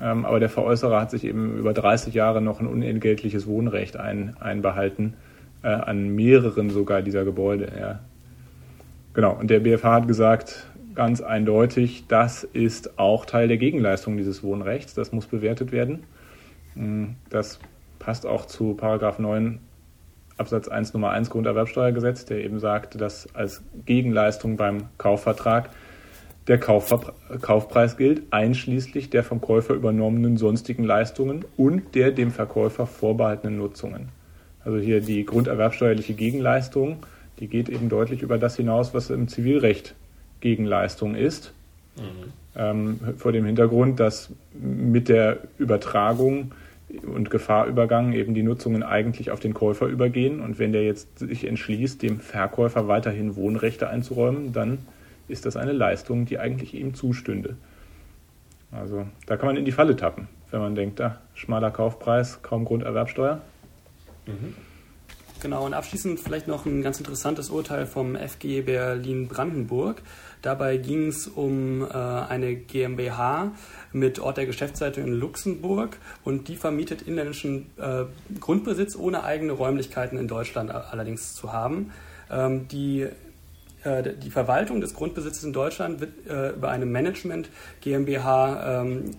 Ähm, 0.00 0.24
aber 0.24 0.40
der 0.40 0.50
Veräußerer 0.50 1.00
hat 1.00 1.10
sich 1.10 1.24
eben 1.24 1.56
über 1.58 1.72
30 1.72 2.14
Jahre 2.14 2.40
noch 2.40 2.60
ein 2.60 2.66
unentgeltliches 2.66 3.46
Wohnrecht 3.46 3.96
ein, 3.96 4.36
einbehalten, 4.38 5.14
äh, 5.62 5.68
an 5.68 6.14
mehreren 6.14 6.70
sogar 6.70 7.02
dieser 7.02 7.24
Gebäude. 7.24 7.72
Ja. 7.78 8.00
Genau, 9.14 9.32
und 9.32 9.50
der 9.50 9.60
BFH 9.60 9.92
hat 9.92 10.06
gesagt, 10.06 10.66
ganz 10.94 11.20
eindeutig, 11.20 12.04
das 12.06 12.44
ist 12.44 12.98
auch 12.98 13.24
Teil 13.24 13.48
der 13.48 13.56
Gegenleistung 13.56 14.16
dieses 14.16 14.42
Wohnrechts. 14.42 14.94
Das 14.94 15.12
muss 15.12 15.26
bewertet 15.26 15.72
werden. 15.72 16.04
Hm, 16.74 17.16
das 17.30 17.58
passt 17.98 18.26
auch 18.26 18.46
zu 18.46 18.74
Paragraph 18.74 19.18
9 19.18 19.60
Absatz 20.36 20.68
1 20.68 20.94
Nummer 20.94 21.10
1 21.10 21.30
Grunderwerbsteuergesetz, 21.30 22.24
der 22.24 22.44
eben 22.44 22.60
sagt, 22.60 23.00
dass 23.00 23.34
als 23.34 23.62
Gegenleistung 23.86 24.56
beim 24.56 24.84
Kaufvertrag 24.96 25.70
der 26.46 26.58
Kaufver 26.58 27.12
Kaufpreis 27.42 27.96
gilt, 27.96 28.22
einschließlich 28.30 29.10
der 29.10 29.22
vom 29.22 29.40
Käufer 29.40 29.74
übernommenen 29.74 30.38
sonstigen 30.38 30.84
Leistungen 30.84 31.44
und 31.56 31.94
der 31.94 32.10
dem 32.10 32.30
Verkäufer 32.30 32.86
vorbehaltenen 32.86 33.58
Nutzungen. 33.58 34.08
Also 34.64 34.78
hier 34.78 35.00
die 35.00 35.24
grunderwerbsteuerliche 35.24 36.14
Gegenleistung, 36.14 36.98
die 37.38 37.48
geht 37.48 37.68
eben 37.68 37.88
deutlich 37.88 38.22
über 38.22 38.38
das 38.38 38.56
hinaus, 38.56 38.94
was 38.94 39.10
im 39.10 39.28
Zivilrecht 39.28 39.94
Gegenleistung 40.40 41.14
ist. 41.14 41.52
Mhm. 41.96 42.32
Ähm, 42.56 43.00
vor 43.18 43.32
dem 43.32 43.44
Hintergrund, 43.44 44.00
dass 44.00 44.30
mit 44.54 45.08
der 45.08 45.38
Übertragung 45.58 46.52
und 47.02 47.30
Gefahrübergang 47.30 48.12
eben 48.12 48.34
die 48.34 48.42
Nutzungen 48.42 48.82
eigentlich 48.82 49.30
auf 49.30 49.40
den 49.40 49.54
Käufer 49.54 49.86
übergehen. 49.86 50.40
Und 50.40 50.58
wenn 50.58 50.72
der 50.72 50.84
jetzt 50.84 51.18
sich 51.18 51.46
entschließt, 51.46 52.02
dem 52.02 52.20
Verkäufer 52.20 52.88
weiterhin 52.88 53.36
Wohnrechte 53.36 53.88
einzuräumen, 53.88 54.52
dann 54.52 54.78
ist 55.28 55.44
das 55.44 55.56
eine 55.56 55.72
Leistung, 55.72 56.24
die 56.24 56.38
eigentlich 56.38 56.74
ihm 56.74 56.94
zustünde. 56.94 57.56
Also 58.72 59.06
da 59.26 59.36
kann 59.36 59.46
man 59.46 59.56
in 59.56 59.64
die 59.64 59.72
Falle 59.72 59.96
tappen, 59.96 60.28
wenn 60.50 60.60
man 60.60 60.74
denkt, 60.74 61.00
ah, 61.00 61.18
schmaler 61.34 61.70
Kaufpreis, 61.70 62.40
kaum 62.42 62.64
Grunderwerbsteuer. 62.64 63.40
Mhm. 64.26 64.54
Genau, 65.40 65.64
und 65.64 65.72
abschließend 65.72 66.18
vielleicht 66.18 66.48
noch 66.48 66.66
ein 66.66 66.82
ganz 66.82 66.98
interessantes 66.98 67.50
Urteil 67.50 67.86
vom 67.86 68.16
FG 68.16 68.62
Berlin-Brandenburg. 68.62 70.02
Dabei 70.42 70.76
ging 70.76 71.08
es 71.08 71.26
um 71.26 71.82
äh, 71.82 71.92
eine 71.92 72.54
GmbH 72.54 73.52
mit 73.92 74.20
Ort 74.20 74.36
der 74.36 74.46
Geschäftsleitung 74.46 75.04
in 75.04 75.14
Luxemburg 75.14 75.96
und 76.24 76.48
die 76.48 76.56
vermietet 76.56 77.02
inländischen 77.02 77.70
äh, 77.76 78.04
Grundbesitz 78.40 78.96
ohne 78.96 79.24
eigene 79.24 79.52
Räumlichkeiten 79.52 80.18
in 80.18 80.28
Deutschland 80.28 80.70
allerdings 80.70 81.34
zu 81.34 81.52
haben. 81.52 81.92
Ähm, 82.30 82.68
die 82.68 83.08
äh, 83.84 84.14
die 84.14 84.30
Verwaltung 84.30 84.80
des 84.80 84.94
Grundbesitzes 84.94 85.44
in 85.44 85.52
Deutschland 85.52 86.00
wird 86.00 86.26
äh, 86.28 86.50
über 86.50 86.70
eine 86.70 86.86
Management 86.86 87.48
GmbH 87.80 88.82
ähm, 88.82 89.10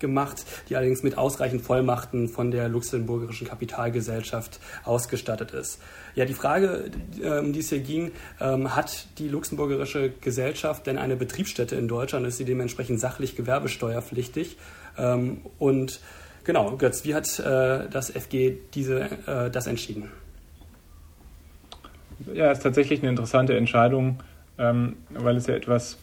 gemacht, 0.00 0.44
die 0.68 0.76
allerdings 0.76 1.02
mit 1.02 1.16
ausreichend 1.16 1.62
Vollmachten 1.62 2.28
von 2.28 2.50
der 2.50 2.68
luxemburgischen 2.68 3.46
Kapitalgesellschaft 3.46 4.60
ausgestattet 4.84 5.52
ist. 5.52 5.80
Ja, 6.14 6.24
die 6.24 6.34
Frage, 6.34 6.90
äh, 7.22 7.38
um 7.38 7.52
die 7.52 7.60
es 7.60 7.68
hier 7.68 7.80
ging, 7.80 8.12
ähm, 8.40 8.74
hat 8.74 9.06
die 9.18 9.28
luxemburgerische 9.28 10.10
Gesellschaft 10.20 10.86
denn 10.86 10.98
eine 10.98 11.16
Betriebsstätte 11.16 11.76
in 11.76 11.88
Deutschland? 11.88 12.26
Ist 12.26 12.38
sie 12.38 12.44
dementsprechend 12.44 13.00
sachlich 13.00 13.36
gewerbesteuerpflichtig? 13.36 14.56
Ähm, 14.98 15.42
und 15.58 16.00
genau, 16.44 16.76
Götz, 16.76 17.04
wie 17.04 17.14
hat 17.14 17.38
äh, 17.38 17.88
das 17.88 18.10
FG 18.10 18.56
diese, 18.74 19.02
äh, 19.26 19.50
das 19.50 19.66
entschieden? 19.66 20.10
Ja, 22.34 22.50
ist 22.50 22.62
tatsächlich 22.62 23.00
eine 23.00 23.10
interessante 23.10 23.56
Entscheidung, 23.56 24.22
ähm, 24.58 24.96
weil 25.10 25.36
es 25.36 25.46
ja 25.46 25.54
etwas 25.54 25.96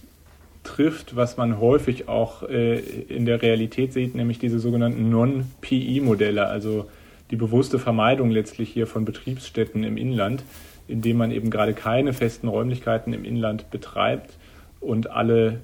trifft, 0.67 1.15
was 1.15 1.37
man 1.37 1.59
häufig 1.59 2.07
auch 2.09 2.43
äh, 2.43 2.77
in 2.79 3.25
der 3.25 3.41
Realität 3.41 3.93
sieht, 3.93 4.15
nämlich 4.15 4.37
diese 4.37 4.59
sogenannten 4.59 5.09
Non-PI-Modelle, 5.09 6.47
also 6.47 6.89
die 7.31 7.37
bewusste 7.37 7.79
Vermeidung 7.79 8.29
letztlich 8.29 8.69
hier 8.69 8.85
von 8.85 9.05
Betriebsstätten 9.05 9.83
im 9.83 9.97
Inland, 9.97 10.43
indem 10.87 11.17
man 11.17 11.31
eben 11.31 11.49
gerade 11.49 11.73
keine 11.73 12.13
festen 12.13 12.47
Räumlichkeiten 12.47 13.13
im 13.13 13.23
Inland 13.23 13.71
betreibt 13.71 14.37
und 14.79 15.09
alle 15.09 15.61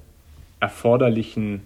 erforderlichen 0.60 1.62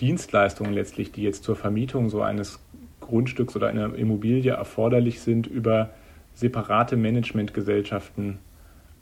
Dienstleistungen 0.00 0.74
letztlich, 0.74 1.12
die 1.12 1.22
jetzt 1.22 1.44
zur 1.44 1.56
Vermietung 1.56 2.10
so 2.10 2.20
eines 2.20 2.60
Grundstücks 3.00 3.56
oder 3.56 3.68
einer 3.68 3.94
Immobilie 3.94 4.52
erforderlich 4.52 5.20
sind, 5.20 5.46
über 5.46 5.90
separate 6.34 6.96
Managementgesellschaften 6.96 8.38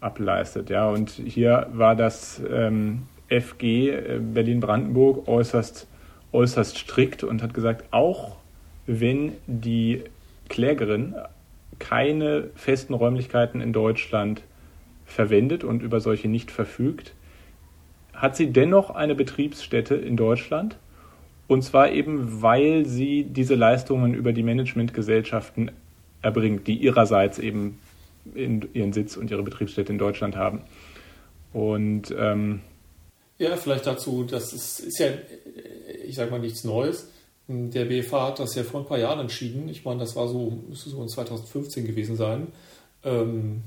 ableistet. 0.00 0.70
Ja, 0.70 0.88
und 0.88 1.10
hier 1.10 1.66
war 1.72 1.96
das 1.96 2.40
ähm, 2.48 3.02
FG 3.40 3.62
äh, 3.62 4.20
Berlin-Brandenburg 4.20 5.28
äußerst, 5.28 5.86
äußerst 6.32 6.78
strikt 6.78 7.24
und 7.24 7.42
hat 7.42 7.54
gesagt, 7.54 7.84
auch 7.92 8.36
wenn 8.86 9.32
die 9.46 10.02
Klägerin 10.48 11.14
keine 11.78 12.50
festen 12.54 12.94
Räumlichkeiten 12.94 13.60
in 13.60 13.72
Deutschland 13.72 14.42
verwendet 15.06 15.64
und 15.64 15.82
über 15.82 16.00
solche 16.00 16.28
nicht 16.28 16.50
verfügt, 16.50 17.14
hat 18.14 18.36
sie 18.36 18.52
dennoch 18.52 18.90
eine 18.90 19.14
Betriebsstätte 19.14 19.94
in 19.94 20.16
Deutschland. 20.16 20.76
Und 21.46 21.62
zwar 21.62 21.90
eben, 21.90 22.42
weil 22.42 22.86
sie 22.86 23.24
diese 23.24 23.54
Leistungen 23.54 24.14
über 24.14 24.32
die 24.32 24.42
Managementgesellschaften 24.42 25.70
erbringt, 26.22 26.66
die 26.66 26.76
ihrerseits 26.76 27.38
eben 27.38 27.78
ihren 28.34 28.92
Sitz 28.94 29.16
und 29.16 29.30
ihre 29.30 29.42
Betriebsstätte 29.42 29.92
in 29.92 29.98
Deutschland 29.98 30.36
haben. 30.36 30.60
Und 31.52 32.14
ähm, 32.18 32.60
ja, 33.38 33.56
vielleicht 33.56 33.86
dazu, 33.86 34.24
das 34.24 34.52
ist, 34.52 34.80
ist 34.80 34.98
ja, 34.98 35.08
ich 36.04 36.14
sage 36.14 36.30
mal, 36.30 36.40
nichts 36.40 36.64
Neues. 36.64 37.08
Der 37.46 37.84
BFH 37.84 38.28
hat 38.28 38.38
das 38.38 38.54
ja 38.54 38.62
vor 38.62 38.80
ein 38.80 38.86
paar 38.86 38.98
Jahren 38.98 39.20
entschieden. 39.20 39.68
Ich 39.68 39.84
meine, 39.84 40.00
das 40.00 40.16
war 40.16 40.28
so, 40.28 40.50
müsste 40.68 40.90
so 40.90 41.02
in 41.02 41.08
2015 41.08 41.86
gewesen 41.86 42.16
sein. 42.16 42.48
Ähm, 43.02 43.64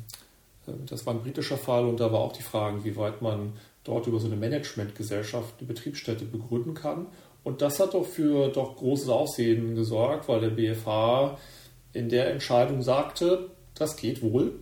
das 0.65 1.05
war 1.05 1.13
ein 1.13 1.21
britischer 1.21 1.57
Fall 1.57 1.85
und 1.85 1.99
da 1.99 2.11
war 2.11 2.19
auch 2.19 2.33
die 2.33 2.43
Frage, 2.43 2.83
wie 2.83 2.95
weit 2.95 3.21
man 3.21 3.53
dort 3.83 4.07
über 4.07 4.19
so 4.19 4.27
eine 4.27 4.35
Managementgesellschaft 4.35 5.55
eine 5.59 5.67
Betriebsstätte 5.67 6.25
begründen 6.25 6.73
kann. 6.73 7.07
Und 7.43 7.61
das 7.61 7.79
hat 7.79 7.93
doch 7.93 8.05
für 8.05 8.49
doch 8.49 8.75
großes 8.75 9.09
Aufsehen 9.09 9.75
gesorgt, 9.75 10.27
weil 10.27 10.41
der 10.41 10.49
BFH 10.49 11.37
in 11.93 12.09
der 12.09 12.31
Entscheidung 12.31 12.81
sagte, 12.81 13.51
das 13.73 13.95
geht 13.95 14.21
wohl. 14.21 14.59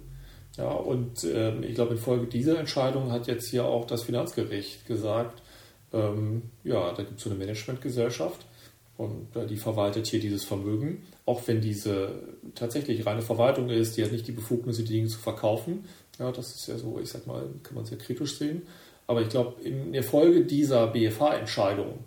Ja, 0.58 0.72
und 0.72 1.24
ähm, 1.26 1.64
ich 1.64 1.76
glaube, 1.76 1.94
infolge 1.96 2.28
dieser 2.28 2.58
Entscheidung 2.60 3.12
hat 3.12 3.28
jetzt 3.28 3.50
hier 3.50 3.66
auch 3.66 3.86
das 3.86 4.04
Finanzgericht 4.04 4.86
gesagt, 4.86 5.42
ähm, 5.92 6.44
ja, 6.64 6.94
da 6.94 7.04
gibt 7.04 7.18
es 7.18 7.24
so 7.24 7.30
eine 7.30 7.40
Managementgesellschaft 7.40 8.46
und 8.98 9.36
äh, 9.36 9.46
die 9.46 9.58
verwaltet 9.58 10.08
hier 10.08 10.20
dieses 10.20 10.46
Vermögen, 10.46 11.04
auch 11.26 11.42
wenn 11.48 11.60
diese 11.60 12.24
tatsächlich 12.54 13.06
reine 13.06 13.22
Verwaltung 13.22 13.70
ist, 13.70 13.98
die 13.98 14.04
hat 14.04 14.12
nicht 14.12 14.28
die 14.28 14.32
Befugnisse, 14.32 14.84
die 14.84 14.94
Dinge 14.94 15.08
zu 15.08 15.20
verkaufen. 15.20 15.86
Ja, 16.20 16.32
das 16.32 16.56
ist 16.56 16.68
ja 16.68 16.78
so, 16.78 17.00
ich 17.02 17.10
sag 17.10 17.28
mal, 17.28 17.44
kann 17.64 17.76
man 17.76 17.86
sehr 17.86 17.98
kritisch 17.98 18.38
sehen. 18.38 18.62
Aber 19.08 19.22
ich 19.22 19.30
glaube, 19.30 19.62
in 19.62 19.92
der 19.92 20.04
Folge 20.04 20.46
dieser 20.46 20.88
BFH-Entscheidung 20.88 22.00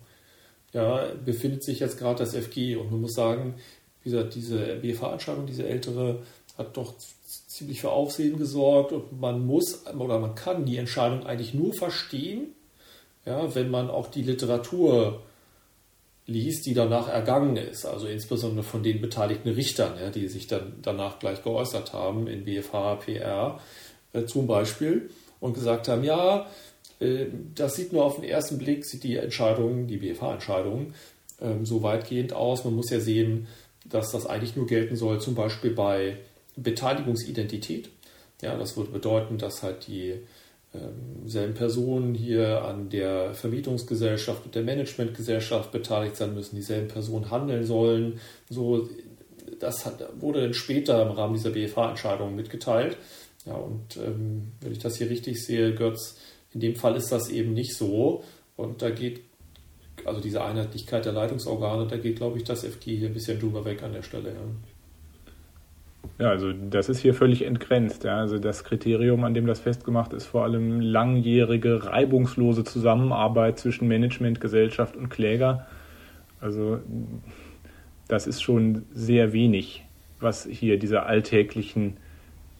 ja, 0.72 1.06
befindet 1.24 1.62
sich 1.62 1.80
jetzt 1.80 1.98
gerade 1.98 2.18
das 2.18 2.34
FG 2.34 2.76
und 2.76 2.90
man 2.90 3.02
muss 3.02 3.14
sagen, 3.14 3.54
wie 4.02 4.10
gesagt, 4.10 4.34
diese 4.34 4.76
BFH-Entscheidung, 4.76 5.46
diese 5.46 5.66
ältere, 5.66 6.22
hat 6.58 6.76
doch 6.76 6.94
ziemlich 6.98 7.80
für 7.80 7.90
Aufsehen 7.90 8.36
gesorgt 8.36 8.92
und 8.92 9.18
man 9.20 9.46
muss 9.46 9.86
oder 9.86 10.18
man 10.18 10.34
kann 10.34 10.66
die 10.66 10.76
Entscheidung 10.76 11.24
eigentlich 11.24 11.54
nur 11.54 11.72
verstehen, 11.72 12.48
ja, 13.24 13.54
wenn 13.54 13.70
man 13.70 13.90
auch 13.90 14.08
die 14.08 14.22
Literatur 14.22 15.22
liest, 16.26 16.66
die 16.66 16.74
danach 16.74 17.08
ergangen 17.08 17.56
ist, 17.56 17.86
also 17.86 18.06
insbesondere 18.06 18.64
von 18.64 18.82
den 18.82 19.00
beteiligten 19.00 19.48
Richtern, 19.50 19.94
ja, 19.98 20.10
die 20.10 20.28
sich 20.28 20.46
dann 20.46 20.74
danach 20.82 21.18
gleich 21.18 21.42
geäußert 21.42 21.92
haben 21.94 22.26
in 22.26 22.44
BFH, 22.44 22.96
PR 22.96 23.60
äh, 24.12 24.24
zum 24.24 24.46
Beispiel 24.46 25.10
und 25.40 25.54
gesagt 25.54 25.88
haben, 25.88 26.04
ja, 26.04 26.46
äh, 27.00 27.26
das 27.54 27.76
sieht 27.76 27.92
nur 27.92 28.04
auf 28.04 28.16
den 28.16 28.24
ersten 28.24 28.58
Blick, 28.58 28.84
sieht 28.84 29.04
die 29.04 29.16
Entscheidung, 29.16 29.86
die 29.86 29.98
BFH-Entscheidung 29.98 30.92
äh, 31.40 31.64
so 31.64 31.82
weitgehend 31.82 32.32
aus. 32.32 32.64
Man 32.64 32.74
muss 32.74 32.90
ja 32.90 33.00
sehen, 33.00 33.46
dass 33.84 34.10
das 34.10 34.26
eigentlich 34.26 34.56
nur 34.56 34.66
gelten 34.66 34.96
soll, 34.96 35.20
zum 35.20 35.34
Beispiel 35.34 35.70
bei 35.70 36.18
Beteiligungsidentität. 36.62 37.90
Ja, 38.42 38.56
das 38.56 38.76
würde 38.76 38.90
bedeuten, 38.90 39.38
dass 39.38 39.62
halt 39.62 39.86
die 39.86 40.14
ähm, 40.74 41.26
selben 41.26 41.54
Personen 41.54 42.14
hier 42.14 42.62
an 42.64 42.90
der 42.90 43.34
Vermietungsgesellschaft 43.34 44.44
und 44.44 44.54
der 44.54 44.62
Managementgesellschaft 44.62 45.72
beteiligt 45.72 46.16
sein 46.16 46.34
müssen, 46.34 46.56
dieselben 46.56 46.88
Personen 46.88 47.30
handeln 47.30 47.64
sollen. 47.64 48.20
So, 48.48 48.88
das 49.58 49.86
hat, 49.86 50.06
wurde 50.20 50.42
dann 50.42 50.54
später 50.54 51.02
im 51.02 51.12
Rahmen 51.12 51.34
dieser 51.34 51.50
BFH-Entscheidung 51.50 52.34
mitgeteilt. 52.36 52.96
Ja, 53.46 53.54
und 53.54 53.96
ähm, 53.96 54.52
wenn 54.60 54.72
ich 54.72 54.78
das 54.78 54.96
hier 54.96 55.08
richtig 55.08 55.42
sehe, 55.44 55.74
Götz, 55.74 56.18
in 56.52 56.60
dem 56.60 56.76
Fall 56.76 56.96
ist 56.96 57.10
das 57.10 57.30
eben 57.30 57.54
nicht 57.54 57.74
so. 57.74 58.22
Und 58.56 58.82
da 58.82 58.90
geht, 58.90 59.22
also 60.04 60.20
diese 60.20 60.44
Einheitlichkeit 60.44 61.04
der 61.04 61.12
Leitungsorgane, 61.12 61.86
da 61.86 61.96
geht, 61.96 62.16
glaube 62.16 62.38
ich, 62.38 62.44
das 62.44 62.64
FG 62.64 62.96
hier 62.96 63.08
ein 63.08 63.14
bisschen 63.14 63.40
drüber 63.40 63.64
weg 63.64 63.82
an 63.82 63.92
der 63.92 64.02
Stelle. 64.02 64.30
Ja. 64.30 64.40
Ja, 66.18 66.30
also 66.30 66.52
das 66.52 66.88
ist 66.88 66.98
hier 66.98 67.14
völlig 67.14 67.42
entgrenzt. 67.44 68.04
Ja. 68.04 68.16
Also 68.16 68.38
das 68.38 68.64
Kriterium, 68.64 69.22
an 69.22 69.34
dem 69.34 69.46
das 69.46 69.60
festgemacht 69.60 70.12
ist, 70.12 70.26
vor 70.26 70.42
allem 70.42 70.80
langjährige, 70.80 71.84
reibungslose 71.84 72.64
Zusammenarbeit 72.64 73.58
zwischen 73.58 73.86
Management, 73.86 74.40
Gesellschaft 74.40 74.96
und 74.96 75.10
Kläger. 75.10 75.66
Also 76.40 76.80
das 78.08 78.26
ist 78.26 78.42
schon 78.42 78.84
sehr 78.92 79.32
wenig, 79.32 79.84
was 80.18 80.44
hier 80.44 80.78
diese 80.78 81.04
alltäglichen 81.04 81.98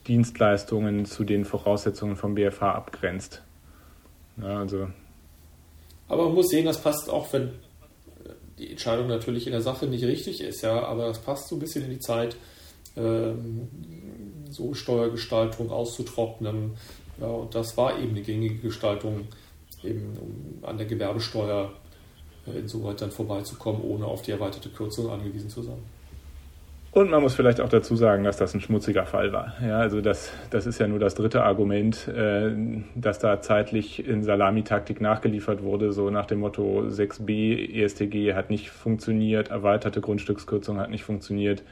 Dienstleistungen 0.07 1.05
zu 1.05 1.25
den 1.25 1.43
Voraussetzungen 1.43 2.15
vom 2.15 2.35
BFH 2.35 2.71
abgrenzt. 2.73 3.43
Ja, 4.41 4.59
also 4.59 4.87
Aber 6.07 6.25
man 6.25 6.35
muss 6.35 6.47
sehen, 6.47 6.65
das 6.65 6.81
passt 6.81 7.09
auch, 7.09 7.31
wenn 7.33 7.51
die 8.57 8.71
Entscheidung 8.71 9.07
natürlich 9.07 9.47
in 9.47 9.51
der 9.51 9.61
Sache 9.61 9.85
nicht 9.87 10.03
richtig 10.03 10.41
ist, 10.41 10.61
ja, 10.61 10.81
aber 10.83 11.07
das 11.07 11.19
passt 11.19 11.49
so 11.49 11.55
ein 11.55 11.59
bisschen 11.59 11.83
in 11.83 11.91
die 11.91 11.99
Zeit, 11.99 12.37
so 14.49 14.73
Steuergestaltung 14.73 15.71
auszutrocknen. 15.71 16.71
Ja, 17.19 17.27
und 17.27 17.53
das 17.53 17.77
war 17.77 17.99
eben 17.99 18.11
eine 18.11 18.21
gängige 18.21 18.55
Gestaltung, 18.55 19.27
eben 19.83 20.17
um 20.19 20.63
an 20.63 20.77
der 20.77 20.87
Gewerbesteuer 20.87 21.71
äh, 22.47 22.59
insoweit 22.59 23.01
dann 23.01 23.11
vorbeizukommen, 23.11 23.81
ohne 23.81 24.05
auf 24.05 24.21
die 24.21 24.31
erweiterte 24.31 24.69
Kürzung 24.69 25.09
angewiesen 25.09 25.49
zu 25.49 25.61
sein. 25.61 25.79
Und 26.91 27.11
man 27.11 27.21
muss 27.21 27.35
vielleicht 27.35 27.61
auch 27.61 27.69
dazu 27.69 27.95
sagen, 27.95 28.23
dass 28.23 28.37
das 28.37 28.55
ein 28.55 28.61
schmutziger 28.61 29.05
Fall 29.05 29.31
war. 29.31 29.53
Ja, 29.61 29.77
also 29.77 30.01
das, 30.01 30.31
das 30.49 30.65
ist 30.65 30.79
ja 30.79 30.87
nur 30.87 30.97
das 30.97 31.13
dritte 31.13 31.43
Argument, 31.43 32.07
äh, 32.07 32.51
dass 32.95 33.19
da 33.19 33.41
zeitlich 33.41 34.07
in 34.07 34.23
Salamitaktik 34.23 34.99
nachgeliefert 34.99 35.61
wurde, 35.61 35.91
so 35.91 36.09
nach 36.09 36.25
dem 36.25 36.39
Motto 36.39 36.81
6b 36.87 37.83
ESTG 37.83 38.33
hat 38.33 38.49
nicht 38.49 38.71
funktioniert, 38.71 39.49
erweiterte 39.49 40.01
Grundstückskürzung 40.01 40.79
hat 40.79 40.89
nicht 40.89 41.03
funktioniert. 41.03 41.63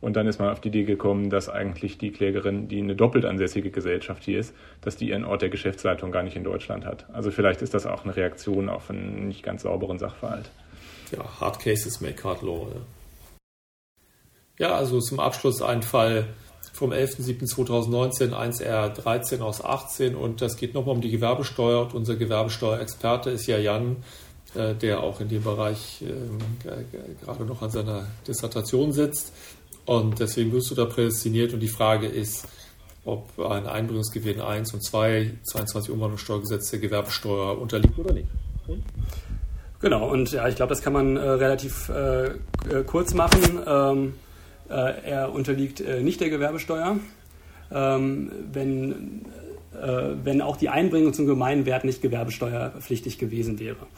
Und 0.00 0.16
dann 0.16 0.26
ist 0.26 0.38
man 0.38 0.48
auf 0.48 0.60
die 0.60 0.68
Idee 0.68 0.84
gekommen, 0.84 1.28
dass 1.28 1.48
eigentlich 1.48 1.98
die 1.98 2.10
Klägerin, 2.10 2.68
die 2.68 2.78
eine 2.78 2.96
doppelt 2.96 3.26
ansässige 3.26 3.70
Gesellschaft 3.70 4.24
hier 4.24 4.38
ist, 4.40 4.54
dass 4.80 4.96
die 4.96 5.10
ihren 5.10 5.24
Ort 5.24 5.42
der 5.42 5.50
Geschäftsleitung 5.50 6.10
gar 6.10 6.22
nicht 6.22 6.36
in 6.36 6.44
Deutschland 6.44 6.86
hat. 6.86 7.06
Also 7.12 7.30
vielleicht 7.30 7.60
ist 7.60 7.74
das 7.74 7.86
auch 7.86 8.04
eine 8.04 8.16
Reaktion 8.16 8.68
auf 8.70 8.88
einen 8.88 9.28
nicht 9.28 9.42
ganz 9.42 9.62
sauberen 9.62 9.98
Sachverhalt. 9.98 10.50
Ja, 11.12 11.40
Hard 11.40 11.58
Cases 11.58 12.00
make 12.00 12.24
hard 12.24 12.42
law. 12.42 12.66
Ja. 12.74 12.80
Ja, 14.58 14.74
also 14.74 15.00
zum 15.00 15.20
Abschluss 15.20 15.62
ein 15.62 15.82
Fall 15.82 16.26
vom 16.74 16.92
11.07.2019, 16.92 18.32
1R13 18.32 19.40
aus 19.40 19.64
18 19.64 20.14
und 20.14 20.42
das 20.42 20.56
geht 20.56 20.74
nochmal 20.74 20.94
um 20.94 21.00
die 21.00 21.10
Gewerbesteuer 21.10 21.82
und 21.82 21.94
unser 21.94 22.16
Gewerbesteuerexperte 22.16 23.30
ist 23.30 23.46
ja 23.46 23.56
Jan, 23.56 23.96
äh, 24.54 24.74
der 24.74 25.02
auch 25.02 25.20
in 25.20 25.28
dem 25.30 25.42
Bereich 25.42 26.02
ähm, 26.02 26.38
gerade 27.22 27.44
noch 27.44 27.62
an 27.62 27.70
seiner 27.70 28.06
Dissertation 28.26 28.92
sitzt 28.92 29.32
und 29.90 30.20
deswegen 30.20 30.52
wirst 30.52 30.70
du 30.70 30.76
da 30.76 30.84
prädestiniert 30.84 31.52
und 31.52 31.58
die 31.58 31.68
Frage 31.68 32.06
ist, 32.06 32.46
ob 33.04 33.40
ein 33.40 33.66
Einbringungsgewinn 33.66 34.40
1 34.40 34.72
und 34.72 34.84
2, 34.84 35.32
22 35.42 35.90
Umwandlungssteuergesetz 35.90 36.70
der 36.70 36.78
Gewerbesteuer 36.78 37.60
unterliegt 37.60 37.98
oder 37.98 38.12
nicht. 38.12 38.28
Hm? 38.66 38.84
Genau, 39.80 40.08
und 40.08 40.30
ja, 40.30 40.46
ich 40.46 40.54
glaube, 40.54 40.70
das 40.70 40.82
kann 40.82 40.92
man 40.92 41.16
äh, 41.16 41.20
relativ 41.20 41.88
äh, 41.88 42.26
äh 42.26 42.34
kurz 42.86 43.14
machen. 43.14 43.40
Ähm, 43.66 44.14
äh, 44.68 45.10
er 45.10 45.32
unterliegt 45.32 45.80
äh, 45.80 46.02
nicht 46.02 46.20
der 46.20 46.30
Gewerbesteuer. 46.30 47.00
Ähm, 47.72 48.30
wenn, 48.52 49.24
äh, 49.74 50.10
wenn 50.22 50.40
auch 50.40 50.56
die 50.56 50.68
Einbringung 50.68 51.14
zum 51.14 51.26
Gemeinwert 51.26 51.82
nicht 51.82 52.00
gewerbesteuerpflichtig 52.00 53.18
gewesen 53.18 53.58
wäre. 53.58 53.88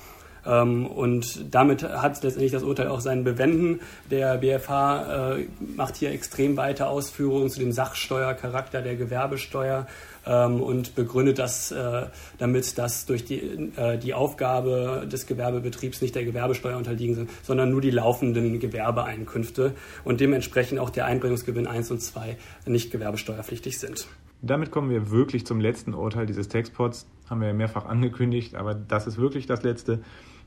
Ähm, 0.46 0.86
und 0.86 1.54
damit 1.54 1.82
hat 1.82 2.22
letztendlich 2.22 2.52
das 2.52 2.62
Urteil 2.62 2.88
auch 2.88 3.00
seinen 3.00 3.24
Bewenden. 3.24 3.80
Der 4.10 4.38
BFH 4.38 5.36
macht 5.76 5.96
hier 5.96 6.10
extrem 6.10 6.56
weite 6.56 6.86
Ausführungen 6.86 7.48
zu 7.48 7.60
dem 7.60 7.72
Sachsteuercharakter 7.72 8.82
der 8.82 8.96
Gewerbesteuer 8.96 9.86
ähm, 10.26 10.60
und 10.60 10.94
begründet 10.94 11.38
das 11.38 11.72
äh, 11.72 12.06
damit, 12.38 12.78
dass 12.78 13.06
durch 13.06 13.24
die, 13.24 13.40
äh, 13.76 13.98
die 13.98 14.14
Aufgabe 14.14 15.06
des 15.10 15.26
Gewerbebetriebs 15.26 16.00
nicht 16.00 16.14
der 16.14 16.24
Gewerbesteuer 16.24 16.76
unterliegen 16.76 17.14
sind, 17.14 17.30
sondern 17.42 17.70
nur 17.70 17.80
die 17.80 17.90
laufenden 17.90 18.58
Gewerbeeinkünfte 18.60 19.74
und 20.04 20.20
dementsprechend 20.20 20.78
auch 20.78 20.90
der 20.90 21.06
Einbringungsgewinn 21.06 21.66
1 21.66 21.90
und 21.90 22.00
2 22.00 22.36
nicht 22.66 22.90
gewerbesteuerpflichtig 22.90 23.78
sind. 23.78 24.06
Damit 24.42 24.70
kommen 24.70 24.90
wir 24.90 25.10
wirklich 25.10 25.46
zum 25.46 25.60
letzten 25.60 25.94
Urteil 25.94 26.26
dieses 26.26 26.48
Textpods. 26.48 27.06
Haben 27.30 27.40
wir 27.40 27.48
ja 27.48 27.54
mehrfach 27.54 27.86
angekündigt, 27.86 28.56
aber 28.56 28.74
das 28.74 29.06
ist 29.06 29.16
wirklich 29.16 29.46
das 29.46 29.62
letzte. 29.62 30.00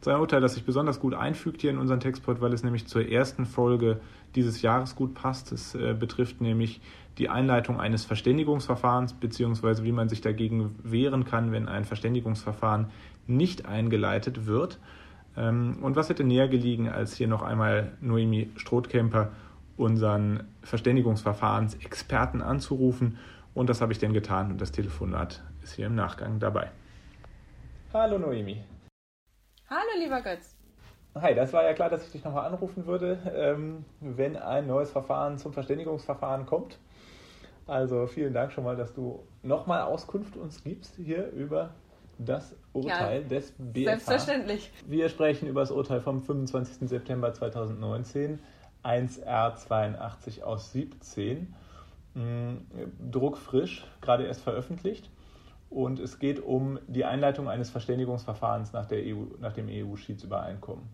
Das 0.06 0.12
ist 0.12 0.18
ein 0.18 0.22
Urteil, 0.22 0.42
das 0.42 0.54
sich 0.54 0.64
besonders 0.64 1.00
gut 1.00 1.16
einfügt 1.16 1.62
hier 1.62 1.72
in 1.72 1.80
unseren 1.80 2.00
Textpod, 2.00 2.40
weil 2.40 2.54
es 2.54 2.64
nämlich 2.64 2.86
zur 2.86 3.10
ersten 3.10 3.48
Folge 3.48 4.02
dieses 4.36 4.62
Jahres 4.62 4.96
gut 4.96 5.16
passt. 5.16 5.52
Es 5.52 5.74
äh, 5.74 5.96
betrifft 6.00 6.42
nämlich 6.42 6.80
die 7.18 7.28
Einleitung 7.28 7.80
eines 7.80 8.06
Verständigungsverfahrens 8.06 9.14
beziehungsweise 9.14 9.84
wie 9.84 9.92
man 9.92 10.08
sich 10.08 10.22
dagegen 10.22 10.76
wehren 10.84 11.26
kann, 11.26 11.52
wenn 11.52 11.68
ein 11.68 11.86
Verständigungsverfahren 11.86 12.92
nicht 13.26 13.66
eingeleitet 13.66 14.46
wird. 14.46 14.78
Ähm, 15.36 15.80
und 15.82 15.96
was 15.96 16.08
hätte 16.08 16.24
näher 16.24 16.50
gelegen, 16.50 16.88
als 16.88 17.16
hier 17.16 17.28
noch 17.28 17.42
einmal 17.42 17.94
Noemi 18.00 18.52
Strothkemper, 18.58 19.32
unseren 19.76 20.44
Verständigungsverfahrensexperten, 20.62 22.44
anzurufen. 22.44 23.18
Und 23.56 23.72
das 23.72 23.82
habe 23.82 23.92
ich 23.92 23.98
denn 23.98 24.14
getan 24.14 24.52
und 24.52 24.62
das 24.62 24.72
Telefonat 24.72 25.42
ist 25.64 25.74
hier 25.74 25.88
im 25.88 25.96
Nachgang 25.96 26.38
dabei. 26.38 26.70
Hallo 27.92 28.20
Noemi. 28.20 28.75
Hallo 29.78 30.02
lieber 30.02 30.22
Götz. 30.22 30.56
Hi, 31.16 31.36
das 31.36 31.52
war 31.52 31.66
ja 31.66 31.74
klar, 31.74 31.90
dass 31.90 32.06
ich 32.06 32.12
dich 32.14 32.24
nochmal 32.24 32.46
anrufen 32.46 32.86
würde, 32.86 33.20
ähm, 33.36 33.84
wenn 34.00 34.38
ein 34.38 34.68
neues 34.68 34.90
Verfahren 34.90 35.38
zum 35.38 35.52
Verständigungsverfahren 35.52 36.46
kommt. 36.46 36.80
Also 37.68 38.08
vielen 38.08 38.34
Dank 38.34 38.54
schon 38.54 38.64
mal, 38.64 38.78
dass 38.78 38.94
du 38.94 39.28
nochmal 39.44 39.82
Auskunft 39.82 40.38
uns 40.38 40.64
gibst 40.64 40.96
hier 40.96 41.30
über 41.32 41.72
das 42.18 42.56
Urteil 42.72 43.24
ja, 43.24 43.28
des 43.28 43.54
BFH. 43.58 43.90
Selbstverständlich. 43.90 44.72
Wir 44.88 45.10
sprechen 45.10 45.50
über 45.50 45.60
das 45.60 45.72
Urteil 45.72 46.00
vom 46.00 46.22
25. 46.22 46.88
September 46.88 47.34
2019, 47.34 48.40
1R82 48.82 50.42
aus 50.42 50.72
17. 50.72 51.54
Mm, 52.14 52.56
druckfrisch, 53.12 53.86
gerade 54.00 54.24
erst 54.26 54.40
veröffentlicht. 54.40 55.10
Und 55.70 56.00
es 56.00 56.20
geht 56.20 56.40
um 56.40 56.80
die 56.88 57.06
Einleitung 57.06 57.50
eines 57.50 57.70
Verständigungsverfahrens 57.70 58.72
nach, 58.74 58.86
der 58.86 59.00
EU, 59.00 59.24
nach 59.40 59.54
dem 59.54 59.68
EU-Schiedsübereinkommen. 59.70 60.86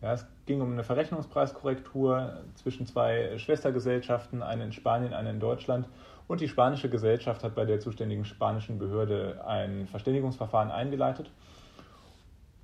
Ja, 0.00 0.12
es 0.12 0.26
ging 0.46 0.60
um 0.60 0.72
eine 0.72 0.84
Verrechnungspreiskorrektur 0.84 2.44
zwischen 2.54 2.86
zwei 2.86 3.36
Schwestergesellschaften, 3.38 4.42
eine 4.42 4.64
in 4.64 4.72
Spanien, 4.72 5.12
eine 5.12 5.30
in 5.30 5.40
Deutschland. 5.40 5.88
Und 6.28 6.40
die 6.40 6.48
spanische 6.48 6.88
Gesellschaft 6.88 7.42
hat 7.42 7.54
bei 7.54 7.64
der 7.64 7.80
zuständigen 7.80 8.24
spanischen 8.24 8.78
Behörde 8.78 9.42
ein 9.46 9.86
Verständigungsverfahren 9.86 10.70
eingeleitet. 10.70 11.30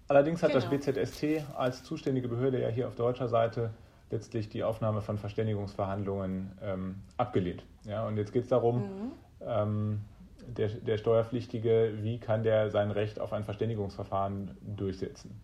Allerdings 0.07 0.42
hat 0.42 0.52
genau. 0.52 0.61
das 0.61 0.70
BZST 0.70 1.57
als 1.57 1.82
zuständige 1.82 2.28
Behörde 2.28 2.61
ja 2.61 2.68
hier 2.68 2.86
auf 2.88 2.94
deutscher 2.94 3.28
Seite 3.28 3.70
letztlich 4.11 4.48
die 4.48 4.62
Aufnahme 4.62 5.00
von 5.00 5.18
Verständigungsverhandlungen 5.18 6.52
ähm, 6.62 6.96
abgelehnt. 7.16 7.64
Ja, 7.84 8.07
und 8.07 8.16
jetzt 8.16 8.32
geht 8.32 8.42
es 8.42 8.48
darum, 8.48 8.82
mhm. 8.82 9.12
ähm, 9.40 10.00
der, 10.47 10.68
der 10.68 10.99
Steuerpflichtige, 10.99 11.95
wie 12.01 12.18
kann 12.18 12.42
der 12.42 12.70
sein 12.70 12.90
Recht 12.90 13.20
auf 13.20 13.32
ein 13.32 13.45
Verständigungsverfahren 13.45 14.57
durchsetzen? 14.76 15.40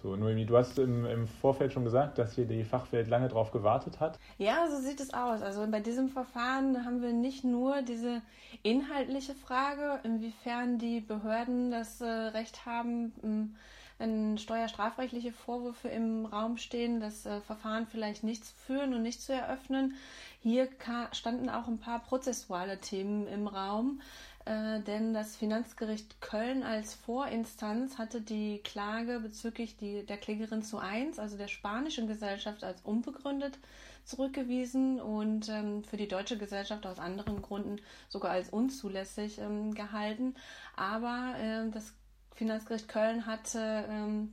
So, 0.00 0.14
Noemi, 0.14 0.46
du 0.46 0.56
hast 0.56 0.78
im, 0.78 1.04
im, 1.06 1.26
Vorfeld 1.26 1.72
schon 1.72 1.84
gesagt, 1.84 2.18
dass 2.18 2.34
hier 2.34 2.46
die 2.46 2.62
Fachwelt 2.62 3.08
lange 3.08 3.26
drauf 3.26 3.50
gewartet 3.50 3.98
hat. 3.98 4.16
Ja, 4.38 4.68
so 4.70 4.76
sieht 4.80 5.00
es 5.00 5.12
aus. 5.12 5.42
Also 5.42 5.66
bei 5.68 5.80
diesem 5.80 6.08
Verfahren 6.08 6.84
haben 6.84 7.02
wir 7.02 7.12
nicht 7.12 7.42
nur 7.42 7.82
diese 7.82 8.22
inhaltliche 8.62 9.34
Frage, 9.34 9.98
inwiefern 10.04 10.78
die 10.78 11.00
Behörden 11.00 11.72
das 11.72 12.00
äh, 12.00 12.06
Recht 12.06 12.64
haben, 12.64 13.56
wenn 13.98 14.38
steuerstrafrechtliche 14.38 15.32
Vorwürfe 15.32 15.88
im 15.88 16.26
Raum 16.26 16.56
stehen, 16.56 17.00
das 17.00 17.26
äh, 17.26 17.40
Verfahren 17.40 17.88
vielleicht 17.88 18.22
nicht 18.22 18.44
zu 18.44 18.54
führen 18.54 18.94
und 18.94 19.02
nicht 19.02 19.20
zu 19.20 19.32
eröffnen. 19.32 19.94
Hier 20.40 20.68
standen 21.12 21.48
auch 21.48 21.66
ein 21.66 21.78
paar 21.78 22.00
prozessuale 22.00 22.80
Themen 22.80 23.26
im 23.26 23.48
Raum. 23.48 24.00
Äh, 24.48 24.80
denn 24.80 25.12
das 25.12 25.36
Finanzgericht 25.36 26.22
Köln 26.22 26.62
als 26.62 26.94
Vorinstanz 26.94 27.98
hatte 27.98 28.22
die 28.22 28.58
Klage 28.58 29.20
bezüglich 29.20 29.76
die, 29.76 30.06
der 30.06 30.16
Klägerin 30.16 30.62
zu 30.62 30.78
1, 30.78 31.18
also 31.18 31.36
der 31.36 31.48
spanischen 31.48 32.06
Gesellschaft, 32.06 32.64
als 32.64 32.80
unbegründet 32.82 33.58
zurückgewiesen 34.04 35.02
und 35.02 35.50
ähm, 35.50 35.84
für 35.84 35.98
die 35.98 36.08
deutsche 36.08 36.38
Gesellschaft 36.38 36.86
aus 36.86 36.98
anderen 36.98 37.42
Gründen 37.42 37.76
sogar 38.08 38.30
als 38.30 38.48
unzulässig 38.48 39.38
ähm, 39.38 39.74
gehalten. 39.74 40.34
Aber 40.76 41.34
äh, 41.38 41.70
das 41.70 41.92
Finanzgericht 42.34 42.88
Köln 42.88 43.26
hatte 43.26 43.84
ähm, 43.90 44.32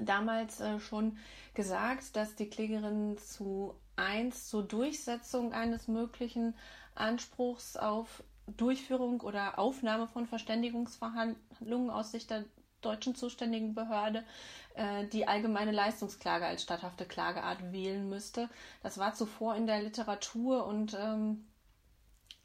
damals 0.00 0.60
äh, 0.60 0.80
schon 0.80 1.18
gesagt, 1.54 2.16
dass 2.16 2.34
die 2.34 2.48
Klägerin 2.48 3.16
zu 3.18 3.74
1 4.00 4.48
zur 4.48 4.62
Durchsetzung 4.62 5.52
eines 5.52 5.88
möglichen 5.88 6.54
Anspruchs 6.94 7.76
auf 7.76 8.22
Durchführung 8.56 9.20
oder 9.20 9.58
Aufnahme 9.58 10.08
von 10.08 10.26
Verständigungsverhandlungen 10.26 11.90
aus 11.90 12.10
Sicht 12.10 12.30
der 12.30 12.44
deutschen 12.80 13.14
zuständigen 13.14 13.74
Behörde 13.74 14.24
äh, 14.74 15.06
die 15.06 15.28
allgemeine 15.28 15.70
Leistungsklage 15.70 16.46
als 16.46 16.62
statthafte 16.62 17.04
Klageart 17.04 17.72
wählen 17.72 18.08
müsste. 18.08 18.48
Das 18.82 18.98
war 18.98 19.14
zuvor 19.14 19.54
in 19.54 19.66
der 19.66 19.82
Literatur 19.82 20.66
und 20.66 20.96
ähm, 20.98 21.46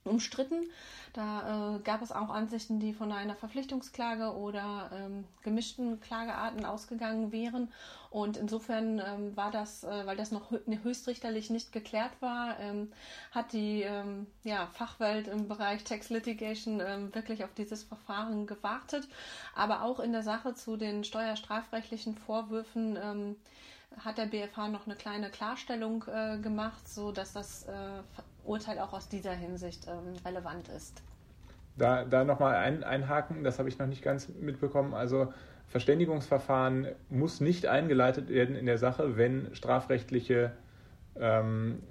umstritten. 0.05 0.69
Da 1.13 1.75
äh, 1.75 1.79
gab 1.79 2.01
es 2.01 2.11
auch 2.11 2.29
Ansichten, 2.29 2.79
die 2.79 2.93
von 2.93 3.11
einer 3.11 3.35
Verpflichtungsklage 3.35 4.35
oder 4.35 4.91
ähm, 4.93 5.25
gemischten 5.43 5.99
Klagearten 6.01 6.65
ausgegangen 6.65 7.31
wären. 7.31 7.71
Und 8.09 8.37
insofern 8.37 8.99
ähm, 8.99 9.35
war 9.35 9.51
das, 9.51 9.83
äh, 9.83 10.05
weil 10.05 10.17
das 10.17 10.31
noch 10.31 10.51
höchstrichterlich 10.83 11.49
nicht 11.49 11.71
geklärt 11.71 12.11
war, 12.21 12.59
ähm, 12.59 12.91
hat 13.31 13.53
die 13.53 13.81
ähm, 13.81 14.27
ja, 14.43 14.67
Fachwelt 14.67 15.27
im 15.27 15.47
Bereich 15.47 15.83
Tax 15.83 16.09
Litigation 16.09 16.81
ähm, 16.85 17.13
wirklich 17.15 17.43
auf 17.43 17.53
dieses 17.53 17.83
Verfahren 17.83 18.45
gewartet. 18.47 19.07
Aber 19.55 19.83
auch 19.83 19.99
in 19.99 20.11
der 20.11 20.23
Sache 20.23 20.53
zu 20.53 20.77
den 20.77 21.03
steuerstrafrechtlichen 21.03 22.17
Vorwürfen 22.17 22.97
ähm, 23.01 23.35
hat 23.99 24.17
der 24.17 24.25
BFH 24.25 24.69
noch 24.69 24.85
eine 24.85 24.95
kleine 24.95 25.29
Klarstellung 25.29 26.05
äh, 26.07 26.37
gemacht, 26.39 26.87
so 26.87 27.11
dass 27.11 27.33
das 27.33 27.63
äh, 27.63 27.71
Urteil 28.43 28.79
auch 28.79 28.93
aus 28.93 29.09
dieser 29.09 29.33
Hinsicht 29.33 29.87
ähm, 29.87 30.13
relevant 30.25 30.67
ist. 30.69 31.01
Da, 31.77 32.05
da 32.05 32.23
nochmal 32.23 32.55
ein, 32.55 32.83
einhaken, 32.83 33.43
das 33.43 33.59
habe 33.59 33.69
ich 33.69 33.77
noch 33.77 33.87
nicht 33.87 34.01
ganz 34.01 34.29
mitbekommen. 34.29 34.93
Also 34.93 35.33
Verständigungsverfahren 35.67 36.87
muss 37.09 37.41
nicht 37.41 37.65
eingeleitet 37.65 38.29
werden 38.29 38.55
in 38.55 38.65
der 38.65 38.77
Sache, 38.77 39.17
wenn 39.17 39.53
strafrechtliche 39.53 40.51
ähm, 41.19 41.81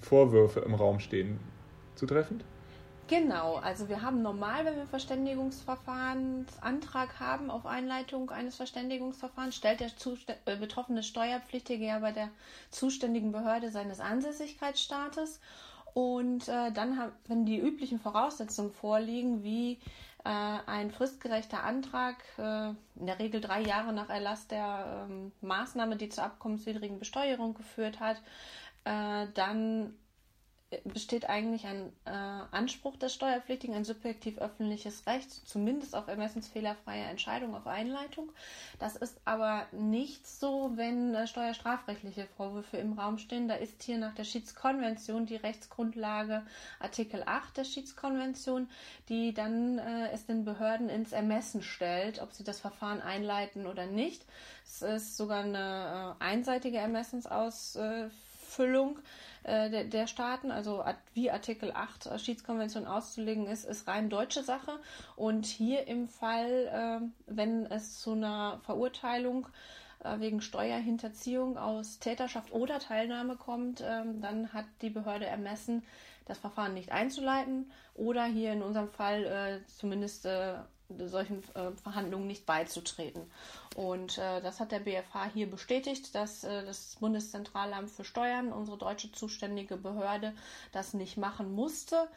Vorwürfe 0.00 0.60
im 0.60 0.74
Raum 0.74 1.00
stehen. 1.00 1.40
Zutreffend? 1.94 2.44
Genau, 3.08 3.56
also 3.56 3.88
wir 3.88 4.00
haben 4.00 4.22
normal, 4.22 4.64
wenn 4.64 4.76
wir 4.76 4.86
Verständigungsverfahrensantrag 4.86 7.18
haben 7.20 7.50
auf 7.50 7.66
Einleitung 7.66 8.30
eines 8.30 8.56
Verständigungsverfahrens, 8.56 9.56
stellt 9.56 9.80
der 9.80 9.90
äh, 10.46 10.56
betroffene 10.56 11.02
Steuerpflichtige 11.02 11.84
ja 11.84 11.98
bei 11.98 12.12
der 12.12 12.30
zuständigen 12.70 13.32
Behörde 13.32 13.70
seines 13.70 14.00
Ansässigkeitsstaates. 14.00 15.40
Und 15.94 16.48
äh, 16.48 16.72
dann, 16.72 17.12
wenn 17.26 17.44
die 17.44 17.58
üblichen 17.58 18.00
Voraussetzungen 18.00 18.72
vorliegen, 18.72 19.42
wie 19.42 19.72
äh, 20.24 20.58
ein 20.66 20.90
fristgerechter 20.90 21.64
Antrag, 21.64 22.16
äh, 22.38 22.70
in 22.98 23.06
der 23.06 23.18
Regel 23.18 23.42
drei 23.42 23.60
Jahre 23.60 23.92
nach 23.92 24.08
Erlass 24.08 24.46
der 24.46 25.06
ähm, 25.10 25.32
Maßnahme, 25.42 25.96
die 25.96 26.08
zur 26.08 26.24
abkommenswidrigen 26.24 26.98
Besteuerung 26.98 27.52
geführt 27.54 28.00
hat, 28.00 28.16
äh, 28.84 29.26
dann 29.34 29.94
besteht 30.84 31.28
eigentlich 31.28 31.66
ein 31.66 31.92
äh, 32.04 32.10
Anspruch 32.10 32.96
des 32.96 33.14
Steuerpflichtigen, 33.14 33.74
ein 33.74 33.84
subjektiv 33.84 34.38
öffentliches 34.38 35.06
Recht, 35.06 35.30
zumindest 35.46 35.94
auf 35.94 36.08
ermessensfehlerfreie 36.08 37.04
Entscheidung 37.04 37.54
auf 37.54 37.66
Einleitung. 37.66 38.30
Das 38.78 38.96
ist 38.96 39.20
aber 39.24 39.66
nicht 39.72 40.26
so, 40.26 40.72
wenn 40.74 41.14
äh, 41.14 41.26
steuerstrafrechtliche 41.26 42.26
Vorwürfe 42.36 42.78
im 42.78 42.94
Raum 42.94 43.18
stehen. 43.18 43.48
Da 43.48 43.54
ist 43.54 43.82
hier 43.82 43.98
nach 43.98 44.14
der 44.14 44.24
Schiedskonvention 44.24 45.26
die 45.26 45.36
Rechtsgrundlage 45.36 46.42
Artikel 46.80 47.22
8 47.24 47.56
der 47.56 47.64
Schiedskonvention, 47.64 48.68
die 49.08 49.34
dann 49.34 49.78
äh, 49.78 50.10
es 50.12 50.26
den 50.26 50.44
Behörden 50.44 50.88
ins 50.88 51.12
Ermessen 51.12 51.62
stellt, 51.62 52.20
ob 52.20 52.32
sie 52.32 52.44
das 52.44 52.60
Verfahren 52.60 53.00
einleiten 53.00 53.66
oder 53.66 53.86
nicht. 53.86 54.24
Es 54.64 54.82
ist 54.82 55.16
sogar 55.16 55.44
eine 55.44 56.16
äh, 56.20 56.24
einseitige 56.24 56.78
Ermessensausfüllung 58.52 58.98
äh, 59.44 59.70
der, 59.70 59.84
der, 59.84 60.06
Staaten, 60.06 60.50
also 60.50 60.84
wie 61.14 61.30
Artikel 61.30 61.72
8 61.72 62.20
Schiedskonvention 62.20 62.86
auszulegen 62.86 63.46
ist, 63.46 63.64
ist 63.64 63.88
rein 63.88 64.08
deutsche 64.08 64.42
Sache. 64.42 64.78
Und 65.16 65.46
hier 65.46 65.86
im 65.88 66.08
Fall, 66.08 66.68
äh, 67.02 67.06
wenn 67.26 67.66
es 67.66 68.00
zu 68.00 68.12
einer 68.12 68.60
Verurteilung 68.64 69.48
äh, 70.04 70.20
wegen 70.20 70.40
Steuerhinterziehung 70.40 71.58
aus 71.58 71.98
Täterschaft 71.98 72.52
oder 72.52 72.78
Teilnahme 72.78 73.36
kommt, 73.36 73.82
ähm, 73.84 74.20
dann 74.20 74.52
hat 74.52 74.66
die 74.80 74.90
Behörde 74.90 75.26
ermessen, 75.26 75.82
das 76.26 76.38
Verfahren 76.38 76.74
nicht 76.74 76.92
einzuleiten 76.92 77.72
oder 77.94 78.24
hier 78.24 78.52
in 78.52 78.62
unserem 78.62 78.88
Fall 78.88 79.24
äh, 79.24 79.66
zumindest 79.66 80.24
äh, 80.24 80.54
solchen 81.08 81.42
äh, 81.54 81.70
Verhandlungen 81.82 82.26
nicht 82.26 82.46
beizutreten. 82.46 83.22
Und 83.76 84.18
äh, 84.18 84.40
das 84.40 84.60
hat 84.60 84.72
der 84.72 84.80
BFH 84.80 85.30
hier 85.32 85.50
bestätigt, 85.50 86.14
dass 86.14 86.44
äh, 86.44 86.64
das 86.64 86.96
Bundeszentralamt 87.00 87.90
für 87.90 88.04
Steuern, 88.04 88.52
unsere 88.52 88.78
deutsche 88.78 89.12
zuständige 89.12 89.76
Behörde, 89.76 90.34
das 90.72 90.94
nicht 90.94 91.16
machen 91.16 91.54
musste. 91.54 92.08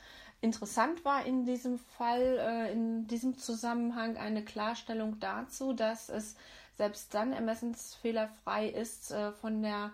Interessant 0.41 1.03
war 1.05 1.25
in 1.25 1.45
diesem 1.45 1.79
Fall, 1.79 2.37
äh, 2.39 2.71
in 2.71 3.07
diesem 3.07 3.37
Zusammenhang 3.37 4.17
eine 4.17 4.43
Klarstellung 4.43 5.19
dazu, 5.19 5.73
dass 5.73 6.09
es 6.09 6.35
selbst 6.77 7.13
dann 7.13 7.31
ermessensfehlerfrei 7.33 8.67
ist, 8.67 9.11
äh, 9.11 9.31
von 9.31 9.61
der 9.61 9.91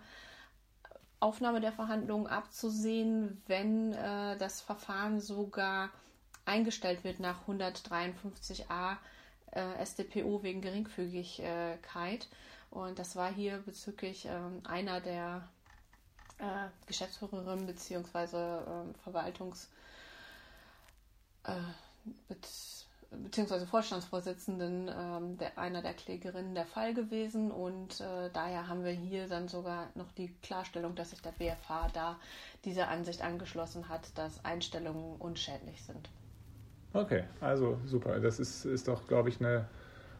Aufnahme 1.20 1.62
der 1.62 1.72
Verhandlungen 1.72 2.26
abzusehen, 2.28 3.42
wenn 3.46 3.94
äh, 3.94 4.36
das 4.38 4.62
Verfahren 4.62 5.20
sogar 5.20 5.92
eingestellt 6.52 7.04
wird 7.04 7.20
nach 7.20 7.48
153a 7.48 8.98
äh, 9.52 9.86
StPO 9.86 10.44
wegen 10.44 10.62
Geringfügigkeit. 10.62 12.28
Und 12.70 13.00
das 13.00 13.16
war 13.16 13.32
hier 13.34 13.58
bezüglich 13.66 14.26
ähm, 14.26 14.62
einer 14.66 15.02
der 15.02 15.48
äh, 16.40 16.68
Geschäftsführerinnen 16.88 17.66
bzw. 17.68 18.36
Ähm, 18.38 18.94
Verwaltungs- 19.06 19.68
äh, 21.44 21.54
beziehungsweise 23.12 23.68
Vorstandsvorsitzenden 23.68 24.90
ähm, 24.90 25.38
der, 25.38 25.58
einer 25.58 25.82
der 25.82 25.94
Klägerinnen 25.94 26.56
der 26.56 26.66
Fall 26.66 26.94
gewesen 26.94 27.52
und 27.52 28.00
äh, 28.00 28.30
daher 28.32 28.68
haben 28.68 28.86
wir 28.86 28.92
hier 28.94 29.28
dann 29.28 29.48
sogar 29.50 29.90
noch 29.96 30.12
die 30.14 30.34
Klarstellung, 30.42 30.96
dass 30.96 31.10
sich 31.10 31.22
der 31.22 31.32
BFH 31.34 31.90
da 31.94 32.18
dieser 32.64 32.88
Ansicht 32.88 33.22
angeschlossen 33.22 33.90
hat, 33.90 34.18
dass 34.18 34.44
Einstellungen 34.46 35.18
unschädlich 35.20 35.84
sind. 35.84 36.10
Okay, 36.94 37.24
also 37.40 37.80
super. 37.86 38.20
Das 38.20 38.40
ist, 38.40 38.66
ist 38.66 38.88
doch, 38.88 39.08
glaube 39.08 39.30
ich, 39.30 39.40
eine 39.40 39.66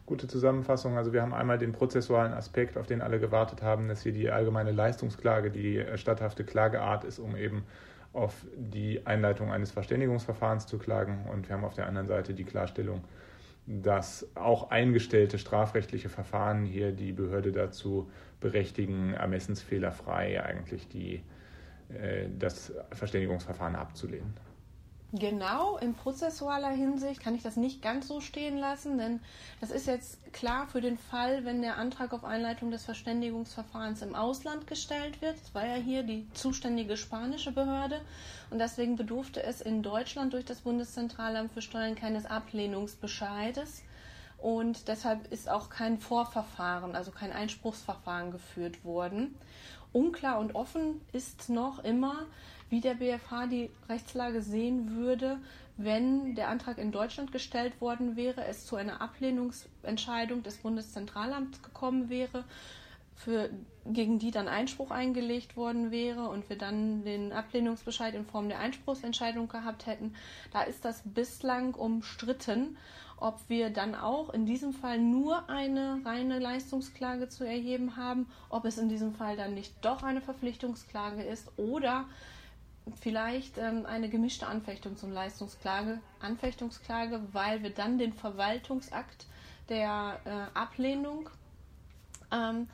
gute 0.06 0.26
Zusammenfassung. 0.26 0.96
Also 0.96 1.12
wir 1.12 1.22
haben 1.22 1.34
einmal 1.34 1.58
den 1.58 1.72
prozessualen 1.72 2.32
Aspekt, 2.32 2.78
auf 2.78 2.86
den 2.86 3.02
alle 3.02 3.20
gewartet 3.20 3.62
haben, 3.62 3.88
dass 3.88 4.02
hier 4.02 4.12
die 4.12 4.30
allgemeine 4.30 4.72
Leistungsklage 4.72 5.50
die 5.50 5.84
statthafte 5.96 6.44
Klageart 6.44 7.04
ist, 7.04 7.18
um 7.18 7.36
eben 7.36 7.64
auf 8.12 8.46
die 8.56 9.06
Einleitung 9.06 9.52
eines 9.52 9.70
Verständigungsverfahrens 9.70 10.66
zu 10.66 10.78
klagen. 10.78 11.26
Und 11.30 11.48
wir 11.48 11.56
haben 11.56 11.64
auf 11.64 11.74
der 11.74 11.86
anderen 11.86 12.08
Seite 12.08 12.34
die 12.34 12.44
Klarstellung, 12.44 13.04
dass 13.66 14.26
auch 14.34 14.70
eingestellte 14.70 15.38
strafrechtliche 15.38 16.08
Verfahren 16.08 16.64
hier 16.64 16.92
die 16.92 17.12
Behörde 17.12 17.52
dazu 17.52 18.10
berechtigen, 18.40 19.14
ermessensfehlerfrei 19.14 20.42
eigentlich 20.42 20.88
die, 20.88 21.22
äh, 21.90 22.28
das 22.38 22.72
Verständigungsverfahren 22.90 23.76
abzulehnen. 23.76 24.34
Genau, 25.14 25.76
in 25.76 25.92
prozessualer 25.92 26.70
Hinsicht 26.70 27.20
kann 27.20 27.34
ich 27.34 27.42
das 27.42 27.56
nicht 27.56 27.82
ganz 27.82 28.08
so 28.08 28.22
stehen 28.22 28.56
lassen, 28.56 28.96
denn 28.96 29.20
das 29.60 29.70
ist 29.70 29.86
jetzt 29.86 30.32
klar 30.32 30.66
für 30.66 30.80
den 30.80 30.96
Fall, 30.96 31.44
wenn 31.44 31.60
der 31.60 31.76
Antrag 31.76 32.14
auf 32.14 32.24
Einleitung 32.24 32.70
des 32.70 32.86
Verständigungsverfahrens 32.86 34.00
im 34.00 34.14
Ausland 34.14 34.66
gestellt 34.66 35.20
wird. 35.20 35.36
Das 35.38 35.54
war 35.54 35.66
ja 35.66 35.74
hier 35.74 36.02
die 36.02 36.26
zuständige 36.32 36.96
spanische 36.96 37.52
Behörde 37.52 38.00
und 38.48 38.58
deswegen 38.58 38.96
bedurfte 38.96 39.42
es 39.42 39.60
in 39.60 39.82
Deutschland 39.82 40.32
durch 40.32 40.46
das 40.46 40.62
Bundeszentralamt 40.62 41.52
für 41.52 41.60
Steuern 41.60 41.94
keines 41.94 42.24
Ablehnungsbescheides 42.24 43.82
und 44.38 44.88
deshalb 44.88 45.30
ist 45.30 45.46
auch 45.46 45.68
kein 45.68 45.98
Vorverfahren, 45.98 46.96
also 46.96 47.10
kein 47.10 47.32
Einspruchsverfahren 47.32 48.32
geführt 48.32 48.82
worden. 48.82 49.34
Unklar 49.92 50.38
und 50.38 50.54
offen 50.54 51.02
ist 51.12 51.50
noch 51.50 51.84
immer, 51.84 52.24
wie 52.72 52.80
der 52.80 52.94
BFH 52.94 53.48
die 53.48 53.70
Rechtslage 53.90 54.40
sehen 54.40 54.96
würde, 54.96 55.38
wenn 55.76 56.34
der 56.34 56.48
Antrag 56.48 56.78
in 56.78 56.90
Deutschland 56.90 57.30
gestellt 57.30 57.78
worden 57.82 58.16
wäre, 58.16 58.46
es 58.46 58.64
zu 58.64 58.76
einer 58.76 59.02
Ablehnungsentscheidung 59.02 60.42
des 60.42 60.56
Bundeszentralamts 60.56 61.60
gekommen 61.62 62.08
wäre, 62.08 62.44
für, 63.14 63.50
gegen 63.84 64.18
die 64.18 64.30
dann 64.30 64.48
Einspruch 64.48 64.90
eingelegt 64.90 65.54
worden 65.54 65.90
wäre 65.90 66.30
und 66.30 66.48
wir 66.48 66.56
dann 66.56 67.04
den 67.04 67.34
Ablehnungsbescheid 67.34 68.14
in 68.14 68.24
Form 68.24 68.48
der 68.48 68.58
Einspruchsentscheidung 68.58 69.48
gehabt 69.48 69.84
hätten. 69.84 70.14
Da 70.50 70.62
ist 70.62 70.86
das 70.86 71.02
bislang 71.04 71.74
umstritten, 71.74 72.78
ob 73.18 73.38
wir 73.48 73.68
dann 73.68 73.94
auch 73.94 74.30
in 74.30 74.46
diesem 74.46 74.72
Fall 74.72 74.98
nur 74.98 75.50
eine 75.50 76.00
reine 76.06 76.38
Leistungsklage 76.38 77.28
zu 77.28 77.44
erheben 77.44 77.96
haben, 77.96 78.30
ob 78.48 78.64
es 78.64 78.78
in 78.78 78.88
diesem 78.88 79.12
Fall 79.12 79.36
dann 79.36 79.52
nicht 79.52 79.74
doch 79.82 80.02
eine 80.02 80.22
Verpflichtungsklage 80.22 81.22
ist 81.22 81.52
oder 81.58 82.06
vielleicht 83.00 83.58
ähm, 83.58 83.86
eine 83.86 84.08
gemischte 84.08 84.46
Anfechtungs- 84.46 85.04
und 85.04 85.12
Leistungsklage, 85.12 86.00
Anfechtungsklage, 86.20 87.20
weil 87.32 87.62
wir 87.62 87.70
dann 87.70 87.98
den 87.98 88.12
Verwaltungsakt 88.12 89.26
der 89.68 90.18
äh, 90.24 90.58
Ablehnung 90.58 91.28
ähm, 92.32 92.68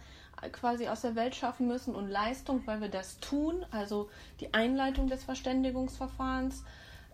quasi 0.52 0.88
aus 0.88 1.02
der 1.02 1.14
Welt 1.14 1.34
schaffen 1.34 1.66
müssen 1.66 1.94
und 1.94 2.09
Leistung, 2.09 2.66
weil 2.66 2.80
wir 2.80 2.88
das 2.88 3.18
tun, 3.20 3.66
also 3.70 4.09
die 4.40 4.54
Einleitung 4.54 5.09
des 5.09 5.24
Verständigungsverfahrens, 5.24 6.64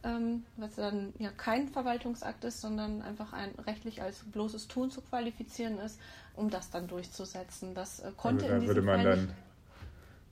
ähm, 0.05 0.45
was 0.57 0.77
dann 0.77 1.15
ja 1.19 1.31
kein 1.31 1.69
Verwaltungsakt 1.69 2.45
ist, 2.45 2.61
sondern 2.61 3.03
einfach 3.03 3.33
ein 3.33 3.51
rechtlich 3.67 4.03
als 4.03 4.19
bloßes 4.25 4.69
Tun 4.69 4.91
zu 4.91 5.01
qualifizieren 5.01 5.79
ist, 5.79 5.99
um 6.37 6.51
das 6.51 6.71
dann 6.71 6.87
durchzusetzen. 6.87 7.75
Das 7.75 8.01
äh, 8.01 8.13
konnte 8.17 8.45
also, 8.45 8.57
in 8.57 8.61
diesem 8.61 8.85
Fall 8.85 9.17
nicht 9.17 9.35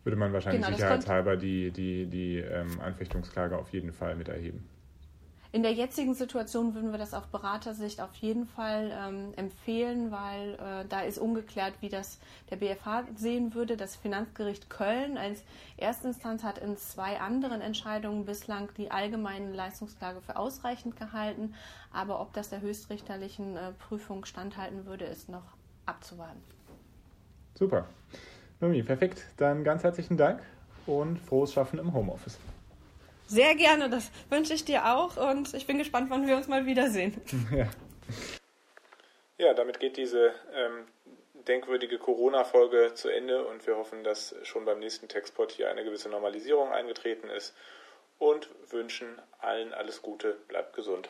würde 0.04 0.16
man 0.16 0.32
wahrscheinlich 0.32 0.62
genau, 0.62 0.76
sicherheitshalber 0.76 1.36
die, 1.36 1.70
die, 1.70 2.06
die 2.06 2.38
ähm, 2.38 2.80
Anfechtungsklage 2.80 3.56
auf 3.56 3.72
jeden 3.72 3.92
Fall 3.92 4.16
mit 4.16 4.28
erheben. 4.28 4.68
In 5.54 5.62
der 5.62 5.74
jetzigen 5.74 6.14
Situation 6.14 6.74
würden 6.74 6.92
wir 6.92 6.98
das 6.98 7.12
auf 7.12 7.26
Beratersicht 7.26 8.00
auf 8.00 8.14
jeden 8.14 8.46
Fall 8.46 8.90
ähm, 8.90 9.34
empfehlen, 9.36 10.10
weil 10.10 10.54
äh, 10.54 10.88
da 10.88 11.02
ist 11.02 11.18
ungeklärt, 11.18 11.74
wie 11.80 11.90
das 11.90 12.18
der 12.48 12.56
BFH 12.56 13.04
sehen 13.16 13.52
würde. 13.52 13.76
Das 13.76 13.94
Finanzgericht 13.94 14.70
Köln 14.70 15.18
als 15.18 15.44
Erstinstanz 15.76 16.42
hat 16.42 16.56
in 16.56 16.78
zwei 16.78 17.20
anderen 17.20 17.60
Entscheidungen 17.60 18.24
bislang 18.24 18.70
die 18.78 18.90
allgemeine 18.90 19.52
Leistungsklage 19.52 20.22
für 20.22 20.36
ausreichend 20.36 20.96
gehalten. 20.96 21.54
Aber 21.92 22.22
ob 22.22 22.32
das 22.32 22.48
der 22.48 22.62
höchstrichterlichen 22.62 23.58
äh, 23.58 23.72
Prüfung 23.72 24.24
standhalten 24.24 24.86
würde, 24.86 25.04
ist 25.04 25.28
noch 25.28 25.44
abzuwarten. 25.84 26.40
Super. 27.52 27.86
Nomi, 28.62 28.84
perfekt. 28.84 29.24
Dann 29.38 29.64
ganz 29.64 29.82
herzlichen 29.82 30.16
Dank 30.16 30.40
und 30.86 31.18
frohes 31.18 31.52
Schaffen 31.52 31.80
im 31.80 31.92
Homeoffice. 31.92 32.38
Sehr 33.26 33.56
gerne, 33.56 33.90
das 33.90 34.12
wünsche 34.30 34.54
ich 34.54 34.64
dir 34.64 34.86
auch 34.94 35.16
und 35.16 35.52
ich 35.52 35.66
bin 35.66 35.78
gespannt, 35.78 36.10
wann 36.10 36.28
wir 36.28 36.36
uns 36.36 36.46
mal 36.46 36.64
wiedersehen. 36.64 37.20
Ja, 37.50 39.46
ja 39.46 39.54
damit 39.54 39.80
geht 39.80 39.96
diese 39.96 40.32
ähm, 40.54 40.86
denkwürdige 41.48 41.98
Corona-Folge 41.98 42.92
zu 42.94 43.08
Ende 43.08 43.44
und 43.44 43.66
wir 43.66 43.76
hoffen, 43.76 44.04
dass 44.04 44.36
schon 44.44 44.64
beim 44.64 44.78
nächsten 44.78 45.08
Textport 45.08 45.50
hier 45.50 45.68
eine 45.68 45.82
gewisse 45.82 46.08
Normalisierung 46.08 46.70
eingetreten 46.70 47.28
ist 47.30 47.54
und 48.20 48.48
wünschen 48.70 49.08
allen 49.40 49.74
alles 49.74 50.02
Gute, 50.02 50.36
bleibt 50.46 50.76
gesund. 50.76 51.08